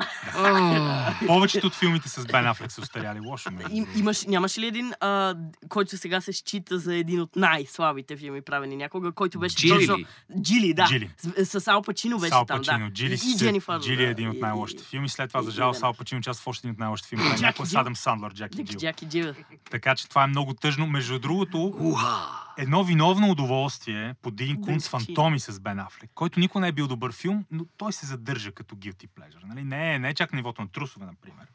Повечето 1.26 1.66
от 1.66 1.74
филмите 1.74 2.08
с 2.08 2.26
Бен 2.26 2.46
Афлек 2.46 2.72
са 2.72 2.80
устаряли 2.80 3.20
лошо. 3.20 3.50
между 3.50 3.76
Им, 3.76 3.86
имаш, 3.96 4.24
нямаше 4.24 4.60
ли 4.60 4.66
един, 4.66 4.92
а, 5.00 5.34
който 5.68 5.96
сега 5.96 6.20
се 6.20 6.32
счита 6.32 6.78
за 6.78 6.94
един 6.94 7.20
от 7.20 7.36
най-слабите 7.36 8.16
филми, 8.16 8.42
правени 8.42 8.76
някога, 8.76 9.12
който 9.12 9.38
беше 9.38 9.56
Джили 9.56 9.86
точно... 9.86 9.96
ли? 9.96 10.06
Джили, 10.42 10.74
да. 10.74 10.84
Джили. 10.84 11.10
С, 11.44 11.60
с 11.60 11.68
Ал 11.68 11.82
Пачино 11.82 12.18
беше 12.18 12.30
Сал 12.30 12.44
там, 12.44 12.58
Пачино. 12.58 12.86
да. 12.86 12.92
Джили, 12.92 13.14
и, 13.14 13.32
и 13.34 13.38
Дженифър. 13.38 13.80
Джили 13.80 14.04
е 14.04 14.08
един 14.10 14.28
от 14.30 14.40
най-лошите 14.40 14.84
филми. 14.84 15.08
След 15.08 15.30
това, 15.30 15.42
за 15.42 15.50
жал, 15.50 15.74
Сал. 15.74 15.94
Пачино 15.94 16.20
част 16.20 16.40
в 16.40 16.46
още 16.46 16.66
един 16.66 16.72
от 16.72 16.78
най-лошите 16.78 17.08
филми. 17.08 17.24
Джаки 17.24 17.42
Някой 17.42 17.66
с 17.66 17.70
Джил. 17.70 17.80
Адам 17.80 17.96
Сандлър, 17.96 18.34
Джаки 18.34 18.64
Джил. 18.64 18.80
Джаки 18.80 19.06
Джил. 19.06 19.34
Така 19.70 19.94
че 19.94 20.08
това 20.08 20.24
е 20.24 20.26
много 20.26 20.54
тъжно. 20.54 20.86
Между 20.86 21.18
другото, 21.18 21.74
уха! 21.78 22.47
Едно 22.58 22.84
виновно 22.84 23.30
удоволствие 23.30 24.14
по 24.22 24.30
Дин 24.30 24.60
Кунц. 24.62 24.88
Фантоми 24.88 25.40
с 25.40 25.60
Бен 25.60 25.78
Афлек, 25.78 26.10
който 26.14 26.40
никой 26.40 26.60
не 26.60 26.68
е 26.68 26.72
бил 26.72 26.86
добър 26.86 27.12
филм, 27.12 27.44
но 27.50 27.64
той 27.76 27.92
се 27.92 28.06
задържа 28.06 28.52
като 28.52 28.76
guilty 28.76 29.08
pleasure. 29.08 29.44
Нали? 29.44 29.64
Не, 29.64 29.94
е- 29.94 29.98
не 29.98 30.08
е 30.08 30.14
чак 30.14 30.32
нивото 30.32 30.62
на 30.62 30.68
трусове, 30.68 31.06
например. 31.06 31.46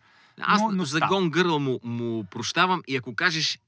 Аз 0.42 0.62
но, 0.62 0.72
но 0.72 0.86
за 0.86 0.98
става. 0.98 1.16
Gone 1.16 1.30
Girl 1.30 1.58
му, 1.58 1.80
му 1.84 2.24
прощавам 2.24 2.82
и 2.88 2.96
ако 2.96 3.16
кажеш 3.16 3.60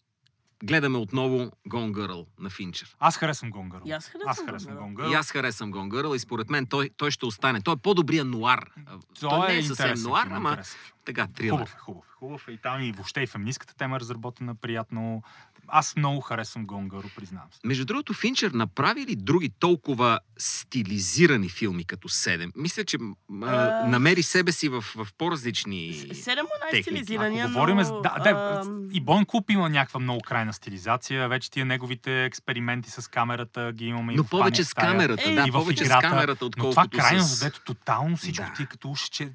гледаме 0.63 0.97
отново 0.97 1.37
Gone 1.69 1.91
Girl 1.91 2.25
на 2.39 2.49
Финчер. 2.49 2.95
Аз 2.99 3.17
харесвам 3.17 3.51
Гонгър. 3.51 3.81
И 3.85 3.91
аз 3.91 4.07
харесвам 4.07 4.29
Аз 4.29 4.45
харесвам 4.45 4.77
Gone 4.77 4.93
Girl. 4.93 5.11
И 5.11 5.13
аз 5.13 5.31
харесвам 5.31 5.71
Gone 5.71 5.89
Girl 5.89 6.15
и 6.15 6.19
според 6.19 6.49
мен 6.49 6.65
той, 6.65 6.89
той 6.97 7.11
ще 7.11 7.25
остане. 7.25 7.61
Той 7.61 7.73
е 7.73 7.77
по-добрия 7.77 8.25
нуар. 8.25 8.71
той, 9.19 9.47
не 9.47 9.57
е 9.57 9.63
съвсем 9.63 10.03
нуар, 10.03 10.27
ама 10.31 10.57
така, 11.05 11.27
трилър. 11.27 11.57
Хубав 11.57 11.73
е, 11.73 11.77
хубав 11.77 12.05
е. 12.05 12.11
Хубав 12.19 12.47
е 12.47 12.51
и 12.51 12.57
там 12.57 12.81
и 12.81 12.91
въобще 12.91 13.21
и 13.21 13.27
феминистката 13.27 13.75
тема 13.75 13.95
е 13.95 13.99
разработена 13.99 14.55
приятно. 14.55 15.23
Аз 15.67 15.95
много 15.95 16.21
харесвам 16.21 16.65
Гонгъро, 16.65 17.07
признавам 17.15 17.47
се. 17.51 17.59
Между 17.63 17.85
другото, 17.85 18.13
Финчер 18.13 18.51
направи 18.51 19.05
ли 19.05 19.15
други 19.15 19.49
толкова 19.49 20.19
стилизирани 20.37 21.49
филми 21.49 21.83
като 21.83 22.09
Седем? 22.09 22.51
Мисля, 22.55 22.83
че 22.85 22.97
а, 23.43 23.45
А, 23.45 23.87
намери 23.87 24.23
себе 24.23 24.51
си 24.51 24.69
в, 24.69 24.81
в 24.81 25.07
по-различни... 25.17 25.93
Седем 26.13 26.45
му 26.45 26.49
е 26.61 26.73
най-стилизирания, 26.73 27.43
Ако 27.45 27.51
но... 27.51 27.53
говорим... 27.53 27.83
за- 27.83 27.93
Да, 27.93 28.15
да, 28.19 28.61
и 28.91 29.01
Бон 29.01 29.25
Клуб 29.25 29.49
има 29.49 29.69
някаква 29.69 29.99
много 29.99 30.21
крайна 30.21 30.53
стилизация. 30.53 31.29
Вече 31.29 31.51
тия 31.51 31.65
неговите 31.65 32.25
експерименти 32.25 32.91
с 32.91 33.11
камерата 33.11 33.71
ги 33.73 33.85
имаме 33.85 34.13
и 34.13 34.15
Но 34.15 34.23
в 34.23 34.29
повече 34.29 34.63
с 34.63 34.73
камерата, 34.73 35.23
Е, 35.25 35.35
да, 35.35 35.45
и 35.47 35.51
в 35.51 35.53
повече 35.53 35.83
с 35.83 35.87
играта, 35.87 36.09
камерата, 36.09 36.37
Но 36.41 36.47
отколкото 36.47 36.89
това 36.89 37.03
крайно, 37.03 37.23
с... 37.23 37.35
задето 37.35 37.61
тотално 37.61 38.17
всичко 38.17 38.45
Да. 38.45 38.53
ти 38.53 38.65
като 38.65 38.89
уж, 38.91 39.01
че 39.01 39.29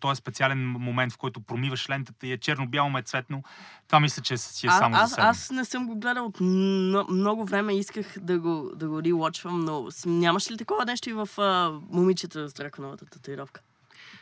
този 0.00 0.12
е 0.12 0.16
специален 0.16 0.66
момент, 0.68 1.12
в 1.12 1.16
който 1.16 1.40
промиваш 1.40 1.88
лентата 1.88 2.26
и 2.26 2.32
е 2.32 2.38
черно-бяло, 2.38 2.90
ме 2.90 2.98
е 2.98 3.02
цветно. 3.02 3.42
Това 3.88 4.00
мисля, 4.00 4.22
че 4.22 4.36
си 4.36 4.66
е 4.66 4.70
А, 4.72 4.78
само 4.78 4.94
за 4.96 5.00
аз, 5.02 5.10
седем. 5.10 5.24
аз 5.26 5.50
не 5.50 5.64
съм 5.66 5.86
го 5.86 5.96
гледал 5.96 6.26
от 6.26 6.36
мно- 6.36 7.06
много 7.08 7.44
време, 7.44 7.74
исках 7.74 8.14
да 8.18 8.38
го, 8.38 8.70
да 8.76 8.88
го 8.88 8.96
рewatchвам, 8.96 9.50
но 9.54 9.88
нямаш 10.08 10.50
ли 10.50 10.56
такова 10.56 10.84
нещо 10.84 11.10
и 11.10 11.14
в 11.14 11.28
а, 11.38 11.70
момичета 11.90 12.48
с 12.48 12.52
драконовата 12.52 13.06
татуировка? 13.06 13.60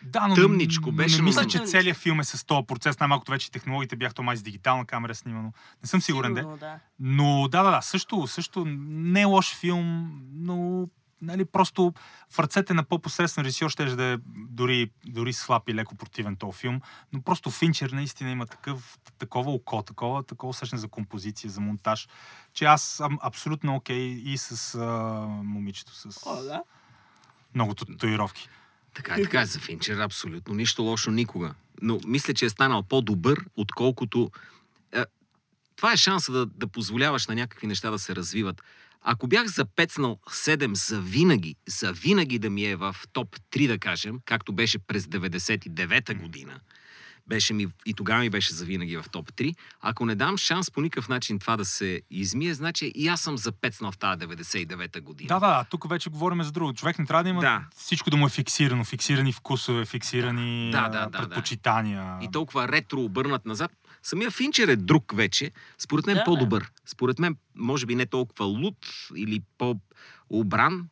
Да, 0.02 0.26
но 0.28 0.34
Тъмничко 0.34 0.92
беше, 0.92 1.16
Не 1.16 1.18
но- 1.18 1.24
мисля, 1.24 1.42
че 1.42 1.48
Тъмничко. 1.48 1.70
целият 1.70 1.96
филм 1.96 2.20
е 2.20 2.24
с 2.24 2.46
този 2.46 2.66
процес. 2.66 3.00
Най-малкото 3.00 3.32
вече 3.32 3.50
технологиите 3.50 3.96
бяха 3.96 4.14
то 4.14 4.22
май 4.22 4.36
с 4.36 4.42
дигитална 4.42 4.84
камера 4.84 5.14
снимано. 5.14 5.52
Не 5.82 5.88
съм 5.88 6.00
сигурен, 6.00 6.34
де. 6.34 6.40
Сигурно, 6.40 6.56
да. 6.58 6.78
Но 7.00 7.48
да, 7.48 7.62
да, 7.62 7.70
да, 7.70 7.80
също, 7.82 8.26
също 8.26 8.64
не 8.66 9.20
е 9.20 9.24
лош 9.24 9.54
филм, 9.54 10.10
но 10.32 10.88
нали, 11.22 11.44
просто 11.44 11.92
в 12.30 12.38
ръцете 12.38 12.74
на 12.74 12.84
по-посредствен 12.84 13.44
режисьор 13.44 13.70
ще 13.70 13.84
да 13.84 14.04
е 14.04 14.16
дори, 14.36 14.90
дори 15.06 15.32
слаб 15.32 15.68
и 15.68 15.74
леко 15.74 15.94
противен 15.94 16.36
този 16.36 16.58
филм, 16.58 16.80
но 17.12 17.22
просто 17.22 17.50
Финчер 17.50 17.90
наистина 17.90 18.30
има 18.30 18.46
такъв, 18.46 18.98
такова 19.18 19.52
око, 19.52 19.82
такова, 19.82 20.22
такова 20.22 20.50
усещане 20.50 20.80
за 20.80 20.88
композиция, 20.88 21.50
за 21.50 21.60
монтаж, 21.60 22.08
че 22.52 22.64
аз 22.64 22.82
съм 22.82 23.18
абсолютно 23.22 23.74
окей 23.74 24.06
и 24.06 24.38
с 24.38 24.74
а, 24.74 24.84
момичето 25.44 25.94
с 25.94 26.26
О, 26.26 26.42
да. 26.42 26.62
много 27.54 27.74
татуировки. 27.74 28.48
Така, 28.94 29.14
така 29.14 29.40
е 29.40 29.46
за 29.46 29.58
Финчер, 29.58 29.98
абсолютно. 29.98 30.54
Нищо 30.54 30.82
лошо 30.82 31.10
никога. 31.10 31.54
Но 31.82 32.00
мисля, 32.06 32.34
че 32.34 32.44
е 32.44 32.50
станал 32.50 32.82
по-добър, 32.82 33.44
отколкото... 33.56 34.30
Това 35.76 35.92
е 35.92 35.96
шанса 35.96 36.32
да, 36.32 36.46
да 36.46 36.66
позволяваш 36.66 37.26
на 37.26 37.34
някакви 37.34 37.66
неща 37.66 37.90
да 37.90 37.98
се 37.98 38.16
развиват. 38.16 38.62
Ако 39.06 39.26
бях 39.26 39.46
запецнал 39.46 40.18
7 40.30 40.74
за 40.74 41.00
винаги, 41.00 41.56
за 41.68 41.92
винаги 41.92 42.38
да 42.38 42.50
ми 42.50 42.64
е 42.64 42.76
в 42.76 42.96
топ 43.12 43.36
3, 43.52 43.66
да 43.66 43.78
кажем, 43.78 44.18
както 44.24 44.52
беше 44.52 44.78
през 44.78 45.04
99-та 45.04 46.14
година, 46.14 46.60
беше 47.26 47.54
ми, 47.54 47.66
и 47.86 47.94
тогава 47.94 48.20
ми 48.20 48.30
беше 48.30 48.54
за 48.54 48.64
винаги 48.64 48.96
в 48.96 49.04
топ 49.12 49.32
3, 49.32 49.54
ако 49.80 50.06
не 50.06 50.14
дам 50.14 50.36
шанс 50.36 50.70
по 50.70 50.80
никакъв 50.80 51.08
начин 51.08 51.38
това 51.38 51.56
да 51.56 51.64
се 51.64 52.00
измие, 52.10 52.54
значи 52.54 52.92
и 52.94 53.08
аз 53.08 53.20
съм 53.20 53.38
запецнал 53.38 53.92
в 53.92 53.98
тази 53.98 54.20
99-та 54.20 55.00
година. 55.00 55.28
Да, 55.28 55.38
да, 55.40 55.64
тук 55.70 55.88
вече 55.88 56.10
говорим 56.10 56.42
за 56.42 56.52
друго. 56.52 56.72
Човек 56.74 56.98
не 56.98 57.06
трябва 57.06 57.22
да 57.22 57.28
има 57.30 57.40
Да. 57.40 57.64
всичко 57.76 58.10
да 58.10 58.16
му 58.16 58.26
е 58.26 58.30
фиксирано. 58.30 58.84
Фиксирани 58.84 59.32
вкусове, 59.32 59.84
фиксирани 59.84 60.70
Да, 60.72 60.88
да, 60.88 61.00
да, 61.00 61.06
да. 61.06 61.18
предпочитания. 61.18 62.18
и 62.22 62.28
толкова 62.32 62.68
ретро 62.68 63.00
обърнат 63.00 63.46
назад. 63.46 63.72
Самия 64.04 64.30
Финчер 64.30 64.68
е 64.68 64.76
друг 64.76 65.16
вече. 65.16 65.50
Според 65.78 66.06
мен 66.06 66.16
Да, 66.16 66.24
по-добър. 66.24 66.70
Според 66.86 67.18
мен, 67.18 67.36
може 67.54 67.86
би 67.86 67.94
не 67.94 68.06
толкова 68.06 68.44
луд 68.44 68.76
или 69.16 69.42
по-обран, 69.58 70.88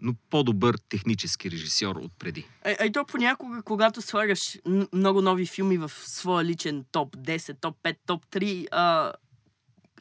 но 0.00 0.14
по-добър 0.30 0.78
технически 0.88 1.50
режисьор 1.50 1.96
от 1.96 2.12
преди. 2.18 2.46
Е, 2.64 2.76
е, 2.80 2.92
то 2.92 3.04
понякога, 3.04 3.62
когато 3.62 4.02
слагаш 4.02 4.58
много 4.92 5.22
нови 5.22 5.46
филми 5.46 5.76
в 5.76 5.88
своя 5.88 6.44
личен 6.44 6.84
топ 6.92 7.16
10, 7.16 7.60
топ 7.60 7.76
5, 7.82 7.96
топ 8.06 8.26
3, 8.26 8.66
а, 8.70 9.12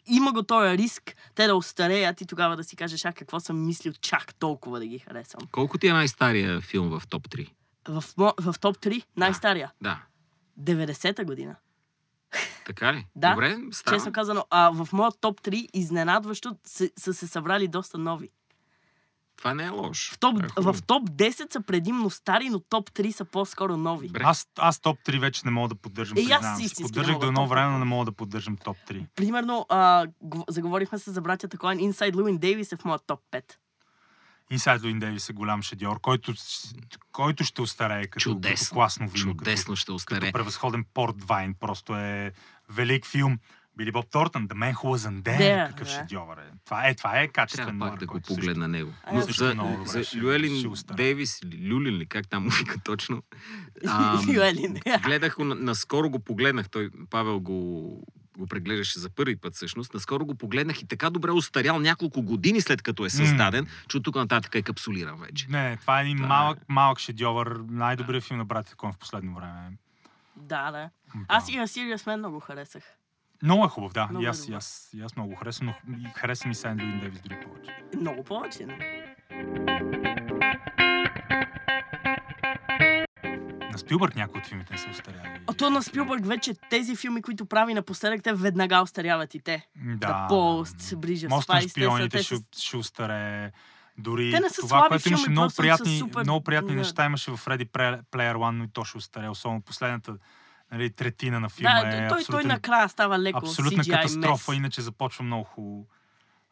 има 0.07 0.33
го 0.33 0.43
този 0.43 0.77
риск 0.77 1.15
те 1.35 1.47
да 1.47 1.55
остареят 1.55 2.21
и 2.21 2.25
тогава 2.25 2.57
да 2.57 2.63
си 2.63 2.75
кажеш, 2.75 3.05
а 3.05 3.13
какво 3.13 3.39
съм 3.39 3.65
мислил 3.65 3.93
чак 4.01 4.35
толкова 4.35 4.79
да 4.79 4.85
ги 4.85 4.99
харесвам. 4.99 5.47
Колко 5.51 5.77
ти 5.77 5.87
е 5.87 5.93
най-стария 5.93 6.61
филм 6.61 6.99
в 6.99 7.07
топ 7.07 7.27
3? 7.27 7.49
В, 7.87 8.03
в 8.17 8.55
топ 8.59 8.77
3, 8.77 9.03
най-стария, 9.17 9.71
Да. 9.81 10.03
90-та 10.59 11.23
година. 11.23 11.55
Така 12.65 12.93
ли? 12.93 13.05
Да, 13.15 13.29
Добре, 13.29 13.57
става. 13.71 13.97
Честно 13.97 14.11
казано, 14.11 14.45
а 14.49 14.69
в 14.69 14.87
моят 14.93 15.15
топ 15.21 15.41
3 15.41 15.67
изненадващо 15.73 16.55
се- 16.63 16.91
са 16.97 17.13
се 17.13 17.27
събрали 17.27 17.67
доста 17.67 17.97
нови. 17.97 18.29
Това 19.37 19.53
не 19.53 19.65
е 19.65 19.69
лошо. 19.69 20.13
В 20.13 20.19
топ, 20.19 20.39
е 20.39 20.47
в 20.57 20.75
топ 20.81 21.09
10 21.09 21.53
са 21.53 21.61
предимно 21.61 22.09
стари, 22.09 22.49
но 22.49 22.59
топ 22.59 22.89
3 22.89 23.11
са 23.11 23.25
по-скоро 23.25 23.77
нови. 23.77 24.07
Добре. 24.07 24.21
Аз, 24.25 24.47
аз 24.57 24.79
топ 24.79 24.99
3 24.99 25.19
вече 25.19 25.41
не 25.45 25.51
мога 25.51 25.67
да 25.69 25.75
поддържам. 25.75 26.17
Е, 26.17 26.21
и 26.21 26.31
аз 26.31 26.57
си 26.57 26.63
не 26.79 26.83
Поддържах 26.83 27.17
до 27.17 27.27
едно 27.27 27.47
време, 27.47 27.71
но 27.71 27.79
не 27.79 27.85
мога 27.85 28.05
да 28.05 28.11
поддържам 28.11 28.57
топ 28.57 28.77
3. 28.87 29.05
Примерно, 29.15 29.65
а, 29.69 30.07
заговорихме 30.49 30.97
се 30.97 31.11
за 31.11 31.21
братята 31.21 31.57
Коен. 31.57 31.79
Inside 31.79 32.13
Llewyn 32.13 32.37
Дейвис 32.37 32.71
е 32.71 32.77
в 32.77 32.85
моят 32.85 33.03
топ 33.07 33.19
5. 33.31 33.43
Inside 34.51 34.79
Llewyn 34.79 34.99
Davis 34.99 35.29
е 35.29 35.33
голям 35.33 35.61
шедьор, 35.61 35.99
който, 35.99 36.33
който 37.11 37.43
ще 37.43 37.61
остарее 37.61 38.01
като, 38.01 38.11
като 38.11 38.23
Чудесно. 38.23 38.75
класно 38.75 39.07
вино. 39.07 39.25
Чудесно 39.27 39.75
ще 39.75 39.85
Като, 39.85 39.95
остаре. 39.95 40.19
като 40.19 40.31
превъзходен 40.33 40.85
порт 40.93 41.23
вайн. 41.23 41.53
Просто 41.53 41.95
е 41.95 42.31
велик 42.69 43.05
филм. 43.05 43.39
Били 43.77 43.91
Боб 43.91 44.09
Тортън, 44.09 44.47
The 44.47 44.53
Man 44.53 44.73
Who 44.73 44.97
Was 44.97 45.21
There, 45.21 45.39
There, 45.39 45.67
какъв 45.69 45.87
да. 45.87 45.93
шедьовър 45.93 46.37
е. 46.37 46.51
Това 46.65 46.87
е, 46.87 46.95
това 46.95 47.19
е 47.19 47.27
качествен 47.27 47.65
Трябва 47.67 47.89
пак 47.89 47.99
да 47.99 48.05
го 48.05 48.17
също- 48.17 48.35
погледна 48.35 48.67
него. 48.67 48.93
А, 49.03 49.13
Но 49.13 49.19
аз 49.19 49.25
също 49.25 49.43
за, 49.43 49.53
много 49.53 49.77
добре 49.77 49.89
за 49.89 50.03
ще 50.03 50.17
Люелин. 50.17 50.73
Дейвис 50.87 51.39
Люлин 51.69 51.93
ли, 51.93 52.05
как 52.05 52.29
там 52.29 52.43
му 52.43 52.49
вика 52.49 52.79
точно. 52.79 53.23
ам, 53.87 54.25
Юелин. 54.29 54.75
гледах 55.03 55.35
наскоро 55.39 56.09
го 56.09 56.19
погледнах. 56.19 56.69
Той, 56.69 56.89
Павел 57.09 57.39
го, 57.39 58.03
го 58.41 58.47
преглеждаше 58.47 58.99
за 58.99 59.09
първи 59.09 59.35
път 59.35 59.55
всъщност. 59.55 59.93
Наскоро 59.93 60.25
го 60.25 60.35
погледнах 60.35 60.81
и 60.81 60.87
така 60.87 61.09
добре 61.09 61.31
устарял 61.31 61.79
няколко 61.79 62.21
години 62.21 62.61
след 62.61 62.81
като 62.81 63.05
е 63.05 63.09
създаден, 63.09 63.67
че 63.87 63.97
от 63.97 64.03
тук 64.03 64.15
нататък 64.15 64.55
е 64.55 64.61
капсулиран 64.61 65.19
вече. 65.19 65.45
Не, 65.49 65.69
не, 65.69 65.77
това 65.77 65.99
е 65.99 66.03
един 66.03 66.17
Това 66.17 66.25
е- 66.25 66.29
малък, 66.29 66.59
малък 66.69 66.99
шедьовър. 66.99 67.59
Най-добрият 67.69 68.23
филм 68.23 68.37
на 68.37 68.45
братите 68.45 68.75
Кон 68.75 68.93
в 68.93 68.97
последно 68.97 69.35
време. 69.35 69.71
да, 70.35 70.71
да. 70.71 70.89
Аз 71.27 71.49
и 71.49 71.57
на 71.57 71.67
Serious 71.67 72.07
Man 72.07 72.15
много 72.15 72.39
харесах. 72.39 72.83
Много 73.43 73.65
е 73.65 73.67
хубав, 73.67 73.93
да. 73.93 74.07
Много 74.07 74.23
и, 74.23 74.25
е 74.25 74.29
аз, 74.29 74.47
и, 74.47 74.53
аз, 74.53 74.89
и 74.93 75.01
аз 75.01 75.15
много 75.15 75.35
харесвам, 75.35 75.73
но 75.87 75.97
и 75.97 76.11
харесвам 76.15 76.51
и 76.51 76.55
Сайн 76.55 76.79
Люин 76.79 76.99
Дейвис 76.99 77.21
дори 77.21 77.39
повече. 77.45 77.71
Много 77.99 78.23
повече. 78.23 78.65
Но... 78.65 78.75
На 83.71 83.77
Спилбърг 83.77 84.15
някои 84.15 84.41
от 84.41 84.47
филмите 84.47 84.73
не 84.73 84.79
са 84.79 84.89
устаряли. 84.89 85.39
А 85.47 85.53
то 85.53 85.69
на 85.69 85.83
Спилбърг 85.83 86.25
вече 86.25 86.53
тези 86.69 86.95
филми, 86.95 87.21
които 87.21 87.45
прави 87.45 87.73
напоследък, 87.73 88.23
те 88.23 88.33
веднага 88.33 88.81
остаряват 88.81 89.35
и 89.35 89.39
те. 89.39 89.67
Да. 89.75 90.07
The 90.07 90.29
Post, 90.29 90.95
Bridge 90.95 91.27
of 91.27 91.29
Мост 91.29 91.49
на 91.49 91.61
шпионите 91.61 92.17
те 92.17 92.23
ще, 92.23 92.35
ще 92.57 92.77
устарее. 92.77 93.51
Дори 93.97 94.31
Те 94.31 94.39
не 94.39 94.49
са 94.49 94.61
това, 94.61 94.67
слаби 94.69 94.87
което 94.89 95.09
имаше 95.09 95.29
много 95.29 95.53
приятни, 95.57 95.99
супер- 95.99 96.23
много 96.23 96.43
приятни 96.43 96.69
да. 96.69 96.75
неща, 96.75 97.05
имаше 97.05 97.31
в 97.31 97.37
Pre- 97.37 98.03
Player 98.03 98.35
One, 98.35 98.51
но 98.51 98.63
и 98.63 98.67
то 98.67 98.83
ще 98.83 98.97
устарее. 98.97 99.29
Особено 99.29 99.61
последната 99.61 100.15
нали, 100.71 100.89
третина 100.89 101.39
на 101.39 101.49
филма 101.49 101.81
Да, 101.81 101.87
е 101.87 101.91
той, 101.91 102.07
той 102.09 102.17
абсолютен, 102.19 102.47
накрая 102.47 102.89
става 102.89 103.19
леко 103.19 103.37
абсолютна 103.39 103.83
CGI 103.83 103.91
катастрофа, 103.91 104.51
мес. 104.51 104.57
иначе 104.57 104.81
започва 104.81 105.23
много 105.23 105.43
хубаво. 105.43 105.87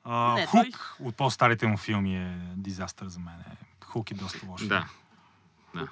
А, 0.03 0.33
Не, 0.33 0.45
Хук 0.45 0.61
той- 0.97 1.07
от 1.07 1.15
по-старите 1.15 1.67
му 1.67 1.77
филми 1.77 2.17
е 2.17 2.37
дизастър 2.55 3.07
за 3.07 3.19
мен. 3.19 3.33
Хук 3.85 4.11
е 4.11 4.13
доста 4.13 4.45
лош. 4.47 4.65
Да. 4.65 4.85
Да, 5.75 5.87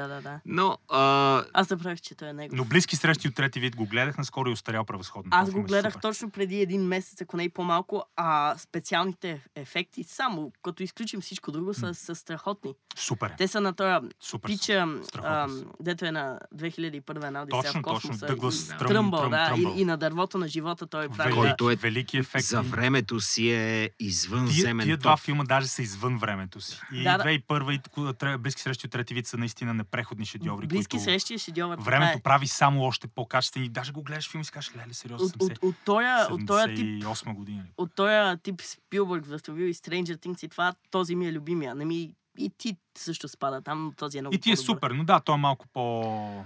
да, 0.00 0.20
да. 0.20 0.40
Но 0.46 0.78
а, 0.88 1.44
Аз 1.52 1.68
забравих, 1.68 2.00
че 2.00 2.14
той 2.14 2.28
е 2.28 2.32
него. 2.32 2.56
Но 2.56 2.64
близки 2.64 2.96
срещи 2.96 3.28
от 3.28 3.34
трети 3.34 3.60
вид 3.60 3.76
го 3.76 3.86
гледах, 3.86 4.18
наскоро 4.18 4.48
и 4.48 4.52
устарял 4.52 4.84
превъзходно. 4.84 5.30
Аз 5.32 5.50
го 5.50 5.60
е 5.60 5.62
гледах 5.62 5.92
супер. 5.92 6.02
точно 6.02 6.30
преди 6.30 6.60
един 6.60 6.82
месец, 6.82 7.22
ако 7.22 7.36
не 7.36 7.42
и 7.42 7.48
по-малко, 7.48 8.04
а 8.16 8.54
специалните 8.58 9.40
ефекти, 9.56 10.04
само 10.04 10.52
като 10.62 10.82
изключим 10.82 11.20
всичко 11.20 11.52
друго, 11.52 11.74
са, 11.74 11.94
са 11.94 12.14
страхотни. 12.14 12.74
Супер. 12.96 13.26
е. 13.26 13.34
Те 13.38 13.48
са 13.48 13.60
на 13.60 13.72
този 13.72 14.06
Супер. 14.20 14.46
пича, 14.46 14.86
са. 15.14 15.46
дето 15.80 16.04
е 16.04 16.10
на 16.10 16.38
2001 16.54 17.30
на 17.30 17.42
Одисея 17.42 17.62
Точно, 17.62 17.80
в 17.80 17.84
точно. 17.84 17.94
космоса. 17.94 18.26
Дъглас 18.26 18.60
и- 18.60 18.68
Тръм- 18.68 18.88
Тръмбъл, 18.88 19.20
Тръм- 19.20 19.30
да, 19.30 19.46
Тръмбъл. 19.46 19.72
и, 19.72 19.80
и 19.80 19.84
на 19.84 19.96
дървото 19.96 20.38
на 20.38 20.48
живота 20.48 20.86
той 20.86 21.08
прави. 21.08 21.16
Велик, 21.24 21.34
Да. 21.34 21.48
Който 21.48 21.70
е 21.70 21.76
велики 21.76 22.18
ефекти. 22.18 22.46
за 22.46 22.62
времето 22.62 23.20
си 23.20 23.50
е 23.50 23.60
Тия, 23.90 23.90
извънземен 24.00 24.86
тия 24.86 24.96
два 24.96 25.16
филма 25.16 25.44
даже 25.44 25.66
са 25.66 25.82
извън 25.82 26.18
времето 26.18 26.60
си. 26.60 26.80
И 26.92 27.02
Да, 27.02 27.18
да. 27.18 27.24
2001 27.24 28.34
и 28.34 28.38
близки 28.38 28.62
срещи 28.62 28.86
от 28.86 28.92
трети 28.92 29.14
вид 29.14 29.26
са 29.26 29.36
наистина 29.36 29.74
непреходни 29.90 30.26
шедьоври, 30.26 30.66
Близки 30.66 30.90
които 30.90 31.04
срещи 31.04 31.34
е 31.34 31.38
шедьовър. 31.38 31.78
времето 31.78 32.18
е. 32.18 32.22
прави 32.22 32.46
само 32.46 32.82
още 32.82 33.08
по-качествени. 33.08 33.68
Даже 33.68 33.92
го 33.92 34.02
гледаш 34.02 34.30
филм 34.30 34.40
и 34.40 34.44
си 34.44 34.52
кажеш, 34.52 34.76
леле, 34.76 34.94
сериозно 34.94 35.26
От, 35.26 35.42
от, 35.42 35.58
от, 35.62 35.74
тоя, 35.84 36.26
от 36.30 36.46
тоя 36.46 36.74
тип 36.74 36.86
78 36.86 37.34
година. 37.34 37.64
от 37.76 37.94
този 37.94 38.42
тип 38.42 38.60
Спилбърг 38.62 39.26
възстановил 39.26 39.66
и 39.66 39.74
Stranger 39.74 40.16
Things 40.16 40.44
и 40.44 40.48
това, 40.48 40.74
този 40.90 41.16
ми 41.16 41.26
е 41.26 41.32
любимия. 41.32 41.74
Не 41.74 41.84
ми 41.84 42.10
и 42.38 42.50
ти 42.58 42.76
също 42.98 43.28
спада 43.28 43.62
там, 43.62 43.84
но 43.84 43.92
този 43.92 44.18
е 44.18 44.20
много 44.20 44.34
И 44.34 44.38
ти 44.38 44.52
е 44.52 44.56
супер, 44.56 44.90
но 44.90 45.04
да, 45.04 45.20
той 45.20 45.34
е 45.34 45.38
малко 45.38 45.66
по... 45.72 46.44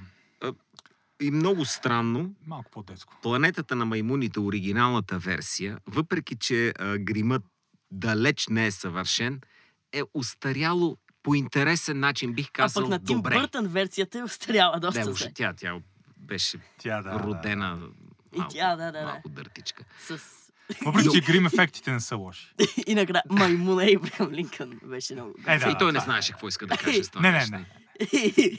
и 1.22 1.30
много 1.30 1.64
странно, 1.64 2.30
Малко 2.46 2.70
по-детско. 2.70 3.14
Планетата 3.22 3.76
на 3.76 3.84
маймуните, 3.84 4.40
оригиналната 4.40 5.18
версия, 5.18 5.78
въпреки 5.86 6.36
че 6.36 6.72
а, 6.78 6.98
гримът 6.98 7.42
далеч 7.90 8.46
не 8.48 8.66
е 8.66 8.70
съвършен, 8.70 9.40
е 9.92 10.02
устаряло 10.14 10.96
по 11.24 11.34
интересен 11.34 12.00
начин, 12.00 12.32
бих 12.32 12.46
А 12.48 12.52
казал, 12.52 12.82
пък 12.82 12.90
на 12.90 13.04
Тим 13.04 13.16
добре. 13.16 13.34
Бъртън 13.34 13.66
версията 13.66 14.18
е 14.18 14.22
остаряла 14.22 14.80
доста 14.80 14.98
Не, 14.98 15.04
зле. 15.04 15.10
въобще, 15.10 15.32
тя, 15.34 15.52
тя 15.56 15.74
беше 16.18 16.58
Тя 16.78 17.02
да. 17.02 17.18
родена 17.18 17.78
И 18.34 18.38
малко, 18.38 18.54
тя, 18.54 18.76
да, 18.76 18.84
да, 18.84 18.92
да. 18.92 19.04
малко 19.04 19.28
дъртичка. 19.28 19.84
С... 20.00 20.18
Въпреки, 20.84 21.08
че 21.14 21.20
грим 21.20 21.46
ефектите 21.46 21.92
не 21.92 22.00
са 22.00 22.16
лоши. 22.16 22.54
И 22.86 22.94
накрая 22.94 23.22
Маймуна 23.30 23.90
Ибрахам 23.90 24.32
Линкън 24.32 24.80
беше 24.84 25.14
много 25.14 25.34
Е, 25.46 25.58
да, 25.58 25.70
и 25.70 25.74
той 25.78 25.92
не 25.92 25.98
това 25.98 26.02
е. 26.02 26.04
знаеше 26.04 26.32
какво 26.32 26.48
иска 26.48 26.66
да 26.66 26.76
каже 26.76 27.04
с 27.04 27.08
това 27.08 27.22
Не, 27.22 27.30
не, 27.30 27.46
не. 27.46 27.66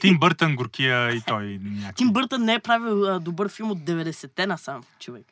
Тим 0.00 0.18
Бъртън, 0.18 0.56
горкия 0.56 1.10
и 1.14 1.20
той 1.20 1.58
някакви. 1.62 1.94
Тим 1.96 2.12
Бъртън 2.12 2.42
не 2.42 2.54
е 2.54 2.58
правил 2.58 3.04
а, 3.04 3.20
добър 3.20 3.48
филм 3.48 3.70
от 3.70 3.78
90-те 3.78 4.46
насам, 4.46 4.82
човек. 4.98 5.26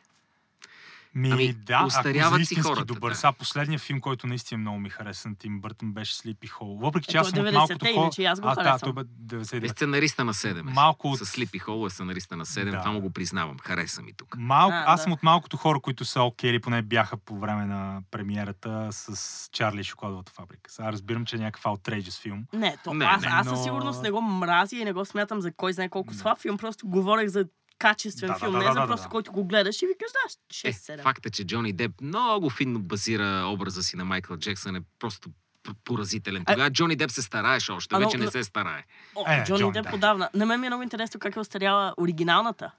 Ми, 1.14 1.30
Ами, 1.30 1.52
да, 1.54 1.74
ако 1.74 1.86
остаряват 1.86 2.40
за 2.40 2.46
си 2.46 2.54
хората, 2.56 2.84
добър. 2.84 3.10
да. 3.10 3.16
Сега 3.16 3.32
последният 3.32 3.82
филм, 3.82 4.00
който 4.00 4.26
наистина 4.26 4.58
много 4.58 4.78
ми 4.78 4.90
хареса 4.90 5.28
на 5.28 5.34
Тим 5.36 5.60
Бъртън, 5.60 5.92
беше 5.92 6.14
Sleepy 6.14 6.50
Hole. 6.50 6.80
Въпреки, 6.80 7.06
че 7.06 7.16
Е, 7.16 7.20
аз 7.20 7.28
съм 7.28 7.38
е 7.38 7.42
от 7.42 7.54
малкото 7.54 7.74
90-те, 7.74 7.86
хора... 7.88 8.02
иначе 8.02 8.24
аз 8.24 8.40
го 8.40 8.48
а, 8.48 8.54
да, 8.54 8.62
харесвам. 8.62 8.94
той 8.94 9.04
бе 9.04 9.36
Е 9.36 9.38
99. 9.38 9.68
сценариста 9.68 10.24
на 10.24 10.34
7. 10.34 10.62
Малко 10.64 11.08
от- 11.08 11.18
С 11.18 11.24
Слипи 11.24 11.58
Хол 11.58 11.86
е 11.86 11.90
сценариста 11.90 12.36
на 12.36 12.46
7. 12.46 12.64
Да. 12.66 12.78
Това 12.78 12.92
му 12.92 13.00
го 13.00 13.10
признавам. 13.10 13.56
Хареса 13.58 14.02
ми 14.02 14.12
тук. 14.12 14.36
Малко, 14.38 14.74
А, 14.76 14.84
аз 14.86 15.00
да. 15.00 15.02
съм 15.02 15.12
от 15.12 15.22
малкото 15.22 15.56
хора, 15.56 15.80
които 15.80 16.04
са 16.04 16.22
окей, 16.22 16.50
или 16.50 16.60
поне 16.60 16.82
бяха 16.82 17.16
по 17.16 17.38
време 17.38 17.66
на 17.66 18.00
премиерата 18.10 18.88
с 18.90 19.14
Чарли 19.50 19.80
и 19.80 19.84
шоколадовата 19.84 20.32
фабрика. 20.32 20.70
Сега 20.70 20.92
разбирам, 20.92 21.26
че 21.26 21.36
е 21.36 21.40
някакъв 21.40 21.62
outrageous 21.64 22.20
филм. 22.20 22.44
Не, 22.52 22.76
то, 22.84 22.94
Не, 22.94 23.04
аз, 23.04 23.22
не, 23.22 23.28
аз 23.30 23.46
но- 23.46 23.56
със 23.56 23.64
сигурност 23.64 24.02
не 24.02 24.10
го 24.10 24.20
мразя 24.20 24.76
и 24.76 24.84
не 24.84 24.92
го 24.92 25.04
смятам 25.04 25.40
за 25.40 25.52
кой 25.52 25.72
знае 25.72 25.88
колко 25.88 26.12
Да. 26.12 26.18
слаб 26.18 26.38
филм. 26.38 26.58
Просто 26.58 26.86
говорех 26.86 27.28
за 27.28 27.44
качествен 27.78 28.26
Да, 28.26 28.32
да, 28.32 28.38
филм, 28.38 28.52
да, 28.52 28.58
не 28.58 28.64
да, 28.64 28.72
за 28.72 28.80
да, 28.80 28.86
просто 28.86 29.04
да. 29.04 29.10
който 29.10 29.32
го 29.32 29.44
гледаш 29.44 29.82
и 29.82 29.86
викаш, 29.86 30.08
да, 30.12 30.30
Е, 30.64 30.72
6-7. 30.72 31.02
факт 31.02 31.26
е, 31.26 31.30
че 31.30 31.44
Джони 31.44 31.72
Деп 31.72 31.92
много 32.00 32.50
финно 32.50 32.80
базира 32.80 33.24
образа 33.46 33.82
си 33.82 33.96
на 33.96 34.04
Майкъл 34.04 34.36
Джексън 34.36 34.76
е 34.76 34.80
просто 34.98 35.28
поразителен. 35.84 36.44
А- 36.46 36.52
Тогава 36.52 36.70
Джони 36.70 36.96
Деп 36.96 37.10
се 37.10 37.22
стараеше 37.22 37.72
още, 37.72 37.94
А, 37.94 37.98
но- 37.98 38.06
вече 38.06 38.18
не 38.18 38.26
се 38.26 38.44
старае. 38.44 38.84
О, 39.16 39.24
Е, 39.28 39.44
Джони 39.44 39.58
Джони 39.60 39.72
Деп 39.72 39.90
подавна. 39.90 40.28
На 40.34 40.46
мен 40.46 40.60
ми 40.60 40.66
е 40.66 40.70
много 40.70 40.82
интересно 40.82 41.20
как 41.20 41.36
е 41.36 41.40
остаряла 41.40 41.94
оригиналната. 41.98 42.70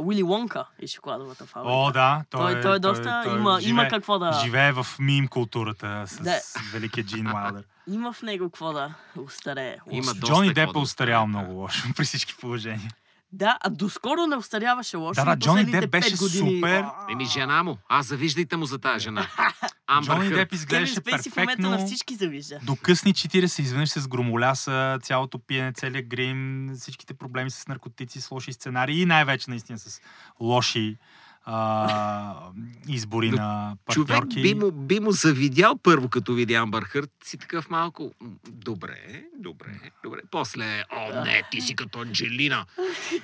Уили 0.00 0.22
Вонка 0.22 0.66
и 0.78 0.86
шоколадовата 0.86 1.46
фабрика. 1.46 1.72
О, 1.72 1.92
да. 1.92 2.24
Той- 2.30 2.60
той 2.60 2.76
е 2.76 2.78
доста- 2.78 3.24
има- 3.28 3.58
има 3.62 3.88
какво 3.88 4.18
да- 4.18 4.40
Живее 4.44 4.72
в 4.72 4.86
мим 4.98 5.28
културата 5.28 6.04
с 6.06 6.16
Да. 6.16 6.40
великия 6.72 7.04
Джин 7.04 7.26
Уайлдър. 7.28 7.64
Има 7.88 8.12
в 8.12 8.22
него 8.22 8.44
какво 8.44 8.72
да 8.72 8.94
устарее. 9.18 9.76
Има 9.90 10.02
доста 10.04 10.26
Джони 10.26 10.48
Деп 10.48 10.72
да 10.72 10.78
е 10.78 10.82
устарял 10.82 11.22
остане, 11.22 11.26
много 11.28 11.52
лошо 11.52 11.82
при 11.96 12.04
всички 12.04 12.36
положения. 12.36 12.90
Да, 13.32 13.58
а 13.60 13.70
доскоро 13.70 14.26
не 14.26 14.36
остаряваше 14.36 14.96
лошо. 14.96 15.24
Да, 15.24 15.24
да, 15.24 15.36
Джони 15.36 15.64
Деп 15.64 15.90
беше 15.90 16.16
години... 16.16 16.56
супер. 16.56 16.80
А, 16.80 16.94
Еми, 17.12 17.24
жена 17.24 17.62
му. 17.62 17.78
А, 17.88 18.02
завиждайте 18.02 18.56
му 18.56 18.64
за 18.64 18.78
тази 18.78 19.02
жена. 19.02 19.26
Амбър 19.86 20.16
Джони. 20.16 20.28
Деп 20.28 20.52
изглеждаше 20.52 20.94
Спейси 20.94 21.30
в 21.30 21.36
момента 21.36 21.62
на 21.62 21.68
перфектно. 21.70 21.86
всички 21.86 22.14
завижда. 22.14 22.58
До 22.62 22.76
късни 22.76 23.14
40 23.14 23.60
изведнъж 23.60 23.88
се 23.88 24.00
сгромоляса, 24.00 24.98
цялото 25.02 25.38
пиене, 25.38 25.72
целият 25.72 26.06
грим, 26.06 26.70
всичките 26.78 27.14
проблеми 27.14 27.50
с 27.50 27.68
наркотици, 27.68 28.20
с 28.20 28.30
лоши 28.30 28.52
сценарии 28.52 29.02
и 29.02 29.06
най-вече 29.06 29.50
наистина 29.50 29.78
с 29.78 30.00
лоши 30.40 30.96
а, 31.44 32.50
избори 32.88 33.30
Но 33.30 33.36
на 33.36 33.76
Човек 33.90 34.08
партньорки. 34.08 34.42
би 34.42 34.54
му, 34.54 34.70
би 34.72 35.00
му 35.00 35.12
завидял 35.12 35.78
първо, 35.82 36.08
като 36.08 36.34
видя 36.34 36.54
Амбър 36.54 36.82
Хърт, 36.82 37.10
си 37.24 37.38
такъв 37.38 37.70
малко... 37.70 38.12
Добре, 38.48 39.24
добре, 39.38 39.80
добре. 40.02 40.18
После, 40.30 40.84
о 40.92 41.24
не, 41.24 41.42
ти 41.50 41.60
си 41.60 41.76
като 41.76 42.00
Анджелина. 42.00 42.66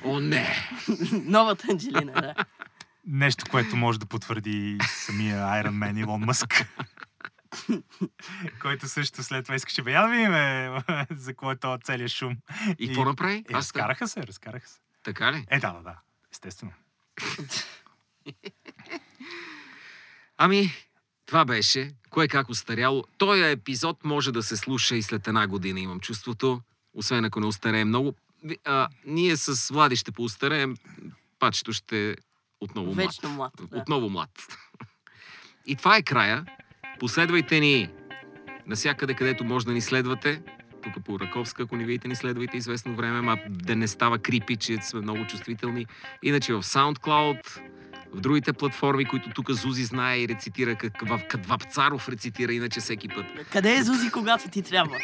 О 0.05 0.21
не. 0.21 0.57
Новата 1.13 1.67
Анджелина, 1.71 2.13
да. 2.13 2.35
Нещо, 3.07 3.45
което 3.51 3.77
може 3.77 3.99
да 3.99 4.07
потвърди 4.07 4.79
самия 4.87 5.37
Iron 5.37 5.71
Man 5.71 6.01
Илон 6.01 6.21
Мъск. 6.21 6.67
който 8.63 8.89
също 8.89 9.23
след 9.23 9.45
това 9.45 9.55
искаше 9.55 9.83
бе, 9.83 9.93
я 9.93 10.03
да 10.03 10.09
видим 10.09 10.31
бе, 10.31 10.71
за 11.15 11.35
кой 11.35 11.55
е 11.55 11.57
този 11.57 11.83
целият 11.83 12.11
шум. 12.11 12.37
И 12.79 12.87
какво 12.87 13.05
направи? 13.05 13.45
Е, 13.51 13.55
разкараха 13.55 14.09
се, 14.09 14.27
разкараха 14.27 14.69
се. 14.69 14.79
Така 15.03 15.33
ли? 15.33 15.45
Е, 15.51 15.59
да, 15.59 15.73
да, 15.73 15.83
да. 15.83 15.95
Естествено. 16.33 16.73
Ами, 20.37 20.71
това 21.27 21.45
беше. 21.45 21.91
Кое 22.11 22.29
как 22.29 22.49
устаряло. 22.49 23.05
Този 23.19 23.43
епизод 23.43 24.05
може 24.05 24.33
да 24.33 24.43
се 24.43 24.57
слуша 24.57 24.97
и 24.97 25.03
след 25.03 25.29
една 25.29 25.47
година, 25.47 25.81
имам 25.81 26.01
чувството. 26.01 26.61
Освен 26.95 27.25
ако 27.25 27.41
не 27.41 27.47
устарее 27.47 27.85
много. 27.85 28.15
А, 28.65 28.89
ние 29.07 29.37
с 29.37 29.73
Влади 29.73 29.97
ще 29.97 30.13
поустареем. 30.13 30.77
Пачето 31.39 31.73
ще 31.73 32.11
е 32.11 32.17
отново 32.61 32.87
млад. 32.87 32.97
Вечно 32.97 33.29
млад. 33.29 33.53
Да. 33.71 33.79
Отново 33.79 34.11
млад. 34.11 34.31
И 35.67 35.77
това 35.77 35.97
е 35.97 36.03
края. 36.03 36.45
Последвайте 36.99 37.61
ни 37.61 37.91
насякъде, 38.67 39.15
където 39.15 39.45
може 39.45 39.67
да 39.67 39.73
ни 39.73 39.81
следвате. 39.81 40.43
Тук 40.83 41.05
по 41.05 41.21
Раковска, 41.21 41.63
ако 41.63 41.77
не 41.77 41.85
видите, 41.85 42.09
ни 42.09 42.17
следвайте 42.17 42.57
известно 42.57 42.95
време, 42.95 43.21
ма 43.21 43.39
да 43.49 43.77
не 43.77 43.89
става 43.89 44.19
крипи, 44.19 44.57
че 44.57 44.79
сме 44.83 45.01
много 45.01 45.27
чувствителни. 45.27 45.87
Иначе 46.23 46.55
в 46.55 46.63
SoundCloud, 46.63 47.61
в 48.17 48.21
другите 48.21 48.53
платформи, 48.53 49.05
които 49.05 49.31
тук 49.31 49.51
Зузи 49.51 49.85
знае 49.85 50.19
и 50.19 50.29
рецитира, 50.29 50.75
как 50.75 51.09
в 51.09 51.21
Кадвапцаров 51.29 52.09
рецитира 52.09 52.53
иначе 52.53 52.81
всеки 52.81 53.09
път. 53.09 53.27
Къде 53.53 53.75
е 53.75 53.83
Зузи, 53.83 54.11
когато 54.11 54.49
ти 54.49 54.63
трябва? 54.63 54.97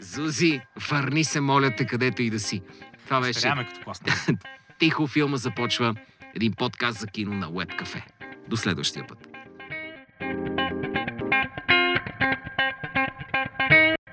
Зузи, 0.00 0.60
върни 0.90 1.24
се, 1.24 1.40
моля 1.40 1.70
те, 1.76 1.86
където 1.86 2.22
и 2.22 2.30
да 2.30 2.40
си. 2.40 2.62
Това 3.04 3.20
беше 3.20 3.38
Старяваме 3.38 3.66
като 3.66 3.80
класна. 3.84 4.12
Тихо 4.78 5.06
филма 5.06 5.36
започва 5.36 5.94
един 6.34 6.52
подкаст 6.52 6.98
за 6.98 7.06
кино 7.06 7.34
на 7.34 7.46
Web 7.50 7.82
Cafe. 7.82 8.02
До 8.48 8.56
следващия 8.56 9.06
път. 9.06 9.28